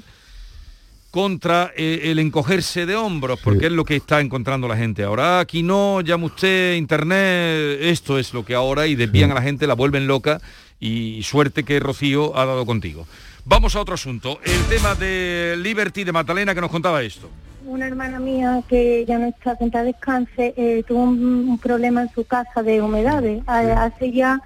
contra 1.11 1.71
eh, 1.75 2.01
el 2.05 2.19
encogerse 2.19 2.85
de 2.85 2.95
hombros, 2.95 3.39
porque 3.43 3.67
es 3.67 3.71
lo 3.71 3.83
que 3.85 3.95
está 3.95 4.19
encontrando 4.21 4.67
la 4.67 4.77
gente 4.77 5.03
ahora. 5.03 5.39
Aquí 5.39 5.63
no, 5.63 6.01
llama 6.01 6.27
usted, 6.27 6.75
internet, 6.75 7.79
esto 7.81 8.19
es 8.19 8.33
lo 8.33 8.45
que 8.45 8.53
ahora 8.55 8.85
y 8.87 8.95
desvían 8.95 9.31
a 9.31 9.35
la 9.35 9.41
gente, 9.41 9.65
la 9.67 9.73
vuelven 9.73 10.07
loca 10.07 10.39
y 10.79 11.21
suerte 11.23 11.63
que 11.63 11.79
Rocío 11.79 12.37
ha 12.37 12.45
dado 12.45 12.65
contigo. 12.65 13.07
Vamos 13.45 13.75
a 13.75 13.79
otro 13.81 13.95
asunto, 13.95 14.39
el 14.43 14.61
tema 14.65 14.93
de 14.95 15.55
Liberty 15.57 16.03
de 16.03 16.11
Magdalena 16.11 16.53
que 16.53 16.61
nos 16.61 16.69
contaba 16.69 17.01
esto. 17.01 17.29
Una 17.65 17.87
hermana 17.87 18.19
mía 18.19 18.61
que 18.67 19.05
ya 19.07 19.17
no 19.19 19.27
está 19.27 19.55
paz 19.55 19.85
descanse 19.85 20.53
eh, 20.57 20.83
tuvo 20.87 21.03
un, 21.03 21.19
un 21.49 21.57
problema 21.59 22.01
en 22.03 22.09
su 22.13 22.23
casa 22.25 22.63
de 22.63 22.81
humedades 22.81 23.43
a- 23.47 23.83
hace 23.85 24.11
ya 24.11 24.41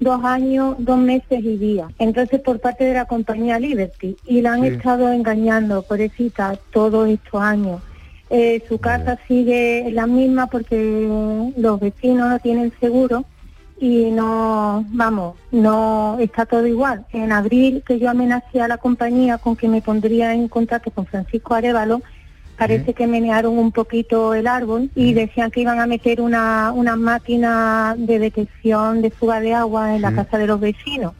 dos 0.00 0.24
años, 0.24 0.76
dos 0.78 0.98
meses 0.98 1.40
y 1.42 1.56
días. 1.56 1.90
Entonces 1.98 2.40
por 2.40 2.60
parte 2.60 2.84
de 2.84 2.94
la 2.94 3.04
compañía 3.06 3.58
Liberty 3.58 4.16
y 4.26 4.40
la 4.42 4.52
han 4.54 4.62
Sí. 4.62 4.68
estado 4.68 5.10
engañando, 5.12 5.82
pobrecita, 5.82 6.58
todos 6.72 7.08
estos 7.08 7.40
años. 7.40 7.80
Eh, 8.30 8.62
su 8.68 8.78
casa 8.78 9.18
sigue 9.26 9.90
la 9.92 10.06
misma 10.06 10.48
porque 10.48 11.08
los 11.56 11.80
vecinos 11.80 12.28
no 12.28 12.38
tienen 12.38 12.72
seguro 12.78 13.24
y 13.80 14.10
no, 14.10 14.84
vamos, 14.88 15.36
no 15.50 16.18
está 16.20 16.44
todo 16.44 16.66
igual. 16.66 17.06
En 17.12 17.32
abril 17.32 17.82
que 17.86 17.98
yo 17.98 18.10
amenacé 18.10 18.60
a 18.60 18.68
la 18.68 18.76
compañía 18.76 19.38
con 19.38 19.56
que 19.56 19.68
me 19.68 19.80
pondría 19.80 20.34
en 20.34 20.48
contacto 20.48 20.90
con 20.90 21.06
Francisco 21.06 21.54
Arevalo, 21.54 22.02
parece 22.58 22.92
que 22.94 23.06
menearon 23.06 23.56
un 23.56 23.70
poquito 23.72 24.34
el 24.34 24.46
árbol 24.46 24.90
y 24.94 25.12
decían 25.14 25.50
que 25.50 25.60
iban 25.60 25.78
a 25.80 25.86
meter 25.86 26.20
una, 26.20 26.72
una 26.72 26.96
máquina 26.96 27.94
de 27.96 28.18
detección 28.18 29.00
de 29.00 29.10
fuga 29.10 29.40
de 29.40 29.54
agua 29.54 29.94
en 29.94 30.02
la 30.02 30.10
casa 30.12 30.38
de 30.38 30.46
los 30.48 30.58
vecinos. 30.60 31.12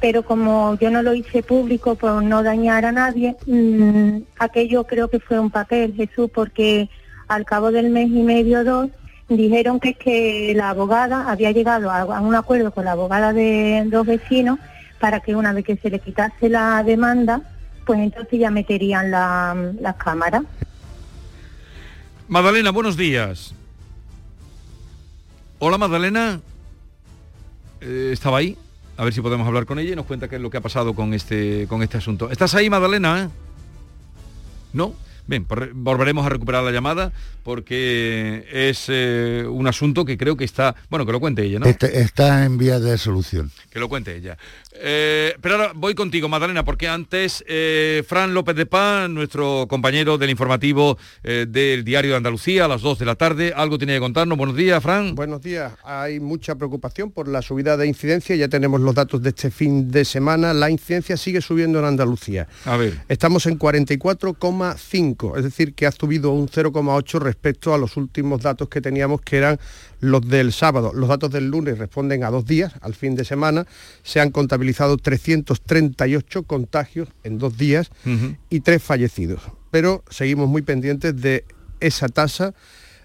Pero 0.00 0.22
como 0.22 0.76
yo 0.78 0.90
no 0.90 1.02
lo 1.02 1.14
hice 1.14 1.42
público 1.42 1.94
por 1.94 2.22
no 2.22 2.42
dañar 2.42 2.84
a 2.84 2.92
nadie, 2.92 3.34
mm, 3.46 4.18
aquello 4.38 4.84
creo 4.84 5.08
que 5.08 5.18
fue 5.20 5.38
un 5.40 5.50
papel, 5.50 5.94
Jesús, 5.94 6.30
porque 6.32 6.90
al 7.28 7.44
cabo 7.46 7.72
del 7.72 7.88
mes 7.90 8.08
y 8.08 8.22
medio 8.22 8.60
o 8.60 8.64
dos 8.64 8.90
dijeron 9.28 9.80
que 9.80 9.88
es 9.90 9.96
que 9.96 10.52
la 10.54 10.68
abogada 10.70 11.30
había 11.30 11.50
llegado 11.52 11.90
a, 11.90 12.02
a 12.02 12.20
un 12.20 12.34
acuerdo 12.34 12.70
con 12.70 12.84
la 12.84 12.92
abogada 12.92 13.32
de 13.32 13.84
dos 13.86 14.06
vecinos 14.06 14.58
para 15.00 15.20
que 15.20 15.34
una 15.34 15.52
vez 15.54 15.64
que 15.64 15.76
se 15.76 15.88
le 15.90 15.98
quitase 15.98 16.48
la 16.50 16.82
demanda, 16.84 17.40
pues 17.86 17.98
entonces 18.00 18.38
ya 18.38 18.50
meterían 18.50 19.10
la- 19.10 19.56
las 19.80 19.96
cámaras. 19.96 20.42
Magdalena, 22.28 22.70
buenos 22.70 22.96
días. 22.96 23.54
Hola 25.58 25.78
Magdalena. 25.78 26.40
Eh, 27.80 28.10
¿Estaba 28.12 28.38
ahí? 28.38 28.56
A 28.96 29.04
ver 29.04 29.12
si 29.12 29.20
podemos 29.20 29.46
hablar 29.46 29.64
con 29.64 29.78
ella 29.78 29.92
y 29.92 29.96
nos 29.96 30.06
cuenta 30.06 30.28
qué 30.28 30.36
es 30.36 30.42
lo 30.42 30.50
que 30.50 30.56
ha 30.56 30.60
pasado 30.60 30.94
con 30.94 31.14
este, 31.14 31.66
con 31.68 31.82
este 31.82 31.98
asunto. 31.98 32.30
¿Estás 32.30 32.54
ahí, 32.54 32.68
Magdalena? 32.68 33.30
¿No? 34.72 34.94
Bien, 35.26 35.44
por- 35.44 35.72
volveremos 35.74 36.24
a 36.26 36.28
recuperar 36.28 36.62
la 36.64 36.70
llamada 36.70 37.12
porque 37.42 38.44
es 38.52 38.86
eh, 38.88 39.44
un 39.48 39.66
asunto 39.66 40.04
que 40.04 40.16
creo 40.18 40.36
que 40.36 40.44
está... 40.44 40.74
Bueno, 40.90 41.06
que 41.06 41.12
lo 41.12 41.20
cuente 41.20 41.44
ella, 41.44 41.58
¿no? 41.60 41.66
Este- 41.66 42.00
está 42.00 42.44
en 42.44 42.58
vía 42.58 42.78
de 42.80 42.98
solución. 42.98 43.50
Que 43.70 43.78
lo 43.78 43.88
cuente 43.88 44.14
ella. 44.16 44.36
Eh, 44.78 45.34
pero 45.40 45.54
ahora 45.56 45.72
voy 45.74 45.94
contigo, 45.94 46.28
Magdalena, 46.28 46.64
porque 46.64 46.86
antes 46.88 47.42
eh, 47.48 48.02
Fran 48.06 48.34
López 48.34 48.56
de 48.56 48.66
Paz, 48.66 49.08
nuestro 49.08 49.66
compañero 49.68 50.18
del 50.18 50.28
informativo 50.30 50.98
eh, 51.22 51.46
del 51.48 51.82
Diario 51.84 52.10
de 52.10 52.16
Andalucía, 52.18 52.66
a 52.66 52.68
las 52.68 52.82
2 52.82 52.98
de 52.98 53.04
la 53.06 53.14
tarde, 53.14 53.52
algo 53.56 53.78
tiene 53.78 53.94
que 53.94 54.00
contarnos. 54.00 54.36
Buenos 54.36 54.56
días, 54.56 54.82
Fran. 54.82 55.14
Buenos 55.14 55.40
días. 55.40 55.72
Hay 55.84 56.20
mucha 56.20 56.56
preocupación 56.56 57.10
por 57.10 57.26
la 57.28 57.40
subida 57.42 57.76
de 57.76 57.86
incidencia. 57.86 58.36
Ya 58.36 58.48
tenemos 58.48 58.80
los 58.80 58.94
datos 58.94 59.22
de 59.22 59.30
este 59.30 59.50
fin 59.50 59.90
de 59.90 60.04
semana. 60.04 60.52
La 60.52 60.68
incidencia 60.70 61.16
sigue 61.16 61.40
subiendo 61.40 61.78
en 61.78 61.84
Andalucía. 61.86 62.46
A 62.64 62.76
ver. 62.76 62.98
Estamos 63.08 63.46
en 63.46 63.58
44,5, 63.58 65.15
es 65.36 65.44
decir, 65.44 65.74
que 65.74 65.86
ha 65.86 65.92
subido 65.92 66.30
un 66.30 66.48
0,8 66.48 67.18
respecto 67.20 67.74
a 67.74 67.78
los 67.78 67.96
últimos 67.96 68.42
datos 68.42 68.68
que 68.68 68.80
teníamos, 68.80 69.20
que 69.20 69.38
eran 69.38 69.58
los 70.00 70.26
del 70.28 70.52
sábado. 70.52 70.92
Los 70.94 71.08
datos 71.08 71.30
del 71.30 71.48
lunes 71.48 71.78
responden 71.78 72.24
a 72.24 72.30
dos 72.30 72.44
días, 72.44 72.74
al 72.80 72.94
fin 72.94 73.14
de 73.14 73.24
semana. 73.24 73.66
Se 74.02 74.20
han 74.20 74.30
contabilizado 74.30 74.96
338 74.96 76.42
contagios 76.44 77.08
en 77.24 77.38
dos 77.38 77.56
días 77.56 77.90
y 78.50 78.60
tres 78.60 78.82
fallecidos. 78.82 79.42
Pero 79.70 80.04
seguimos 80.10 80.48
muy 80.48 80.62
pendientes 80.62 81.20
de 81.20 81.44
esa 81.80 82.08
tasa 82.08 82.54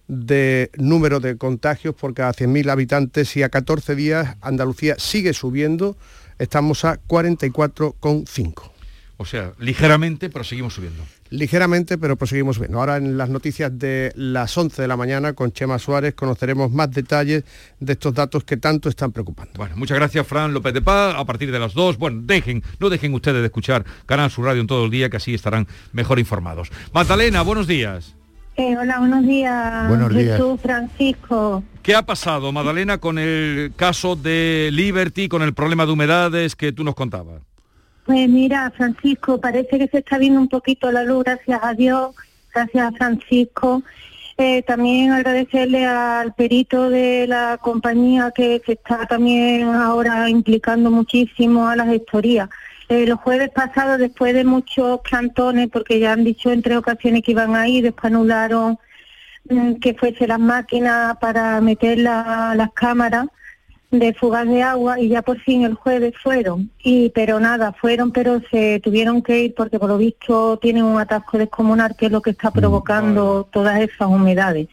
de 0.07 0.72
número 0.76 1.20
de 1.20 1.38
contagios 1.38 1.95
por 1.95 2.14
cada 2.14 2.34
100.000 2.34 2.70
habitantes 2.70 3.36
y 3.38 3.43
a 3.43 3.49
14 3.49 3.95
días 3.95 4.36
Andalucía 4.41 4.95
sigue 4.97 5.34
subiendo, 5.34 5.95
estamos 6.38 6.84
a 6.84 6.99
44,5. 7.07 8.72
O 9.18 9.26
sea, 9.26 9.53
ligeramente, 9.59 10.30
pero 10.30 10.43
seguimos 10.43 10.74
subiendo. 10.74 11.03
Ligeramente, 11.32 11.97
pero 11.97 12.17
proseguimos 12.17 12.59
bien. 12.59 12.75
Ahora 12.75 12.97
en 12.97 13.17
las 13.17 13.29
noticias 13.29 13.71
de 13.79 14.11
las 14.15 14.57
11 14.57 14.82
de 14.82 14.88
la 14.89 14.97
mañana 14.97 15.32
con 15.32 15.53
Chema 15.53 15.79
Suárez 15.79 16.13
conoceremos 16.13 16.71
más 16.71 16.91
detalles 16.91 17.45
de 17.79 17.93
estos 17.93 18.13
datos 18.13 18.43
que 18.43 18.57
tanto 18.57 18.89
están 18.89 19.13
preocupando. 19.13 19.53
Bueno, 19.55 19.77
muchas 19.77 19.97
gracias, 19.97 20.27
Fran 20.27 20.53
López 20.53 20.73
de 20.73 20.82
Paz. 20.82 21.15
A 21.17 21.23
partir 21.23 21.49
de 21.49 21.57
las 21.57 21.73
2, 21.73 21.97
bueno, 21.97 22.19
dejen, 22.25 22.61
no 22.82 22.89
dejen 22.89 23.13
ustedes 23.13 23.39
de 23.39 23.45
escuchar 23.45 23.86
Canal 24.05 24.29
Sur 24.29 24.43
Radio 24.43 24.59
en 24.59 24.67
todo 24.67 24.84
el 24.84 24.91
día, 24.91 25.09
que 25.09 25.17
así 25.17 25.34
estarán 25.34 25.67
mejor 25.93 26.19
informados. 26.19 26.69
Magdalena, 26.93 27.43
buenos 27.43 27.65
días. 27.65 28.13
Eh, 28.57 28.75
hola, 28.77 28.99
buenos 28.99 29.25
días. 29.25 29.88
Buenos 29.88 30.13
días. 30.13 30.38
Jesús, 30.38 30.59
Francisco. 30.61 31.63
¿Qué 31.82 31.95
ha 31.95 32.05
pasado, 32.05 32.51
Magdalena, 32.51 32.97
con 32.97 33.17
el 33.17 33.71
caso 33.77 34.17
de 34.17 34.69
Liberty, 34.73 35.29
con 35.29 35.41
el 35.43 35.53
problema 35.53 35.86
de 35.86 35.93
humedades 35.93 36.57
que 36.57 36.73
tú 36.73 36.84
nos 36.84 36.93
contabas? 36.93 37.41
Pues 38.06 38.28
mira, 38.30 38.72
Francisco, 38.76 39.39
parece 39.39 39.78
que 39.78 39.88
se 39.88 39.99
está 39.99 40.18
viendo 40.18 40.39
un 40.39 40.47
poquito 40.47 40.91
la 40.91 41.04
luz, 41.04 41.24
gracias 41.24 41.60
a 41.62 41.74
Dios, 41.74 42.16
gracias 42.54 42.88
a 42.88 42.91
Francisco. 42.97 43.84
Eh, 44.38 44.64
también 44.64 45.12
agradecerle 45.12 45.86
al 45.86 46.34
perito 46.34 46.89
de 46.89 47.28
la 47.28 47.60
compañía 47.62 48.32
que 48.32 48.62
se 48.66 48.74
está 48.74 49.06
también 49.06 49.68
ahora 49.70 50.28
implicando 50.30 50.89
muchísimo 50.89 51.68
a 51.68 51.76
la 51.76 51.86
gestoría. 51.86 52.49
Eh, 52.89 53.06
los 53.06 53.20
jueves 53.20 53.49
pasados, 53.52 53.99
después 53.99 54.34
de 54.34 54.43
muchos 54.45 54.99
plantones, 55.02 55.70
porque 55.72 55.99
ya 55.99 56.14
han 56.14 56.24
dicho 56.24 56.52
en 56.52 56.62
tres 56.64 56.78
ocasiones 56.78 57.22
que 57.24 57.32
iban 57.32 57.56
a 57.56 57.68
ir, 57.68 57.84
después 57.84 58.12
anularon 58.12 58.80
mm, 59.49 59.76
que 59.76 59.93
fuese 59.93 60.28
las 60.28 60.39
máquinas 60.39 61.18
para 61.18 61.62
meter 61.62 61.99
la- 61.99 62.54
las 62.56 62.72
cámaras 62.74 63.28
de 63.92 64.14
fugas 64.14 64.48
de 64.48 64.64
agua 64.64 65.00
y 65.00 65.10
ya 65.10 65.22
por 65.22 65.39
fin 65.42 65.64
el 65.64 65.74
jueves 65.76 66.14
fueron 66.24 66.70
y 66.82 67.10
pero 67.10 67.39
nada 67.39 67.74
fueron 67.74 68.12
pero 68.12 68.42
se 68.50 68.80
tuvieron 68.82 69.22
que 69.22 69.44
ir 69.44 69.54
porque 69.54 69.80
por 69.80 69.89
lo 69.89 69.98
visto 69.98 70.58
tienen 70.58 70.86
un 70.86 71.00
atasco 71.00 71.38
descomunal 71.38 71.96
que 71.98 72.06
es 72.06 72.12
lo 72.12 72.22
que 72.22 72.30
está 72.32 72.52
provocando 72.52 73.48
todas 73.52 73.80
esas 73.82 74.08
humedades 74.08 74.68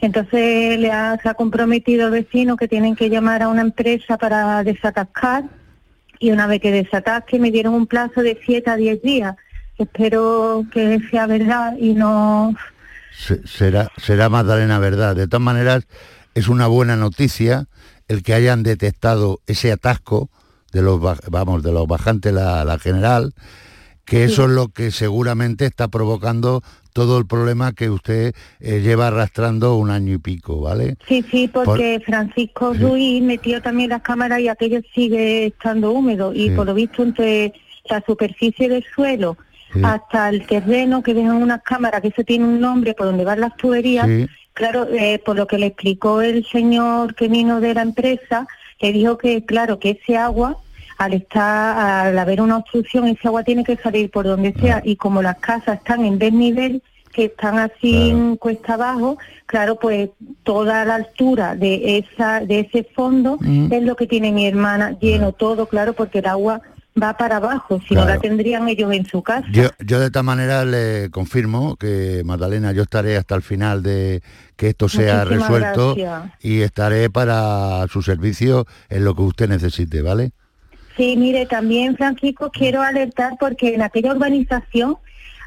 Entonces 0.00 0.78
le 0.80 0.90
ha, 0.90 1.16
se 1.22 1.28
ha 1.28 1.34
comprometido 1.34 2.06
el 2.06 2.12
vecino 2.12 2.56
que 2.56 2.66
tienen 2.66 2.96
que 2.96 3.08
llamar 3.08 3.42
a 3.42 3.48
una 3.48 3.62
empresa 3.62 4.18
para 4.18 4.64
desatascar 4.64 5.44
y 6.18 6.32
una 6.32 6.46
vez 6.48 6.60
que 6.60 6.72
desatasque 6.72 7.38
me 7.38 7.50
dieron 7.52 7.74
un 7.74 7.86
plazo 7.86 8.22
de 8.22 8.38
7 8.44 8.70
a 8.70 8.76
10 8.76 9.02
días. 9.02 9.36
Espero 9.78 10.64
que 10.72 11.00
sea 11.10 11.26
verdad 11.26 11.76
y 11.78 11.94
no... 11.94 12.54
Se- 13.16 13.46
será, 13.46 13.90
será 13.96 14.28
Magdalena 14.28 14.78
verdad. 14.78 15.14
De 15.16 15.26
todas 15.26 15.42
maneras, 15.42 15.86
es 16.34 16.48
una 16.48 16.66
buena 16.68 16.96
noticia 16.96 17.66
el 18.12 18.22
que 18.22 18.34
hayan 18.34 18.62
detectado 18.62 19.40
ese 19.46 19.72
atasco 19.72 20.28
de 20.72 20.82
los, 20.82 21.00
vamos, 21.30 21.62
de 21.62 21.72
los 21.72 21.86
bajantes 21.86 22.32
la, 22.32 22.64
la 22.64 22.78
general, 22.78 23.34
que 24.04 24.24
eso 24.24 24.44
es 24.44 24.50
lo 24.50 24.68
que 24.68 24.90
seguramente 24.90 25.64
está 25.66 25.88
provocando 25.88 26.62
todo 26.92 27.18
el 27.18 27.26
problema 27.26 27.72
que 27.72 27.88
usted 27.88 28.34
eh, 28.60 28.80
lleva 28.80 29.06
arrastrando 29.06 29.76
un 29.76 29.90
año 29.90 30.14
y 30.14 30.18
pico, 30.18 30.60
¿vale? 30.60 30.96
Sí, 31.08 31.24
sí, 31.30 31.48
porque 31.48 32.02
Francisco 32.04 32.74
Ruiz 32.74 33.22
metió 33.22 33.62
también 33.62 33.90
las 33.90 34.02
cámaras 34.02 34.40
y 34.40 34.48
aquello 34.48 34.80
sigue 34.94 35.46
estando 35.46 35.92
húmedo 35.92 36.34
y 36.34 36.48
Sí. 36.48 36.54
por 36.54 36.66
lo 36.66 36.74
visto 36.74 37.02
entre 37.02 37.52
la 37.88 38.02
superficie 38.06 38.68
del 38.68 38.84
suelo 38.94 39.36
hasta 39.82 40.28
el 40.28 40.46
terreno 40.46 41.02
que 41.02 41.14
dejan 41.14 41.36
unas 41.36 41.62
cámaras, 41.62 42.02
que 42.02 42.08
eso 42.08 42.22
tiene 42.24 42.44
un 42.44 42.60
nombre 42.60 42.92
por 42.92 43.06
donde 43.06 43.24
van 43.24 43.40
las 43.40 43.56
tuberías. 43.56 44.06
Claro, 44.54 44.86
eh, 44.92 45.20
por 45.24 45.36
lo 45.36 45.46
que 45.46 45.58
le 45.58 45.66
explicó 45.66 46.22
el 46.22 46.44
señor 46.46 47.14
que 47.14 47.28
vino 47.28 47.60
de 47.60 47.74
la 47.74 47.82
empresa, 47.82 48.46
le 48.80 48.92
dijo 48.92 49.18
que 49.18 49.44
claro, 49.44 49.78
que 49.78 49.90
ese 49.90 50.16
agua 50.16 50.56
al 50.98 51.14
estar, 51.14 52.06
al 52.06 52.18
haber 52.18 52.40
una 52.40 52.58
obstrucción, 52.58 53.08
ese 53.08 53.26
agua 53.26 53.42
tiene 53.42 53.64
que 53.64 53.76
salir 53.76 54.10
por 54.10 54.24
donde 54.24 54.52
sea 54.52 54.82
y 54.84 54.96
como 54.96 55.20
las 55.20 55.38
casas 55.38 55.78
están 55.78 56.04
en 56.04 56.18
desnivel, 56.18 56.82
que 57.12 57.24
están 57.26 57.58
así 57.58 58.08
en 58.10 58.36
cuesta 58.36 58.74
abajo, 58.74 59.18
claro, 59.46 59.76
pues 59.76 60.10
toda 60.44 60.84
la 60.84 60.94
altura 60.94 61.56
de 61.56 61.98
esa 61.98 62.40
de 62.40 62.60
ese 62.60 62.84
fondo 62.84 63.36
Mm. 63.40 63.72
es 63.72 63.82
lo 63.82 63.96
que 63.96 64.06
tiene 64.06 64.32
mi 64.32 64.46
hermana 64.46 64.96
lleno 64.98 65.32
todo, 65.32 65.66
claro, 65.66 65.92
porque 65.92 66.20
el 66.20 66.26
agua 66.26 66.62
va 67.00 67.16
para 67.16 67.36
abajo, 67.36 67.80
si 67.88 67.94
no 67.94 68.04
la 68.04 68.18
tendrían 68.18 68.68
ellos 68.68 68.92
en 68.92 69.06
su 69.06 69.22
casa. 69.22 69.46
Yo, 69.50 69.68
yo 69.78 69.98
de 69.98 70.06
esta 70.06 70.22
manera 70.22 70.64
le 70.64 71.10
confirmo 71.10 71.76
que, 71.76 72.22
Magdalena, 72.24 72.72
yo 72.72 72.82
estaré 72.82 73.16
hasta 73.16 73.34
el 73.34 73.42
final 73.42 73.82
de 73.82 74.22
que 74.56 74.68
esto 74.68 74.88
sea 74.88 75.24
Muchísimas 75.24 75.48
resuelto 75.48 75.94
gracias. 75.94 76.32
y 76.40 76.60
estaré 76.60 77.10
para 77.10 77.86
su 77.88 78.02
servicio 78.02 78.66
en 78.88 79.04
lo 79.04 79.14
que 79.14 79.22
usted 79.22 79.48
necesite, 79.48 80.02
¿vale? 80.02 80.32
Sí, 80.96 81.16
mire, 81.16 81.46
también 81.46 81.96
Francisco 81.96 82.50
quiero 82.50 82.82
alertar 82.82 83.32
porque 83.40 83.74
en 83.74 83.82
aquella 83.82 84.12
urbanización 84.12 84.98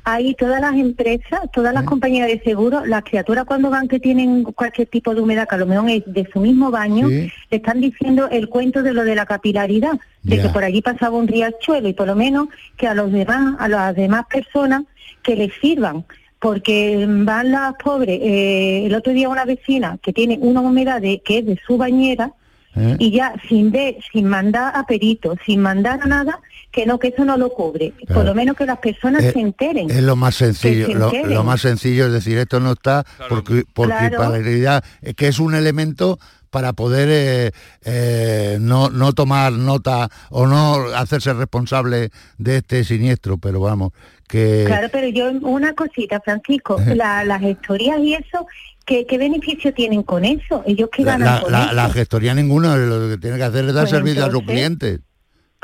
hay 0.06 0.36
todas 0.36 0.62
las 0.62 0.76
empresas, 0.76 1.42
todas 1.52 1.74
las 1.74 1.84
compañías 1.84 2.28
de 2.28 2.40
seguro, 2.42 2.86
las 2.86 3.04
criaturas 3.04 3.44
cuando 3.46 3.72
van 3.72 3.88
que 3.88 4.00
tienen 4.00 4.44
cualquier 4.44 4.88
tipo 4.88 5.16
de 5.16 5.22
humedad, 5.22 5.48
que 5.48 5.56
a 5.56 5.58
lo 5.58 5.66
mejor 5.66 5.90
es 5.90 6.04
de 6.06 6.30
su 6.32 6.40
mismo 6.40 6.70
baño, 6.70 7.08
le 7.08 7.32
están 7.50 7.82
diciendo 7.82 8.30
el 8.30 8.48
cuento 8.48 8.84
de 8.84 8.94
lo 8.94 9.04
de 9.04 9.16
la 9.16 9.26
capilaridad, 9.26 10.00
de 10.22 10.40
que 10.40 10.50
por 10.50 10.64
allí 10.64 10.84
pasaba 10.84 11.18
un 11.18 11.28
riachuelo 11.28 11.88
y 11.88 11.94
por 11.94 12.06
lo 12.06 12.16
menos 12.16 12.50
que 12.78 12.88
a 12.88 12.94
los 12.94 13.12
demás, 13.12 13.56
a 13.58 13.68
las 13.68 13.96
demás 13.96 14.26
personas 14.28 14.84
que 15.24 15.36
les 15.36 15.52
sirvan. 15.60 16.06
Porque 16.38 17.08
van 17.10 17.52
las 17.52 17.74
pobres, 17.84 18.20
eh, 18.22 18.86
el 18.86 18.94
otro 18.94 19.12
día 19.12 19.30
una 19.30 19.46
vecina 19.46 19.98
que 20.04 20.14
tiene 20.14 20.38
una 20.40 20.62
humedad 20.62 21.02
de, 21.02 21.20
que 21.26 21.40
es 21.40 21.46
de 21.48 21.60
su 21.66 21.78
bañera, 21.78 22.34
¿Eh? 22.76 22.98
y 23.00 23.12
ya 23.12 23.34
sin 23.48 23.72
ver, 23.72 23.96
sin 24.12 24.28
mandar 24.28 24.74
a 24.76 24.86
peritos, 24.86 25.40
sin 25.46 25.62
mandar 25.62 26.00
a 26.04 26.06
nada, 26.06 26.40
que 26.76 26.86
no, 26.86 27.00
que 27.00 27.08
eso 27.08 27.24
no 27.24 27.38
lo 27.38 27.50
cubre. 27.52 27.94
Por 28.14 28.26
lo 28.26 28.36
menos 28.36 28.58
que 28.58 28.66
las 28.66 28.80
personas 28.80 29.24
Eh, 29.24 29.32
se 29.32 29.40
enteren. 29.40 29.90
Es 29.90 30.04
lo 30.04 30.18
más 30.18 30.36
sencillo, 30.36 30.88
Que 31.10 31.22
se 31.24 31.28
lo, 31.30 31.44
más 31.46 31.62
sencillo 31.62 32.08
es 32.08 32.12
decir, 32.12 32.38
esto 32.38 32.60
no 32.60 32.74
está 32.74 33.06
porque, 33.30 33.64
porque 33.74 33.94
Claro. 33.94 34.18
para 34.18 34.30
la 34.32 34.38
realidad 34.40 34.84
es 35.02 35.16
que 35.16 35.30
es 35.30 35.40
un 35.40 35.56
elemento 35.56 36.20
para 36.50 36.74
poder 36.74 37.08
eh, 37.12 37.52
eh, 37.86 38.58
no, 38.60 38.90
no 38.90 39.14
tomar 39.14 39.54
nota 39.54 40.10
o 40.30 40.48
no 40.48 40.76
hacerse 40.96 41.34
responsable 41.34 42.10
de 42.38 42.58
este 42.58 42.84
siniestro, 42.84 43.38
pero 43.38 43.60
vamos, 43.62 43.92
que 44.28 44.64
Claro, 44.68 44.90
pero 44.92 45.08
yo 45.08 45.32
una 45.48 45.74
cosita, 45.74 46.20
Francisco, 46.20 46.78
la- 46.94 47.24
las 47.24 47.40
gestorías 47.42 48.00
y 48.00 48.14
eso, 48.16 48.48
¿qué, 48.86 49.06
¿qué 49.06 49.18
beneficio 49.18 49.74
tienen 49.74 50.04
con 50.04 50.26
eso? 50.26 50.64
Ellos 50.66 50.90
qué 50.92 51.04
la, 51.04 51.12
ganan 51.14 51.36
la- 51.36 51.42
con 51.42 51.52
la- 51.52 51.64
eso. 51.66 51.74
la 51.74 51.90
gestoría 51.90 52.34
ninguno 52.34 52.76
lo 52.78 53.10
que 53.10 53.18
tiene 53.18 53.38
que 53.38 53.44
hacer 53.44 53.66
es 53.66 53.74
dar 53.74 53.84
Pues 53.84 53.92
servicio 53.92 54.26
a 54.26 54.32
sus 54.32 54.44
clientes. 54.44 55.00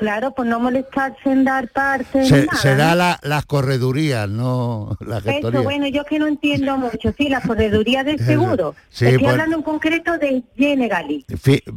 Claro, 0.01 0.33
pues 0.33 0.49
no 0.49 0.59
molestarse 0.59 1.29
en 1.31 1.43
dar 1.43 1.67
parte. 1.67 2.25
Se- 2.25 2.41
ni 2.41 2.45
nada, 2.47 2.57
será 2.59 2.89
¿no? 2.89 2.95
la- 2.95 3.19
las 3.21 3.45
corredurías, 3.45 4.27
no 4.27 4.97
la 4.99 5.21
gestoría. 5.21 5.59
Eso, 5.59 5.63
bueno, 5.63 5.85
yo 5.89 6.03
que 6.05 6.17
no 6.17 6.25
entiendo 6.25 6.75
mucho. 6.75 7.13
Sí, 7.15 7.29
la 7.29 7.39
correduría 7.39 8.03
de 8.03 8.13
Eso. 8.13 8.25
seguro. 8.25 8.73
Sí, 8.89 9.05
Estoy 9.05 9.27
hablando 9.27 9.57
en 9.57 9.61
concreto 9.61 10.17
de 10.17 10.41
Generali. 10.57 11.23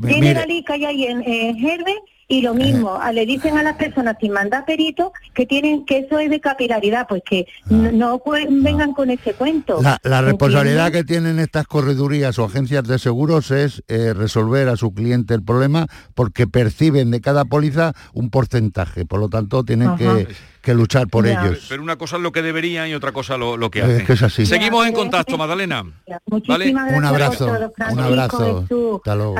Generali 0.06 0.64
que 0.64 0.72
hay 0.72 0.84
ahí 0.86 1.04
en, 1.04 1.22
en 1.22 1.66
Herbe 1.66 1.94
y 2.34 2.42
lo 2.42 2.52
mismo, 2.54 2.94
a- 2.96 3.12
le 3.12 3.26
dicen 3.26 3.56
a 3.58 3.62
las 3.62 3.76
personas 3.76 4.16
sin 4.20 4.32
mandar 4.32 4.64
perito 4.64 5.12
que 5.34 5.46
tienen 5.46 5.84
que 5.86 5.98
eso 5.98 6.18
es 6.18 6.30
de 6.30 6.40
capilaridad, 6.40 7.06
pues 7.08 7.22
que 7.24 7.46
no, 7.70 7.92
no 7.92 8.18
pues, 8.18 8.46
vengan 8.50 8.92
con 8.92 9.10
ese 9.10 9.34
cuento. 9.34 9.80
La, 9.80 9.98
la 10.02 10.20
responsabilidad 10.22 10.90
que 10.90 11.04
tienen 11.04 11.38
estas 11.38 11.66
corredurías 11.66 12.38
o 12.38 12.44
agencias 12.44 12.84
de 12.84 12.98
seguros 12.98 13.50
es 13.50 13.82
eh, 13.88 14.12
resolver 14.14 14.68
a 14.68 14.76
su 14.76 14.92
cliente 14.92 15.34
el 15.34 15.42
problema 15.44 15.86
porque 16.14 16.46
perciben 16.46 17.10
de 17.10 17.20
cada 17.20 17.44
póliza 17.44 17.92
un 18.12 18.30
porcentaje, 18.30 19.04
por 19.06 19.20
lo 19.20 19.28
tanto 19.28 19.62
tienen 19.64 19.88
Ajá. 19.88 19.96
que, 19.98 20.28
que 20.64 20.74
luchar 20.74 21.06
por 21.08 21.26
ellos. 21.26 21.66
Pero 21.68 21.82
una 21.82 21.96
cosa 21.96 22.16
es 22.16 22.22
lo 22.22 22.32
que 22.32 22.42
deberían 22.42 22.88
y 22.88 22.94
otra 22.94 23.12
cosa 23.12 23.36
lo, 23.36 23.56
lo 23.56 23.70
que 23.70 23.80
Es 23.80 23.84
hacen. 23.84 24.06
que 24.06 24.12
es 24.14 24.22
así. 24.22 24.46
Seguimos 24.46 24.86
en 24.86 24.92
contacto, 24.94 25.36
Magdalena. 25.38 25.82
¿Vale? 25.82 26.20
Muchísimas 26.26 26.92
Un 26.92 27.00
gracias 27.00 27.40
abrazo, 27.42 27.72
un 27.92 28.00
abrazo. 28.00 28.64
Hasta 28.96 29.14
luego. 29.14 29.34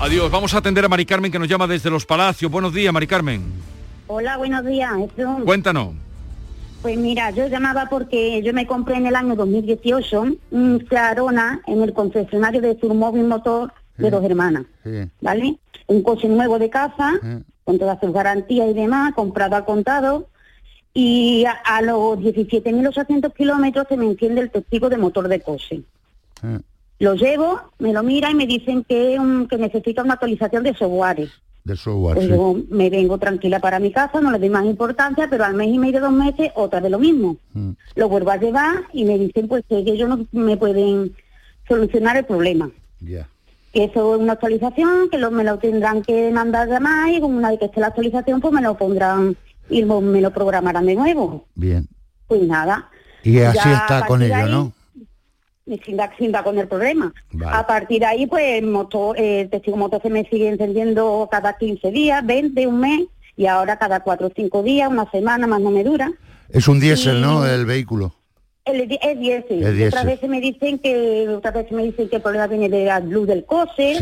Adiós. 0.00 0.30
Vamos 0.30 0.52
a 0.54 0.58
atender 0.58 0.84
a 0.84 0.88
Mari 0.88 1.06
Carmen 1.06 1.30
que 1.32 1.38
nos 1.38 1.48
llama 1.48 1.66
desde 1.66 1.88
Los 1.90 2.04
Palacios. 2.04 2.50
Buenos 2.50 2.74
días, 2.74 2.92
Mari 2.92 3.06
Carmen. 3.06 3.42
Hola, 4.08 4.36
buenos 4.36 4.64
días. 4.66 4.90
Jesús. 5.16 5.44
Cuéntanos. 5.44 5.94
Pues 6.82 6.98
mira, 6.98 7.30
yo 7.30 7.46
llamaba 7.46 7.86
porque 7.88 8.42
yo 8.42 8.52
me 8.52 8.66
compré 8.66 8.96
en 8.96 9.06
el 9.06 9.16
año 9.16 9.34
2018 9.36 10.26
un 10.50 10.86
Arona 10.94 11.62
en 11.66 11.82
el 11.82 11.94
concesionario 11.94 12.60
de 12.60 12.78
Surmóvil 12.78 13.24
Motor 13.24 13.72
de 13.96 14.10
dos 14.10 14.22
hermanas, 14.24 14.64
Sí. 14.82 15.08
¿vale? 15.22 15.56
Un 15.86 16.02
coche 16.02 16.28
nuevo 16.28 16.58
de 16.58 16.68
casa, 16.68 17.12
con 17.64 17.78
todas 17.78 17.98
sus 18.00 18.12
garantías 18.12 18.68
y 18.68 18.74
demás, 18.74 19.14
comprado 19.14 19.56
al 19.56 19.64
contado, 19.64 20.28
y 20.94 21.44
a, 21.44 21.50
a 21.52 21.82
los 21.82 22.18
17.800 22.20 23.32
kilómetros 23.34 23.86
se 23.88 23.96
me 23.96 24.06
enciende 24.06 24.40
el 24.42 24.50
testigo 24.50 24.88
de 24.88 24.96
motor 24.96 25.26
de 25.28 25.40
coche. 25.40 25.82
Eh, 26.42 26.58
Lo 27.00 27.14
llevo, 27.14 27.60
me 27.80 27.92
lo 27.92 28.02
mira 28.02 28.30
y 28.30 28.34
me 28.34 28.46
dicen 28.46 28.84
que, 28.84 29.18
un- 29.18 29.48
que 29.48 29.56
necesita 29.58 30.02
una 30.02 30.14
actualización 30.14 30.62
de 30.62 30.72
software. 30.74 31.28
de 31.64 31.76
software. 31.76 32.14
Pues 32.14 32.26
sí. 32.26 32.32
yo 32.32 32.56
me 32.70 32.90
vengo 32.90 33.18
tranquila 33.18 33.58
para 33.58 33.80
mi 33.80 33.90
casa, 33.90 34.20
no 34.20 34.30
le 34.30 34.38
doy 34.38 34.50
más 34.50 34.64
importancia, 34.64 35.26
pero 35.28 35.44
al 35.44 35.54
mes 35.54 35.68
y 35.68 35.78
medio, 35.78 36.00
dos 36.00 36.12
meses, 36.12 36.50
otra 36.54 36.80
de 36.80 36.90
lo 36.90 36.98
mismo. 37.00 37.36
Mm. 37.54 37.70
Lo 37.96 38.08
vuelvo 38.08 38.30
a 38.30 38.36
llevar 38.36 38.84
y 38.92 39.04
me 39.04 39.18
dicen 39.18 39.48
pues 39.48 39.64
que 39.68 39.78
ellos 39.78 40.08
no 40.08 40.26
me 40.32 40.56
pueden 40.56 41.12
solucionar 41.66 42.16
el 42.16 42.24
problema. 42.24 42.70
Ya. 43.00 43.28
Que 43.72 43.84
eso 43.84 44.14
es 44.14 44.20
una 44.20 44.34
actualización, 44.34 45.08
que 45.10 45.18
lo, 45.18 45.32
me 45.32 45.42
lo 45.42 45.58
tendrán 45.58 46.02
que 46.02 46.30
mandar 46.30 46.68
de 46.68 46.78
más 46.78 47.10
y 47.10 47.20
una 47.20 47.50
vez 47.50 47.58
que 47.58 47.64
esté 47.64 47.80
la 47.80 47.88
actualización 47.88 48.40
pues 48.40 48.54
me 48.54 48.62
lo 48.62 48.76
pondrán 48.76 49.36
y 49.68 49.82
lo- 49.82 50.00
me 50.00 50.20
lo 50.20 50.30
programarán 50.32 50.86
de 50.86 50.94
nuevo. 50.94 51.46
Bien. 51.54 51.86
Pues 52.26 52.42
nada. 52.42 52.90
Y 53.22 53.38
así 53.40 53.58
Ya 53.64 53.76
está 53.78 54.06
con 54.06 54.22
ello, 54.22 54.34
ahí, 54.34 54.50
¿no? 54.50 54.72
y 55.66 55.78
sin 55.78 55.96
dar, 55.96 56.10
sin 56.18 56.30
dar 56.30 56.44
con 56.44 56.58
el 56.58 56.68
problema. 56.68 57.12
Vale. 57.32 57.56
A 57.56 57.66
partir 57.66 58.00
de 58.00 58.06
ahí, 58.06 58.26
pues 58.26 58.44
el 58.58 58.66
motor, 58.66 59.18
el 59.18 59.48
testigo 59.48 59.76
motor 59.78 60.02
se 60.02 60.10
me 60.10 60.24
sigue 60.28 60.48
encendiendo 60.48 61.26
cada 61.30 61.56
15 61.56 61.90
días, 61.90 62.24
20, 62.26 62.66
un 62.66 62.80
mes, 62.80 63.00
y 63.36 63.46
ahora 63.46 63.78
cada 63.78 64.00
4 64.00 64.26
o 64.26 64.30
5 64.36 64.62
días, 64.62 64.90
una 64.90 65.10
semana 65.10 65.46
más 65.46 65.60
no 65.62 65.70
me 65.70 65.82
dura. 65.82 66.12
Es 66.50 66.68
un 66.68 66.80
diésel, 66.80 67.16
Y- 67.18 67.20
¿no? 67.22 67.46
El 67.46 67.64
vehículo. 67.64 68.14
El, 68.66 68.80
es 68.82 69.18
diésel. 69.18 69.62
Es 69.62 69.74
diésel. 69.74 69.88
Otras 69.88 70.04
veces 70.06 70.28
me 70.28 70.40
dicen 70.40 70.78
que 70.78 71.28
otras 71.28 71.54
veces 71.54 71.72
me 71.72 71.82
dicen 71.84 72.08
que 72.08 72.16
el 72.16 72.22
problema 72.22 72.46
viene 72.46 72.68
de 72.68 72.84
la 72.86 73.00
luz 73.00 73.26
del 73.26 73.44
coche. 73.44 73.94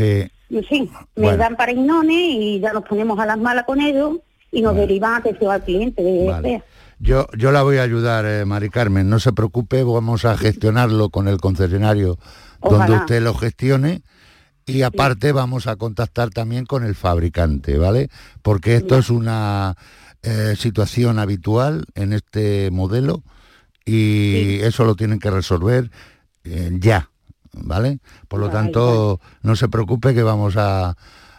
Sí. 0.49 0.55
En 0.57 0.63
fin, 0.65 0.89
me 1.15 1.35
dan 1.35 1.55
para 1.55 1.71
ignones 1.71 2.15
y 2.17 2.59
ya 2.59 2.73
nos 2.73 2.83
ponemos 2.83 3.17
a 3.19 3.25
las 3.25 3.37
malas 3.37 3.63
con 3.65 3.81
ellos 3.81 4.17
y 4.53 4.61
nos 4.61 4.75
derivan 4.75 5.15
atención 5.15 5.51
al 5.51 5.63
cliente. 5.63 6.01
De, 6.03 6.27
Vale. 6.27 6.47
vea. 6.47 6.63
Yo, 6.99 7.27
yo 7.37 7.51
la 7.51 7.63
voy 7.63 7.77
a 7.77 7.83
ayudar, 7.83 8.25
eh, 8.25 8.45
Mari 8.45 8.69
Carmen, 8.69 9.09
no 9.09 9.19
se 9.19 9.33
preocupe, 9.33 9.83
vamos 9.83 10.23
a 10.23 10.37
gestionarlo 10.37 11.09
con 11.09 11.27
el 11.27 11.41
concesionario 11.41 12.17
donde 12.61 12.93
usted 12.93 13.21
lo 13.21 13.33
gestione 13.33 14.03
y 14.65 14.83
aparte 14.83 15.33
vamos 15.33 15.67
a 15.67 15.75
contactar 15.75 16.29
también 16.29 16.65
con 16.65 16.85
el 16.85 16.95
fabricante, 16.95 17.77
¿vale? 17.77 18.09
Porque 18.41 18.75
esto 18.75 18.97
es 18.97 19.09
una 19.09 19.75
eh, 20.21 20.55
situación 20.57 21.19
habitual 21.19 21.85
en 21.95 22.13
este 22.13 22.71
modelo 22.71 23.23
y 23.85 24.61
eso 24.61 24.85
lo 24.85 24.95
tienen 24.95 25.19
que 25.19 25.29
resolver 25.29 25.91
eh, 26.45 26.71
ya, 26.79 27.09
¿vale? 27.51 27.99
Por 28.29 28.39
lo 28.39 28.47
Vale, 28.47 28.59
tanto, 28.59 29.19
no 29.41 29.57
se 29.57 29.67
preocupe 29.67 30.13
que 30.13 30.23
vamos 30.23 30.55
a, 30.55 30.95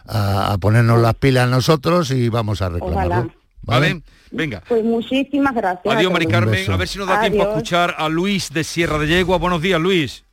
a- 0.07 0.53
a 0.53 0.57
ponernos 0.57 1.01
las 1.01 1.15
pilas 1.15 1.49
nosotros 1.49 2.11
y 2.11 2.29
vamos 2.29 2.61
a 2.61 2.69
reclamarlo. 2.69 3.15
Ojalá. 3.15 3.27
¿Vale? 3.63 4.01
Venga. 4.31 4.61
Pues 4.67 4.83
muchísimas 4.83 5.55
gracias. 5.55 5.95
Adiós, 5.95 6.11
Mari. 6.11 6.27
Carmen. 6.27 6.71
A 6.71 6.77
ver 6.77 6.87
si 6.87 6.99
nos 6.99 7.07
da 7.07 7.21
tiempo 7.21 7.43
a 7.43 7.49
escuchar 7.51 7.95
a 7.97 8.09
Luis 8.09 8.51
de 8.53 8.63
Sierra 8.63 8.97
de 8.99 9.07
Yegua. 9.07 9.37
Buenos 9.37 9.61
días, 9.61 9.79
Luis. 9.81 10.23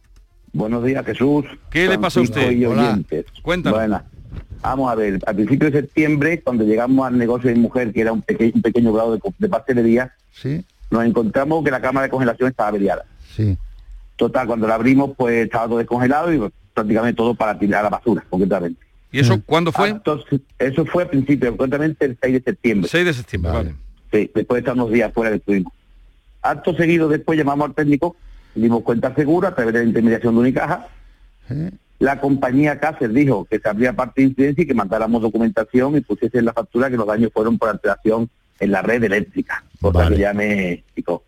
Buenos 0.52 0.84
días, 0.84 1.04
Jesús. 1.06 1.44
¿Qué 1.70 1.88
le 1.88 1.98
pasa 1.98 2.20
a 2.20 2.22
usted? 2.24 2.66
Hola. 2.66 2.98
Cuéntanos. 3.42 3.78
Buenas. 3.78 4.02
Vamos 4.60 4.92
a 4.92 4.94
ver, 4.94 5.18
a 5.26 5.32
principios 5.32 5.72
de 5.72 5.80
septiembre, 5.80 6.40
cuando 6.42 6.62
llegamos 6.64 7.06
al 7.06 7.18
negocio 7.18 7.48
de 7.50 7.56
mujer, 7.56 7.92
que 7.92 8.00
era 8.02 8.12
un, 8.12 8.22
peque- 8.22 8.52
un 8.54 8.62
pequeño 8.62 8.92
grado 8.92 9.18
de 9.38 9.48
pastelería, 9.48 10.14
Sí, 10.32 10.64
nos 10.90 11.04
encontramos 11.04 11.64
que 11.64 11.70
la 11.70 11.80
cámara 11.80 12.04
de 12.06 12.10
congelación 12.10 12.48
estaba 12.50 12.68
averiada. 12.68 13.04
sí. 13.34 13.56
Total, 14.14 14.46
cuando 14.46 14.68
la 14.68 14.74
abrimos, 14.76 15.12
pues 15.16 15.46
estaba 15.46 15.66
todo 15.66 15.78
descongelado 15.78 16.32
y 16.32 16.38
pues, 16.38 16.52
prácticamente 16.74 17.16
todo 17.16 17.34
para 17.34 17.58
tirar 17.58 17.80
a 17.80 17.84
la 17.84 17.88
basura, 17.90 18.24
concretamente. 18.30 18.80
¿Y 19.12 19.20
eso 19.20 19.40
cuándo 19.44 19.70
fue? 19.70 19.90
Entonces, 19.90 20.40
eso 20.58 20.84
fue 20.86 21.04
a 21.04 21.08
principios, 21.08 21.54
concretamente 21.54 22.06
el 22.06 22.18
6 22.20 22.32
de 22.32 22.42
septiembre. 22.42 22.88
6 22.90 23.04
de 23.04 23.12
septiembre, 23.12 23.52
vale. 23.52 23.74
Sí, 24.10 24.30
después 24.34 24.56
de 24.56 24.58
estar 24.58 24.74
unos 24.74 24.90
días 24.90 25.12
fuera 25.12 25.30
que 25.30 25.36
estuvimos. 25.36 25.72
Acto 26.40 26.74
seguido 26.74 27.08
después 27.08 27.38
llamamos 27.38 27.68
al 27.68 27.74
técnico, 27.74 28.16
dimos 28.54 28.82
cuenta 28.82 29.14
segura 29.14 29.50
a 29.50 29.54
través 29.54 29.74
de 29.74 29.80
la 29.80 29.86
intermediación 29.86 30.34
de 30.34 30.40
Unicaja. 30.40 30.88
La 31.98 32.20
compañía 32.20 32.80
Cáceres 32.80 33.14
dijo 33.14 33.44
que 33.44 33.60
se 33.60 33.68
abría 33.68 33.92
parte 33.92 34.22
de 34.22 34.28
incidencia 34.28 34.64
y 34.64 34.66
que 34.66 34.74
mandáramos 34.74 35.22
documentación 35.22 35.96
y 35.96 36.00
pusiese 36.00 36.38
en 36.38 36.46
la 36.46 36.52
factura 36.52 36.90
que 36.90 36.96
los 36.96 37.06
daños 37.06 37.30
fueron 37.32 37.58
por 37.58 37.68
alteración 37.68 38.28
en 38.58 38.72
la 38.72 38.82
red 38.82 39.04
eléctrica, 39.04 39.64
cosa 39.80 40.08
que 40.08 40.18
ya 40.18 40.32
me 40.32 40.72
explicó. 40.72 41.22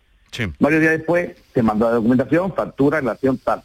Varios 0.59 0.81
días 0.81 0.93
después 0.95 1.31
se 1.53 1.63
mandó 1.63 1.87
la 1.87 1.95
documentación, 1.95 2.53
factura, 2.55 3.01
relación 3.01 3.39
tal. 3.39 3.63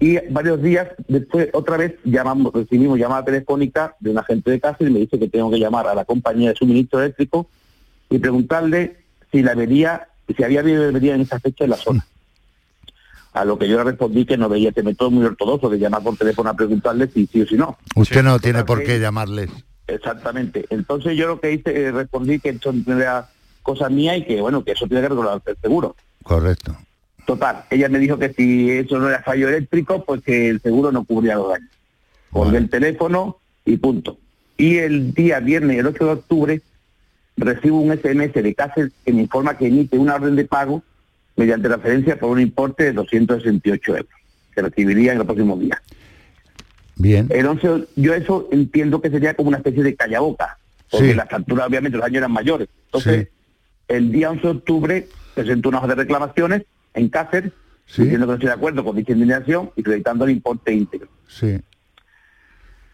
Y 0.00 0.18
varios 0.30 0.62
días 0.62 0.88
después, 1.08 1.50
otra 1.52 1.76
vez, 1.76 1.94
llamamos, 2.04 2.54
recibimos 2.54 2.98
llamada 2.98 3.22
telefónica 3.22 3.94
de 4.00 4.10
un 4.10 4.18
agente 4.18 4.50
de 4.50 4.58
Cáceres 4.58 4.90
y 4.90 4.94
me 4.94 5.00
dice 5.00 5.18
que 5.18 5.28
tengo 5.28 5.50
que 5.50 5.58
llamar 5.58 5.86
a 5.86 5.94
la 5.94 6.06
compañía 6.06 6.48
de 6.48 6.56
suministro 6.56 7.00
eléctrico 7.00 7.48
y 8.08 8.18
preguntarle 8.18 8.96
si 9.30 9.42
la 9.42 9.52
avería, 9.52 10.08
si 10.34 10.42
había 10.42 10.60
habido 10.60 10.88
avería 10.88 11.14
en 11.14 11.20
esa 11.20 11.38
fecha 11.38 11.64
en 11.64 11.70
la 11.70 11.76
zona. 11.76 12.06
A 13.34 13.44
lo 13.44 13.58
que 13.58 13.68
yo 13.68 13.76
le 13.76 13.84
respondí 13.84 14.24
que 14.24 14.38
no 14.38 14.48
veía 14.48 14.70
este 14.70 14.82
método 14.82 15.10
muy 15.10 15.24
ortodoxo 15.24 15.68
de 15.68 15.78
llamar 15.78 16.02
por 16.02 16.16
teléfono 16.16 16.48
a 16.48 16.54
preguntarle 16.54 17.06
si 17.08 17.26
sí 17.26 17.42
o 17.42 17.46
si 17.46 17.56
no. 17.56 17.76
Usted 17.94 18.22
no 18.22 18.38
tiene 18.40 18.64
por 18.64 18.82
qué 18.82 18.98
llamarles. 18.98 19.50
Exactamente. 19.86 20.64
Entonces 20.70 21.14
yo 21.16 21.26
lo 21.26 21.40
que 21.40 21.52
hice, 21.52 21.78
eh, 21.78 21.92
respondí 21.92 22.40
que 22.40 22.48
esto 22.48 22.72
no 22.72 22.98
era 22.98 23.28
cosa 23.62 23.90
mía 23.90 24.16
y 24.16 24.24
que 24.24 24.40
bueno, 24.40 24.64
que 24.64 24.72
eso 24.72 24.86
tiene 24.86 25.02
que 25.02 25.10
regular 25.10 25.42
el 25.44 25.56
seguro. 25.58 25.94
Correcto. 26.22 26.74
Total, 27.30 27.62
ella 27.70 27.88
me 27.88 28.00
dijo 28.00 28.18
que 28.18 28.32
si 28.32 28.72
eso 28.72 28.98
no 28.98 29.08
era 29.08 29.22
fallo 29.22 29.48
eléctrico, 29.48 30.04
pues 30.04 30.20
que 30.20 30.48
el 30.48 30.60
seguro 30.60 30.90
no 30.90 31.04
cubría 31.04 31.36
los 31.36 31.50
daños. 31.50 31.70
Colgué 32.32 32.58
el 32.58 32.68
teléfono 32.68 33.36
y 33.64 33.76
punto. 33.76 34.18
Y 34.56 34.78
el 34.78 35.14
día 35.14 35.38
viernes, 35.38 35.78
el 35.78 35.86
8 35.86 36.06
de 36.06 36.10
octubre, 36.10 36.60
recibo 37.36 37.80
un 37.82 37.92
SMS 37.96 38.32
de 38.34 38.52
Cáceres 38.52 38.90
que 39.04 39.12
me 39.12 39.20
informa 39.22 39.56
que 39.56 39.68
emite 39.68 39.96
una 39.96 40.16
orden 40.16 40.34
de 40.34 40.44
pago 40.44 40.82
mediante 41.36 41.68
referencia 41.68 42.18
por 42.18 42.30
un 42.30 42.40
importe 42.40 42.82
de 42.82 42.94
268 42.94 43.92
euros, 43.92 44.10
que 44.52 44.62
recibiría 44.62 45.12
en 45.12 45.18
los 45.18 45.26
próximos 45.28 45.60
días. 45.60 45.78
Bien. 46.96 47.28
El 47.30 47.46
11, 47.46 47.86
yo 47.94 48.12
eso 48.12 48.48
entiendo 48.50 49.00
que 49.00 49.08
sería 49.08 49.34
como 49.34 49.50
una 49.50 49.58
especie 49.58 49.84
de 49.84 49.94
callaboca, 49.94 50.58
porque 50.90 51.10
Sí. 51.10 51.14
las 51.14 51.28
facturas 51.28 51.68
obviamente 51.68 51.96
los 51.96 52.04
años 52.04 52.16
eran 52.16 52.32
mayores. 52.32 52.66
Entonces, 52.86 53.28
el 53.86 54.10
día 54.10 54.30
11 54.32 54.42
de 54.42 54.48
octubre 54.48 55.08
presento 55.36 55.68
una 55.68 55.78
hoja 55.78 55.86
de 55.86 55.94
reclamaciones 55.94 56.62
en 56.94 57.08
Cáceres, 57.08 57.52
diciendo 58.02 58.26
que 58.26 58.30
no 58.30 58.34
estoy 58.34 58.48
de 58.48 58.54
acuerdo 58.54 58.84
con 58.84 58.96
dicha 58.96 59.12
indemnización 59.12 59.70
y 59.76 59.80
acreditando 59.80 60.24
el 60.24 60.30
importe 60.32 60.72
íntegro. 60.72 61.08
Sí. 61.28 61.58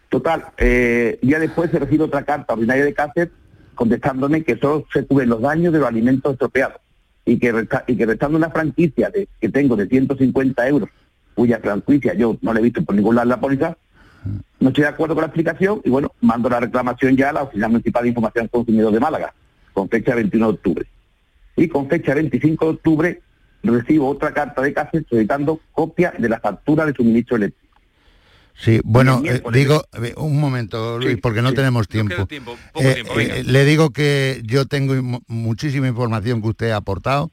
Total, 0.09 0.45
eh, 0.57 1.19
día 1.21 1.39
después 1.39 1.69
se 1.69 1.79
recibe 1.79 2.05
otra 2.05 2.23
carta 2.23 2.53
ordinaria 2.53 2.85
de 2.85 2.93
Cáceres 2.93 3.29
contestándome 3.75 4.43
que 4.43 4.57
solo 4.57 4.85
se 4.91 5.05
cubren 5.05 5.29
los 5.29 5.41
daños 5.41 5.73
de 5.73 5.79
los 5.79 5.87
alimentos 5.87 6.33
estropeados 6.33 6.77
y 7.25 7.37
que, 7.37 7.51
resta- 7.53 7.83
y 7.87 7.95
que 7.97 8.05
restando 8.05 8.37
una 8.37 8.49
franquicia 8.49 9.09
de, 9.09 9.27
que 9.39 9.49
tengo 9.49 9.75
de 9.75 9.85
150 9.87 10.67
euros, 10.67 10.89
cuya 11.35 11.59
franquicia 11.59 12.13
yo 12.13 12.37
no 12.41 12.53
le 12.53 12.61
he 12.61 12.63
visto 12.63 12.81
por 12.83 12.95
ningún 12.95 13.15
lado 13.15 13.25
en 13.25 13.29
la 13.29 13.39
póliza, 13.39 13.77
no 14.59 14.69
estoy 14.69 14.83
de 14.83 14.87
acuerdo 14.89 15.13
con 15.13 15.21
la 15.21 15.27
explicación 15.27 15.81
y 15.83 15.89
bueno, 15.89 16.11
mando 16.21 16.49
la 16.49 16.59
reclamación 16.59 17.15
ya 17.15 17.29
a 17.29 17.33
la 17.33 17.43
Oficina 17.43 17.67
Municipal 17.67 18.03
de 18.03 18.09
Información 18.09 18.43
al 18.45 18.49
Consumidor 18.49 18.93
de 18.93 18.99
Málaga, 18.99 19.33
con 19.73 19.89
fecha 19.89 20.15
21 20.15 20.47
de 20.47 20.53
octubre. 20.53 20.85
Y 21.55 21.67
con 21.67 21.87
fecha 21.89 22.13
25 22.15 22.65
de 22.65 22.71
octubre 22.71 23.21
recibo 23.63 24.09
otra 24.09 24.33
carta 24.33 24.61
de 24.61 24.73
Cáceres 24.73 25.05
solicitando 25.09 25.59
copia 25.71 26.13
de 26.17 26.29
la 26.29 26.39
factura 26.39 26.85
de 26.85 26.93
suministro 26.93 27.35
eléctrico. 27.37 27.67
Sí, 28.59 28.79
bueno, 28.83 29.21
eh, 29.23 29.43
digo, 29.53 29.83
un 30.17 30.39
momento, 30.39 30.97
Luis, 30.97 31.11
Sí, 31.11 31.15
porque 31.17 31.43
no 31.43 31.49
sí. 31.49 31.55
tenemos 31.55 31.87
tiempo. 31.87 32.15
poco 32.15 32.87
Eh, 32.87 32.93
tiempo, 32.95 33.19
eh, 33.19 33.43
le 33.45 33.65
digo 33.65 33.91
que 33.91 34.41
yo 34.45 34.65
tengo 34.65 34.95
mu- 35.03 35.19
muchísima 35.27 35.87
información 35.87 36.41
que 36.41 36.47
usted 36.47 36.71
ha 36.71 36.77
aportado 36.77 37.29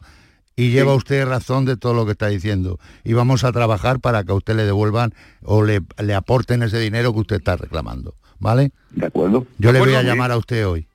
y 0.54 0.70
lleva 0.70 0.94
usted 0.94 1.26
razón 1.26 1.64
de 1.64 1.78
todo 1.78 1.94
lo 1.94 2.04
que 2.04 2.12
está 2.12 2.28
diciendo. 2.28 2.78
Y 3.04 3.14
vamos 3.14 3.42
a 3.44 3.52
trabajar 3.52 4.00
para 4.00 4.22
que 4.24 4.32
a 4.32 4.34
usted 4.34 4.54
le 4.54 4.64
devuelvan 4.64 5.14
o 5.42 5.62
le, 5.62 5.80
le 6.02 6.14
aporten 6.14 6.62
ese 6.62 6.78
dinero 6.78 7.14
que 7.14 7.20
usted 7.20 7.36
está 7.36 7.56
reclamando. 7.56 8.14
¿Vale? 8.38 8.72
De 8.90 9.06
acuerdo. 9.06 9.46
Yo 9.58 9.68
De 9.72 9.72
le 9.72 9.78
voy 9.78 9.94
a 9.94 10.02
llamar 10.02 10.30
a 10.30 10.36
usted 10.36 10.66
hoy. 10.66 10.86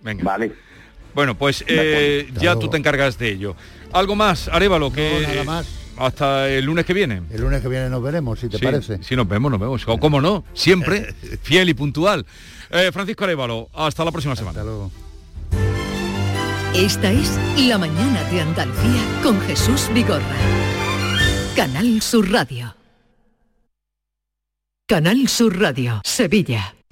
Venga. 0.00 0.24
Vale. 0.24 0.54
Bueno, 1.16 1.34
pues 1.34 1.64
eh, 1.66 2.30
ya 2.38 2.58
tú 2.58 2.68
te 2.68 2.76
encargas 2.76 3.18
de 3.18 3.32
ello. 3.32 3.56
¿Algo 3.94 4.14
más, 4.14 4.48
Arevalo? 4.48 4.92
Que, 4.92 5.22
nada 5.26 5.44
más. 5.44 5.66
Hasta 5.96 6.46
el 6.50 6.66
lunes 6.66 6.84
que 6.84 6.92
viene. 6.92 7.22
El 7.30 7.40
lunes 7.40 7.62
que 7.62 7.68
viene 7.68 7.88
nos 7.88 8.02
veremos, 8.02 8.38
si 8.38 8.50
te 8.50 8.58
Sí, 8.58 8.64
parece. 8.66 9.02
Sí, 9.02 9.16
nos 9.16 9.26
vemos, 9.26 9.50
nos 9.50 9.58
vemos. 9.58 9.82
O 9.86 9.96
cómo 9.96 10.20
no, 10.20 10.44
siempre 10.52 11.14
fiel 11.42 11.70
y 11.70 11.74
puntual. 11.74 12.26
Eh, 12.68 12.90
Francisco 12.92 13.24
Arevalo, 13.24 13.70
hasta 13.72 14.04
la 14.04 14.12
próxima 14.12 14.36
semana. 14.36 14.60
Hasta 14.60 14.70
luego. 14.70 14.90
Esta 16.74 17.10
es 17.10 17.38
La 17.66 17.78
Mañana 17.78 18.22
de 18.24 18.42
Andalucía 18.42 19.02
con 19.22 19.40
Jesús 19.40 19.88
Vigorra. 19.94 20.36
Canal 21.56 22.02
Sur 22.02 22.30
Radio. 22.30 22.76
Canal 24.86 25.28
Sur 25.28 25.58
Radio, 25.58 26.02
Sevilla. 26.04 26.74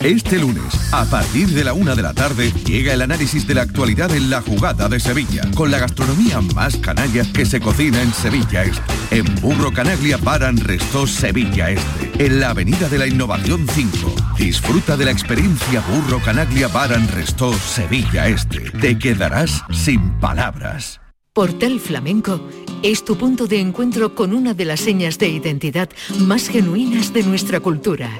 Este 0.00 0.38
lunes, 0.38 0.92
a 0.92 1.04
partir 1.04 1.48
de 1.48 1.64
la 1.64 1.72
una 1.72 1.94
de 1.94 2.02
la 2.02 2.12
tarde, 2.12 2.52
llega 2.64 2.92
el 2.92 3.02
análisis 3.02 3.46
de 3.46 3.54
la 3.54 3.62
actualidad 3.62 4.14
en 4.14 4.30
la 4.30 4.42
jugada 4.42 4.88
de 4.88 5.00
Sevilla, 5.00 5.42
con 5.54 5.70
la 5.70 5.78
gastronomía 5.78 6.40
más 6.40 6.76
canalla 6.76 7.24
que 7.32 7.46
se 7.46 7.60
cocina 7.60 8.02
en 8.02 8.12
Sevilla 8.12 8.64
Este. 8.64 8.82
En 9.10 9.24
Burro 9.40 9.72
Canaglia 9.72 10.16
Baran 10.18 10.58
Restó 10.58 11.06
Sevilla 11.06 11.70
Este, 11.70 12.24
en 12.24 12.40
la 12.40 12.50
Avenida 12.50 12.88
de 12.88 12.98
la 12.98 13.06
Innovación 13.06 13.66
5. 13.68 14.14
Disfruta 14.38 14.96
de 14.96 15.06
la 15.06 15.10
experiencia 15.10 15.80
Burro 15.80 16.20
Canaglia 16.20 16.68
Baran 16.68 17.08
Restó 17.08 17.52
Sevilla 17.54 18.28
Este. 18.28 18.70
Te 18.70 18.98
quedarás 18.98 19.62
sin 19.72 20.12
palabras. 20.20 21.00
Portal 21.32 21.80
Flamenco 21.80 22.40
es 22.82 23.04
tu 23.04 23.16
punto 23.18 23.46
de 23.46 23.60
encuentro 23.60 24.14
con 24.14 24.34
una 24.34 24.54
de 24.54 24.64
las 24.64 24.80
señas 24.80 25.18
de 25.18 25.28
identidad 25.28 25.90
más 26.20 26.48
genuinas 26.48 27.12
de 27.12 27.22
nuestra 27.24 27.60
cultura. 27.60 28.10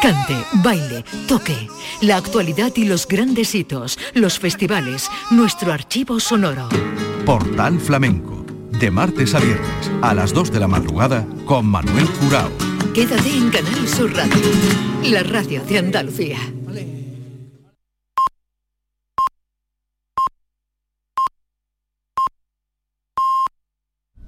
Cante, 0.00 0.34
baile, 0.62 1.04
toque, 1.28 1.68
la 2.00 2.16
actualidad 2.16 2.72
y 2.74 2.84
los 2.84 3.06
grandes 3.06 3.54
hitos, 3.54 3.98
los 4.14 4.38
festivales, 4.38 5.10
nuestro 5.30 5.74
archivo 5.74 6.18
sonoro. 6.20 6.70
Portal 7.26 7.78
Flamenco, 7.78 8.46
de 8.80 8.90
martes 8.90 9.34
a 9.34 9.40
viernes, 9.40 9.90
a 10.00 10.14
las 10.14 10.32
2 10.32 10.52
de 10.52 10.60
la 10.60 10.68
madrugada, 10.68 11.26
con 11.44 11.66
Manuel 11.66 12.08
Curao. 12.12 12.50
Quédate 12.94 13.28
en 13.28 13.50
Canal 13.50 13.86
Sur 13.86 14.14
Radio, 14.14 14.42
la 15.04 15.22
radio 15.22 15.62
de 15.64 15.78
Andalucía. 15.78 16.38